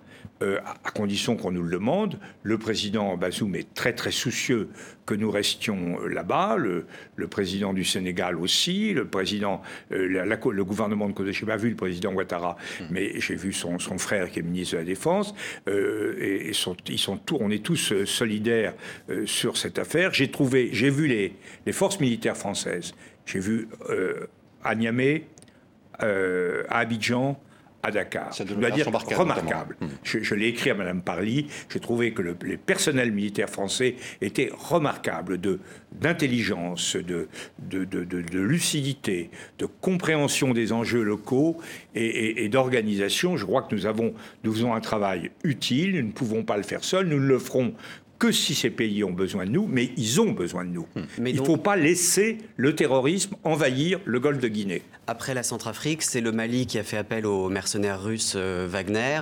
Euh, 0.44 0.60
à 0.86 0.92
condition 0.92 1.36
qu'on 1.36 1.52
nous 1.52 1.64
le 1.64 1.72
demande. 1.72 2.20
Le 2.44 2.60
président 2.60 3.18
Bazoum 3.18 3.56
est 3.56 3.74
très 3.74 3.94
très 3.94 4.12
soucieux 4.12 4.70
que 5.08 5.16
nous 5.16 5.32
restions 5.32 6.00
euh, 6.00 6.10
là-bas, 6.10 6.58
le, 6.58 6.86
président 7.28 7.74
du 7.74 7.84
Sénégal 7.84 8.38
aussi, 8.38 8.94
le 8.94 9.08
président, 9.08 9.64
euh, 9.92 10.08
le 10.08 10.64
gouvernement 10.64 11.08
de 11.08 11.14
Côte 11.14 11.28
d'Ivoire, 11.28 11.58
pas 11.58 11.64
vu 11.64 11.72
le 11.72 11.76
président 11.76 12.14
Ouattara, 12.14 12.56
hmm. 12.80 12.84
mais 12.92 13.20
j'ai 13.20 13.36
vu 13.36 13.52
son, 13.52 13.80
frère 13.98 14.30
qui 14.30 14.38
est 14.38 14.42
ministre 14.44 14.76
de 14.76 14.82
la 14.82 14.86
Défense, 14.86 15.34
et, 15.68 16.50
ils 16.50 17.00
sont 17.00 17.18
tous, 17.18 17.38
on 17.40 17.50
est 17.50 17.64
tous 17.64 18.06
solidaires 18.06 18.76
sur 19.26 19.58
cette 19.58 19.80
affaire. 19.80 20.14
J'ai 20.14 20.30
trouvé, 20.30 20.70
j'ai 20.72 20.92
vu 20.92 21.08
les, 21.08 21.34
les, 21.66 21.74
forces 21.74 22.00
militaires 22.00 22.38
françaises, 22.38 22.94
j'ai 23.26 23.40
vu 23.40 23.70
à 24.64 24.76
Niamey, 24.76 25.24
à 26.00 26.80
Abidjan, 26.80 27.40
à 27.88 27.92
Dakar. 27.92 28.34
je 28.34 28.44
dois 28.44 28.70
dire 28.70 28.88
remarquable. 28.88 29.78
Hmm. 29.80 29.88
Je, 30.04 30.36
l'ai 30.36 30.48
écrit 30.48 30.70
à 30.70 30.74
Mme 30.74 31.02
Parly. 31.02 31.48
J'ai 31.70 31.80
trouvé 31.80 32.12
que 32.12 32.22
le, 32.22 32.36
les 32.44 32.58
personnels 32.58 33.14
militaires 33.14 33.50
français 33.50 33.96
étaient 34.22 34.52
remarquables 34.54 35.40
de 35.40 35.60
d'intelligence, 35.94 36.98
de 36.98 37.30
de, 37.60 37.86
de, 37.86 38.40
lucidité, 38.40 39.32
de 39.58 39.66
compréhension 39.66 40.54
des 40.54 40.74
enjeux 40.74 41.02
locaux 41.02 41.58
et, 41.96 42.44
et, 42.44 42.50
d'organisation. 42.50 43.38
Je 43.38 43.46
crois 43.46 43.62
que 43.62 43.74
nous 43.74 43.86
avons 43.86 44.14
nous 44.44 44.54
faisons 44.54 44.74
un 44.74 44.82
travail 44.82 45.32
utile. 45.46 45.96
Nous 45.96 46.08
ne 46.08 46.12
pouvons 46.12 46.44
pas 46.44 46.58
le 46.58 46.64
faire 46.64 46.84
seuls. 46.84 47.08
Nous 47.08 47.20
ne 47.20 47.28
le 47.28 47.40
ferons 47.40 47.74
que 48.20 48.32
si 48.32 48.56
ces 48.56 48.70
pays 48.70 49.04
ont 49.04 49.12
besoin 49.12 49.46
de 49.46 49.52
nous, 49.52 49.68
mais 49.68 49.92
ils 49.98 50.20
ont 50.22 50.32
besoin 50.32 50.66
de 50.66 50.70
nous. 50.70 50.88
Hmm. 50.96 51.28
il 51.28 51.40
ne 51.40 51.46
faut 51.46 51.58
pas 51.58 51.76
laisser 51.76 52.40
le 52.56 52.76
terrorisme 52.76 53.36
envahir 53.44 54.00
le 54.06 54.20
golfe 54.20 54.40
de 54.40 54.48
Guinée. 54.48 54.82
Après 55.10 55.34
la 55.34 55.44
Centrafrique, 55.44 56.02
c'est 56.02 56.20
le 56.20 56.34
Mali 56.34 56.68
qui 56.68 56.78
a 56.78 56.84
fait 56.84 56.98
appel 56.98 57.26
aux 57.26 57.48
mercenaires 57.48 58.04
russes 58.04 58.34
euh, 58.36 58.68
Wagner. 58.70 59.22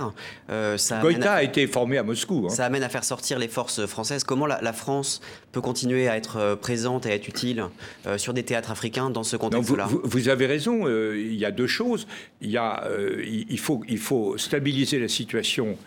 Euh, 0.49 0.77
ça 0.77 0.99
Goïta 0.99 1.33
a 1.33 1.43
été 1.43 1.67
formé 1.67 1.99
à 1.99 2.03
Moscou. 2.03 2.47
Hein. 2.47 2.49
Ça 2.49 2.65
amène 2.65 2.81
à 2.81 2.89
faire 2.89 3.03
sortir 3.03 3.37
les 3.37 3.47
forces 3.47 3.85
françaises. 3.85 4.23
Comment 4.23 4.47
la, 4.47 4.73
France 4.73 5.21
peut 5.51 5.61
continuer 5.61 6.07
à 6.07 6.17
être 6.17 6.37
euh, 6.37 6.55
présente 6.55 7.05
et 7.05 7.11
à 7.11 7.15
être 7.15 7.27
utile 7.27 7.65
sur 8.17 8.33
des 8.33 8.43
théâtres 8.43 8.71
africains 8.71 9.11
dans 9.11 9.23
ce 9.23 9.37
contexte-là? 9.37 9.87
vous, 10.03 10.29
avez 10.29 10.47
raison, 10.47 10.87
il 10.87 11.35
y 11.35 11.45
a 11.45 11.51
deux 11.51 11.67
choses. 11.67 12.07
Il, 12.41 12.49
y 12.49 12.57
a, 12.57 12.83
il, 13.23 13.59
faut, 13.59 13.83
il 13.87 13.99
faut 13.99 14.37
stabiliser 14.37 14.99
la 14.99 15.07
situation 15.07 15.77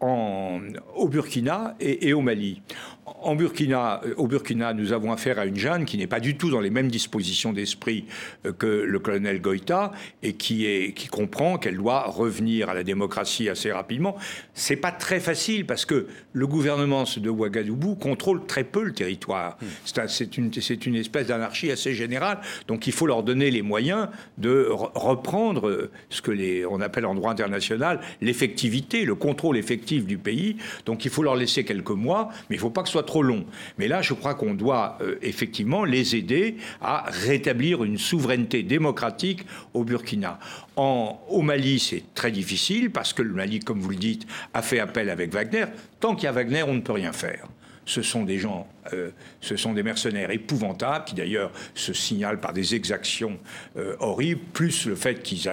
en, 0.00 0.60
au 0.94 1.08
Burkina 1.08 1.74
et, 1.80 2.12
au 2.12 2.20
Mali. 2.20 2.62
En 3.06 3.34
Burkina, 3.34 4.00
au 4.16 4.26
Burkina, 4.26 4.72
nous 4.72 4.92
avons 4.92 5.12
affaire 5.12 5.38
à 5.38 5.46
une 5.46 5.56
Jeanne 5.56 5.84
qui 5.84 5.98
n'est 5.98 6.06
pas 6.06 6.20
du 6.20 6.36
tout 6.36 6.50
dans 6.50 6.60
les 6.60 6.70
mêmes 6.70 6.90
dispositions 6.90 7.52
d'esprit 7.52 8.06
que 8.58 8.66
le 8.66 8.98
colonel 8.98 9.40
Goïta 9.40 9.92
et 10.22 10.34
qui, 10.34 10.66
est, 10.66 10.92
qui 10.94 11.08
comprend 11.08 11.58
qu'elle 11.58 11.76
doit 11.76 12.04
revenir 12.04 12.70
à 12.70 12.74
la 12.74 12.82
démocratie 12.82 13.48
assez 13.48 13.70
rapidement. 13.72 14.16
C'est 14.54 14.76
pas 14.76 14.92
très 14.92 15.20
facile 15.20 15.66
parce 15.66 15.84
que 15.84 16.06
le 16.32 16.46
gouvernement 16.46 17.04
de 17.16 17.30
Ouagadougou 17.30 17.94
contrôle 17.94 18.46
très 18.46 18.64
peu 18.64 18.82
le 18.82 18.92
territoire. 18.92 19.58
Hmm. 19.60 20.06
C'est 20.06 20.36
une, 20.38 20.50
une 20.86 20.96
espèce 20.96 21.26
d'anarchie 21.26 21.70
assez 21.70 21.92
générale. 21.94 22.40
Donc 22.68 22.86
il 22.86 22.92
faut 22.92 23.06
leur 23.06 23.22
donner 23.22 23.50
les 23.50 23.62
moyens 23.62 24.08
de 24.38 24.68
reprendre 24.70 25.90
ce 26.08 26.22
que 26.22 26.30
les, 26.30 26.64
on 26.64 26.80
appelle 26.80 27.06
en 27.06 27.14
droit 27.14 27.32
international 27.32 28.00
l'effectivité, 28.20 29.04
le 29.04 29.14
contrôle 29.14 29.56
effectif 29.56 30.06
du 30.06 30.18
pays. 30.18 30.56
Donc 30.86 31.04
il 31.04 31.10
faut 31.10 31.22
leur 31.22 31.36
laisser 31.36 31.64
quelques 31.64 31.90
mois, 31.90 32.30
mais 32.48 32.56
il 32.56 32.58
ne 32.58 32.62
faut 32.62 32.70
pas 32.70 32.82
que 32.82 32.88
ce 32.88 32.93
soit 32.94 33.02
trop 33.02 33.24
long. 33.24 33.44
Mais 33.76 33.88
là, 33.88 34.02
je 34.02 34.14
crois 34.14 34.34
qu'on 34.34 34.54
doit 34.54 34.98
euh, 35.00 35.16
effectivement 35.20 35.84
les 35.84 36.14
aider 36.14 36.58
à 36.80 37.06
rétablir 37.08 37.82
une 37.82 37.98
souveraineté 37.98 38.62
démocratique 38.62 39.44
au 39.72 39.82
Burkina. 39.82 40.38
En, 40.76 41.20
au 41.28 41.42
Mali, 41.42 41.80
c'est 41.80 42.04
très 42.14 42.30
difficile 42.30 42.92
parce 42.92 43.12
que 43.12 43.22
le 43.22 43.34
Mali, 43.34 43.58
comme 43.58 43.80
vous 43.80 43.90
le 43.90 43.96
dites, 43.96 44.28
a 44.52 44.62
fait 44.62 44.78
appel 44.78 45.10
avec 45.10 45.32
Wagner. 45.32 45.64
Tant 45.98 46.14
qu'il 46.14 46.24
y 46.24 46.28
a 46.28 46.32
Wagner, 46.32 46.62
on 46.62 46.74
ne 46.74 46.80
peut 46.82 46.92
rien 46.92 47.12
faire 47.12 47.48
ce 47.86 48.02
sont 48.02 48.24
des 48.24 48.38
gens, 48.38 48.66
euh, 48.92 49.10
ce 49.40 49.56
sont 49.56 49.72
des 49.72 49.82
mercenaires 49.82 50.30
épouvantables 50.30 51.04
qui 51.04 51.14
d'ailleurs 51.14 51.52
se 51.74 51.92
signalent 51.92 52.40
par 52.40 52.52
des 52.52 52.74
exactions 52.74 53.38
euh, 53.76 53.96
horribles, 54.00 54.40
plus 54.52 54.86
le 54.86 54.94
fait 54.94 55.22
qu'ils 55.22 55.50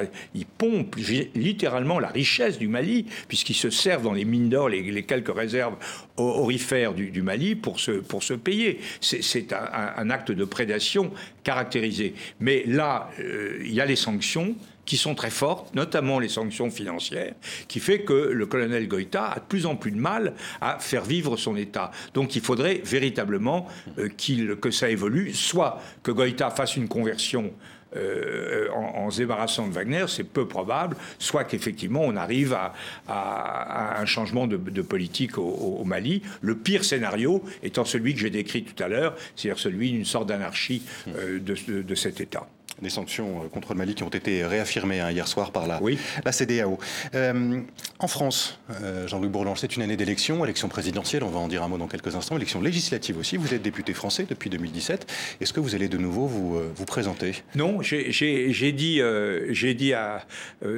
pompent 0.58 0.96
littéralement 1.36 2.00
la 2.00 2.10
richesse 2.10 2.58
du 2.58 2.68
Mali, 2.68 3.06
puisqu'ils 3.28 3.56
se 3.56 3.70
servent 3.70 4.04
dans 4.04 4.14
les 4.14 4.26
mines 4.26 4.50
d'or, 4.50 4.70
les, 4.70 5.04
quelques 5.04 5.36
réserves 5.36 5.76
orifères 6.18 6.94
du, 6.94 7.22
Mali 7.22 7.56
pour 7.56 7.80
se, 7.80 7.92
pour 7.92 8.24
se 8.24 8.34
payer. 8.34 8.80
C'est 9.02 9.54
un, 9.54 10.10
acte 10.10 10.32
de 10.32 10.46
prédation 10.46 11.12
caractérisé. 11.44 12.14
Mais 12.40 12.64
là, 12.66 13.10
euh, 13.20 13.60
il 13.64 13.74
y 13.74 13.82
a 13.82 13.86
les 13.86 13.96
sanctions 13.96 14.56
qui 14.86 14.98
sont 14.98 15.16
très 15.16 15.30
fortes, 15.30 15.74
notamment 15.76 16.20
les 16.20 16.30
sanctions 16.30 16.70
financières, 16.70 17.34
qui 17.68 17.80
fait 17.80 18.02
que 18.02 18.14
le 18.14 18.46
colonel 18.46 18.88
Goïta 18.88 19.26
a 19.26 19.40
de 19.40 19.46
plus 19.46 19.66
en 19.66 19.76
plus 19.76 19.92
de 19.92 20.00
mal 20.00 20.34
à 20.60 20.80
faire 20.80 21.04
vivre 21.04 21.38
son 21.38 21.56
État. 21.56 21.92
Donc 22.14 22.36
il 22.36 22.42
faudrait 22.42 22.82
véritablement 22.84 23.68
euh, 23.98 24.10
que 24.10 24.72
ça 24.72 24.90
évolue, 24.90 25.34
soit 25.34 25.82
que 26.04 26.12
Goïta 26.12 26.50
fasse 26.50 26.76
une 26.76 26.88
conversion 26.88 27.54
euh, 27.96 28.70
en, 28.72 29.12
se 29.12 29.18
débarrassant 29.18 29.68
de 29.68 29.74
Wagner, 29.74 30.06
c'est 30.08 30.24
peu 30.24 30.48
probable, 30.48 30.96
soit 31.20 31.44
qu'effectivement 31.44 32.02
on 32.02 32.16
arrive 32.16 32.54
à, 32.54 34.00
un 34.00 34.06
changement 34.06 34.48
de, 34.48 34.82
politique 34.82 35.38
au, 35.38 35.84
Mali. 35.84 36.22
Le 36.42 36.56
pire 36.56 36.86
scénario 36.86 37.44
étant 37.64 37.84
celui 37.84 38.14
que 38.14 38.22
j'ai 38.22 38.30
décrit 38.30 38.64
tout 38.64 38.82
à 38.82 38.88
l'heure, 38.88 39.16
c'est-à-dire 39.36 39.60
celui 39.60 39.92
d'une 39.92 40.06
sorte 40.06 40.30
d'anarchie 40.30 40.84
euh, 41.10 41.40
de 41.40 41.96
cet 41.96 42.22
État 42.22 42.48
des 42.82 42.90
sanctions 42.90 43.44
euh, 43.44 43.48
contre 43.48 43.74
le 43.74 43.78
Mali 43.78 43.96
qui 43.96 44.04
ont 44.04 44.10
été 44.10 44.46
réaffirmées 44.46 45.00
hein, 45.00 45.12
hier 45.12 45.28
soir 45.28 45.52
par 45.52 45.68
la, 45.68 45.80
la 46.26 46.32
CDAO. 46.32 46.80
Euh, 47.16 47.62
en 48.00 48.08
France, 48.08 48.60
euh, 48.82 49.08
Jean-Louis 49.08 49.30
Bourlange, 49.30 49.60
c'est 49.60 49.76
une 49.76 49.84
année 49.84 49.98
d'élection, 49.98 50.44
élection 50.44 50.68
présidentielle, 50.68 51.24
on 51.24 51.30
va 51.30 51.40
en 51.40 51.48
dire 51.48 51.64
un 51.64 51.68
mot 51.68 51.78
dans 51.78 51.88
quelques 51.88 52.16
instants, 52.16 52.36
élection 52.36 52.62
législative 52.62 53.18
aussi. 53.18 53.38
Vous 53.38 53.54
êtes 53.54 53.62
député 53.62 53.94
français 53.94 54.26
depuis 54.28 54.50
2017. 54.50 55.12
Est-ce 55.40 55.54
que 55.54 55.60
vous 55.60 55.76
allez 55.76 55.88
de 55.88 55.98
nouveau 55.98 56.26
vous, 56.26 56.60
vous 56.76 56.86
présenter? 56.86 57.44
Non, 57.56 57.82
j'ai 57.82 58.72
dit, 58.72 59.02
j'ai 59.50 59.74
dit 59.74 59.94
à 59.94 60.26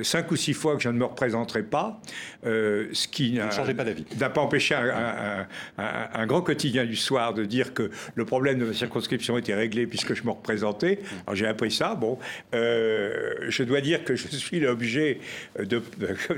cinq 0.03 0.31
ou 0.31 0.35
six 0.35 0.53
fois 0.53 0.75
que 0.75 0.81
je 0.81 0.89
ne 0.89 0.97
me 0.97 1.05
représenterai 1.05 1.63
pas, 1.63 2.01
ce 2.43 3.07
qui 3.07 3.39
n'a 4.19 4.29
pas 4.29 4.41
empêché 4.41 4.75
un, 4.75 5.47
un, 5.77 6.25
grand 6.25 6.41
quotidien 6.41 6.85
du 6.85 6.95
soir 6.95 7.33
de 7.33 7.45
dire 7.45 7.73
que 7.73 7.91
le 8.15 8.25
problème 8.25 8.59
de 8.59 8.65
ma 8.65 8.73
circonscription 8.73 9.37
était 9.37 9.55
réglé 9.55 9.87
puisque 9.87 10.13
je 10.13 10.23
me 10.23 10.31
représentais. 10.31 10.99
Alors 11.25 11.35
j'ai 11.35 11.47
appris 11.47 11.71
ça 11.71 11.92
bon, 11.95 12.17
euh, 12.53 13.33
je 13.49 13.63
dois 13.63 13.81
dire 13.81 14.03
que 14.03 14.15
je 14.15 14.27
suis 14.27 14.59
l'objet, 14.59 15.19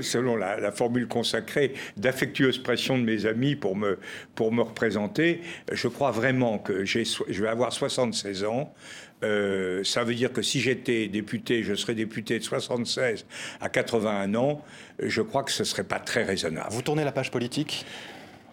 selon 0.00 0.36
la, 0.36 0.72
formule 0.72 1.06
consacrée, 1.06 1.74
d'affectueuses 1.96 2.58
pressions 2.58 2.98
de 2.98 3.04
mes 3.04 3.26
amis 3.26 3.56
pour 3.56 3.76
me, 3.76 3.98
pour 4.34 4.52
me 4.52 4.62
représenter. 4.62 5.40
Je 5.72 5.88
crois 5.88 6.10
vraiment 6.10 6.58
que 6.58 6.84
je 6.84 7.42
vais 7.42 7.48
avoir 7.48 7.72
76 7.72 8.44
ans. 8.44 8.74
Euh, 9.22 9.82
ça 9.82 10.04
veut 10.04 10.14
dire 10.14 10.32
que 10.32 10.42
si 10.42 10.60
j'étais 10.60 11.08
député, 11.08 11.62
je 11.62 11.74
serais 11.74 11.94
député 11.94 12.38
de 12.38 12.44
76 12.44 13.24
à 13.60 13.68
81 13.68 14.34
ans. 14.34 14.62
Je 14.98 15.22
crois 15.22 15.42
que 15.42 15.52
ce 15.52 15.64
serait 15.64 15.84
pas 15.84 15.98
très 15.98 16.24
raisonnable. 16.24 16.68
Vous 16.70 16.82
tournez 16.82 17.04
la 17.04 17.12
page 17.12 17.30
politique? 17.30 17.86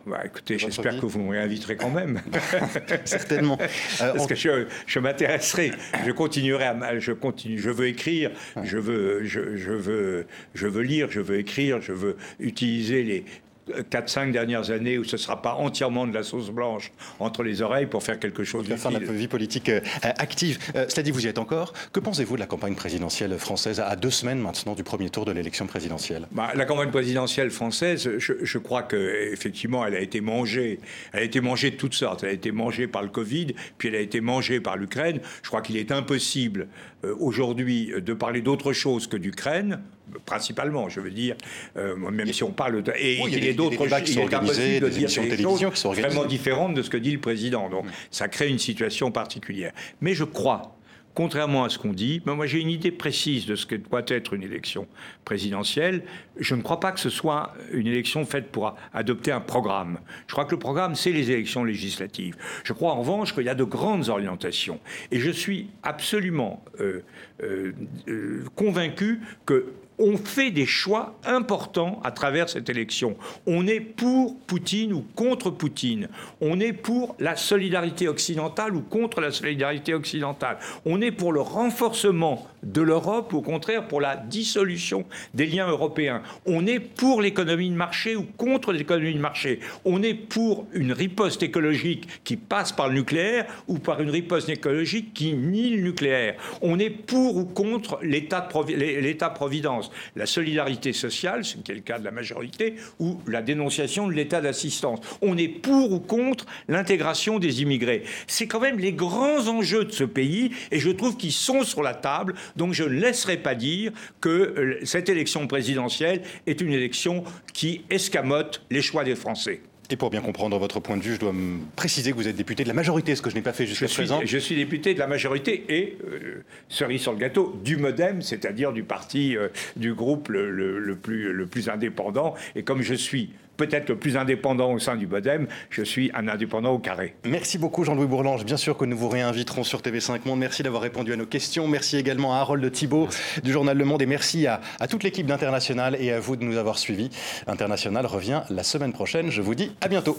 Bah, 0.06 0.22
écoutez, 0.26 0.58
j'espère 0.58 1.00
que 1.00 1.06
vous 1.06 1.20
me 1.20 1.32
réinviterez 1.32 1.78
quand 1.78 1.90
même. 1.90 2.22
Certainement. 3.06 3.58
Parce 4.00 4.28
que 4.28 4.36
je, 4.36 4.68
je 4.86 5.00
m'intéresserai, 5.00 5.72
je 6.06 6.12
continuerai 6.12 6.66
à, 6.66 7.00
je 7.00 7.14
continue, 7.14 7.58
je 7.58 7.70
veux 7.70 7.88
écrire, 7.88 8.32
je 8.64 8.78
veux, 8.78 9.24
je, 9.24 9.56
je, 9.56 9.72
veux, 9.72 10.26
je 10.54 10.68
veux 10.68 10.82
lire, 10.82 11.08
je 11.10 11.22
veux 11.22 11.40
écrire, 11.40 11.82
je 11.82 11.94
veux 11.94 12.18
utiliser 12.40 13.04
les, 13.04 13.26
4-5 13.70 14.32
dernières 14.32 14.72
années 14.72 14.98
où 14.98 15.04
ce 15.04 15.16
ne 15.16 15.22
sera 15.22 15.42
pas 15.42 15.56
entièrement 15.56 16.08
de 16.08 16.14
la 16.14 16.24
sauce 16.24 16.50
blanche 16.50 16.92
entre 17.20 17.44
les 17.44 17.62
oreilles 17.62 17.86
pour 17.86 18.04
faire 18.04 18.20
quelque 18.20 18.44
chose 18.44 18.68
de 18.68 18.76
faire 18.76 18.92
la 18.92 19.00
vie 19.00 19.28
politique 19.28 19.70
euh, 19.70 19.82
active. 20.02 20.60
Euh, 20.76 20.86
cela 20.90 21.04
dit, 21.04 21.12
vous 21.12 21.26
y 21.26 21.30
êtes 21.30 21.38
encore. 21.38 21.74
Que 21.92 22.00
pensez-vous 22.00 22.36
de 22.36 22.40
la 22.40 22.46
campagne 22.46 22.76
présidentielle 22.76 23.38
française 23.38 23.80
à 23.80 23.96
deux 23.96 24.12
semaines 24.12 24.40
maintenant 24.40 24.76
du 24.76 24.84
premier 24.84 25.10
tour 25.10 25.26
de 25.26 25.32
l'élection 25.32 25.68
présidentielle? 25.68 26.28
Bah, 26.32 26.52
La 26.56 26.66
campagne 26.66 26.92
présidentielle 26.92 27.52
française, 27.52 28.10
je, 28.18 28.58
crois 28.58 28.84
qu'effectivement, 28.84 29.86
elle 29.86 29.96
a 29.96 30.02
été 30.02 30.22
mangée. 30.22 30.80
Elle 31.14 31.20
a 31.20 31.24
été 31.24 31.42
mangée 31.42 31.72
de 31.72 31.76
toutes 31.76 31.94
sortes. 31.94 32.24
Elle 32.24 32.30
a 32.30 32.34
été 32.34 32.52
mangée 32.52 32.88
par 32.88 33.02
le 33.02 33.10
Covid, 33.10 33.56
puis 33.78 33.90
elle 33.90 33.96
a 33.96 34.00
été 34.00 34.22
mangée 34.22 34.60
par 34.60 34.78
l'Ukraine. 34.78 35.20
Je 35.42 35.48
crois 35.48 35.62
qu'il 35.62 35.78
est 35.78 35.92
impossible 35.92 36.68
euh, 37.04 37.16
aujourd'hui 37.20 37.92
de 37.98 38.14
parler 38.14 38.42
d'autre 38.42 38.74
chose 38.74 39.08
que 39.08 39.18
d'Ukraine 39.18 39.82
principalement, 40.26 40.90
je 40.90 41.00
veux 41.00 41.12
dire, 41.12 41.36
euh, 41.78 41.96
même 41.96 42.32
si 42.32 42.44
on 42.44 42.52
parle 42.52 42.84
de, 42.84 42.94
et 42.98 43.20
il 43.20 43.44
y 43.44 43.50
a 43.50 43.54
d'autres 43.54 43.88
choses, 43.88 44.10
il 44.10 44.20
est 44.20 44.34
impossible 44.34 44.80
de 44.80 44.90
des 44.90 45.08
choses 45.42 45.72
qui 45.74 45.80
sont 45.80 45.94
vraiment 45.94 46.26
différentes 46.26 46.74
de 46.74 46.82
ce 46.82 46.90
que 46.90 46.98
dit 46.98 47.12
le 47.12 47.20
président. 47.20 47.70
Donc, 47.70 47.86
ça 48.12 48.28
crée 48.28 48.50
une 48.50 48.60
situation 48.60 49.12
particulière. 49.12 49.72
Mais 50.02 50.14
je 50.14 50.24
crois 50.24 50.76
contrairement 51.14 51.64
à 51.64 51.70
ce 51.70 51.78
qu'on 51.78 51.94
dit, 51.94 52.22
moi 52.26 52.46
j'ai 52.46 52.60
une 52.60 52.70
idée 52.70 52.92
précise 52.92 53.46
de 53.46 53.56
ce 53.56 53.66
que 53.66 53.76
doit 53.76 54.04
être 54.08 54.34
une 54.34 54.44
élection 54.44 54.88
présidentielle. 55.26 56.04
Je 56.38 56.56
ne 56.56 56.62
crois 56.62 56.80
pas 56.80 56.92
que 56.92 57.00
ce 57.00 57.10
soit 57.10 57.54
une 57.72 57.88
élection 57.88 58.26
faite 58.26 58.52
pour 58.52 58.76
adopter 58.94 59.32
un 59.32 59.42
programme. 59.42 60.00
Je 60.28 60.34
crois 60.34 60.46
que 60.46 60.52
le 60.52 60.60
programme, 60.60 60.96
c'est 60.96 61.12
les 61.12 61.32
élections 61.32 61.64
législatives. 61.64 62.36
Je 62.64 62.74
crois 62.74 62.94
en 62.94 63.00
revanche 63.00 63.34
qu'il 63.34 63.46
y 63.46 63.50
a 63.50 63.56
de 63.56 63.64
grandes 63.64 64.10
orientations. 64.10 64.80
Et 65.12 65.20
je 65.20 65.30
suis 65.30 65.70
absolument 65.84 66.64
euh, 66.80 67.04
euh, 67.44 68.44
convaincu 68.56 69.20
que 69.46 69.74
on 70.00 70.18
fait 70.18 70.52
des 70.52 70.66
choix 70.66 71.16
importants 71.26 72.02
à 72.04 72.12
travers 72.12 72.50
cette 72.50 72.70
élection. 72.70 73.16
On 73.46 73.68
est 73.68 73.80
pour 73.80 74.38
Poutine 74.48 74.94
ou 74.94 75.06
contre 75.16 75.50
Poutine. 75.50 76.10
On 76.42 76.60
est 76.60 76.74
pour 76.74 77.16
la 77.20 77.36
solidarité 77.36 78.08
occidentale 78.08 78.76
ou 78.76 78.82
contre 78.82 79.22
la 79.22 79.32
solidarité 79.32 79.94
occidentale. 79.94 80.58
On 80.86 81.02
est 81.02 81.12
pour 81.12 81.34
le 81.34 81.42
renforcement 81.42 82.48
de 82.64 82.82
l'Europe, 82.82 83.34
ou 83.34 83.38
au 83.38 83.42
contraire 83.42 83.88
pour 83.88 84.02
la 84.02 84.16
dissolution 84.16 85.06
des 85.34 85.46
liens 85.46 85.68
européens. 85.68 86.22
On 86.46 86.66
est 86.66 86.80
pour 86.80 87.22
l'économie 87.22 87.70
de 87.70 87.76
marché 87.76 88.16
ou 88.16 88.24
contre 88.38 88.72
l'économie 88.72 89.14
de 89.14 89.20
marché. 89.20 89.60
On 89.86 90.02
est 90.02 90.14
pour 90.14 90.66
une 90.74 90.94
riposte 90.94 91.44
écologique 91.44 92.24
qui 92.24 92.38
passe 92.38 92.72
par 92.72 92.88
le 92.88 92.96
nucléaire 92.96 93.46
ou 93.68 93.80
par 93.80 94.02
une 94.02 94.10
riposte 94.10 94.50
écologique 94.50 95.14
qui 95.14 95.34
nie 95.34 95.72
le 95.72 95.82
nucléaire. 95.84 96.36
On 96.62 96.80
est 96.80 96.90
pour 96.90 97.38
ou 97.38 97.46
contre 97.46 98.00
l'État-providence, 98.02 99.83
la 100.16 100.26
solidarité 100.26 100.94
sociale, 100.94 101.46
ce 101.46 101.58
qui 101.58 101.72
est 101.72 101.76
le 101.76 101.82
cas 101.82 102.00
de 102.00 102.06
la 102.06 102.12
majorité, 102.12 102.76
ou 103.00 103.20
la 103.28 103.42
dénonciation 103.42 104.08
de 104.08 104.14
l'État 104.14 104.42
d'assistance. 104.42 105.00
On 105.22 105.38
est 105.38 105.48
pour 105.48 105.92
ou 105.92 106.00
contre 106.00 106.46
l'intégration 106.68 107.40
des 107.40 107.62
immigrés. 107.62 108.04
C'est 108.28 108.48
quand 108.48 108.60
même 108.60 108.80
les 108.80 108.94
grands 108.94 109.48
enjeux 109.48 109.86
de 109.86 109.92
ce 109.92 110.04
pays 110.04 110.52
et 110.72 110.80
je 110.80 110.90
trouve 110.90 111.18
qu'ils 111.18 111.32
sont 111.32 111.64
sur 111.64 111.84
la 111.84 111.94
table. 111.94 112.36
Donc 112.56 112.74
je 112.74 112.84
ne 112.84 112.90
laisserai 112.90 113.38
pas 113.38 113.56
dire 113.56 113.92
que 114.22 114.30
euh, 114.30 114.80
cette 114.84 115.10
élection 115.10 115.48
présidentielle 115.48 116.22
est 116.48 116.62
une 116.62 116.72
élection 116.74 117.24
qui 117.54 117.86
escamote 117.90 118.62
les 118.70 118.82
choix 118.82 119.04
des 119.04 119.16
Français. 119.16 119.62
Et 119.90 119.96
pour 119.96 120.10
bien 120.10 120.22
comprendre 120.22 120.58
votre 120.58 120.80
point 120.80 120.98
de 120.98 121.02
vue, 121.02 121.16
je 121.16 121.20
dois 121.20 121.34
me 121.34 121.60
préciser 121.76 122.12
que 122.12 122.16
vous 122.16 122.28
êtes 122.28 122.36
député 122.36 122.64
de 122.64 122.70
la 122.70 122.74
majorité, 122.74 123.16
ce 123.16 123.22
que 123.22 123.30
je 123.30 123.36
n'ai 123.36 123.42
pas 123.42 123.54
fait 123.54 123.66
jusqu'à 123.66 123.88
présent. 123.88 124.22
Je 124.24 124.38
suis 124.38 124.56
député 124.56 124.94
de 124.94 125.00
la 125.00 125.08
majorité 125.08 125.66
et, 125.70 125.98
euh, 126.06 126.44
cerise 126.70 127.02
sur 127.02 127.12
le 127.12 127.18
gâteau, 127.18 127.60
du 127.64 127.78
MoDem, 127.78 128.22
c'est-à-dire 128.22 128.72
du 128.72 128.84
parti, 128.84 129.36
euh, 129.36 129.50
du 129.76 129.94
groupe 129.94 130.30
le, 130.30 130.96
plus, 130.96 131.34
le 131.34 131.46
plus 131.46 131.70
indépendant. 131.70 132.34
Et 132.56 132.64
comme 132.64 132.82
je 132.82 132.94
suis 132.94 133.32
peut-être 133.58 133.90
le 133.90 133.98
plus 133.98 134.18
indépendant 134.18 134.72
au 134.72 134.80
sein 134.80 134.96
du 134.96 135.08
Modem, 135.08 135.48
je 135.70 135.84
suis 135.84 136.12
un 136.14 136.28
indépendant 136.28 136.72
au 136.72 136.80
carré. 136.80 137.16
Merci 137.26 137.58
beaucoup 137.58 137.84
Jean-Louis 137.84 138.08
Bourlange. 138.08 138.46
Bien 138.46 138.58
sûr 138.58 138.78
que 138.78 138.86
nous 138.86 138.98
vous 138.98 139.10
réinviterons 139.10 139.64
sur 139.64 139.82
TV5 139.82 140.22
Monde. 140.26 140.40
Merci 140.40 140.64
d'avoir 140.64 140.82
répondu 140.82 141.14
à 141.14 141.16
nos 141.16 141.26
questions. 141.26 141.68
Merci 141.68 141.98
également 141.98 142.34
à 142.36 142.38
Harold 142.40 142.72
Thibault 142.72 143.08
du 143.44 143.52
journal 143.52 143.78
Le 143.78 143.86
Monde 143.86 144.02
et 144.02 144.06
merci 144.06 144.48
à, 144.48 144.62
à 144.80 144.88
toute 144.88 145.04
l'équipe 145.04 145.26
d'International 145.26 145.98
et 146.00 146.12
à 146.12 146.20
vous 146.20 146.36
de 146.36 146.44
nous 146.44 146.58
avoir 146.58 146.78
suivis. 146.78 147.10
International 147.48 148.06
revient 148.06 148.42
la 148.50 148.64
semaine 148.64 148.94
prochaine. 148.94 149.30
Je 149.30 149.42
vous 149.42 149.56
dis 149.56 149.72
à 149.82 149.88
bientôt. 149.88 150.18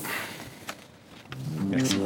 Merci. 1.69 1.99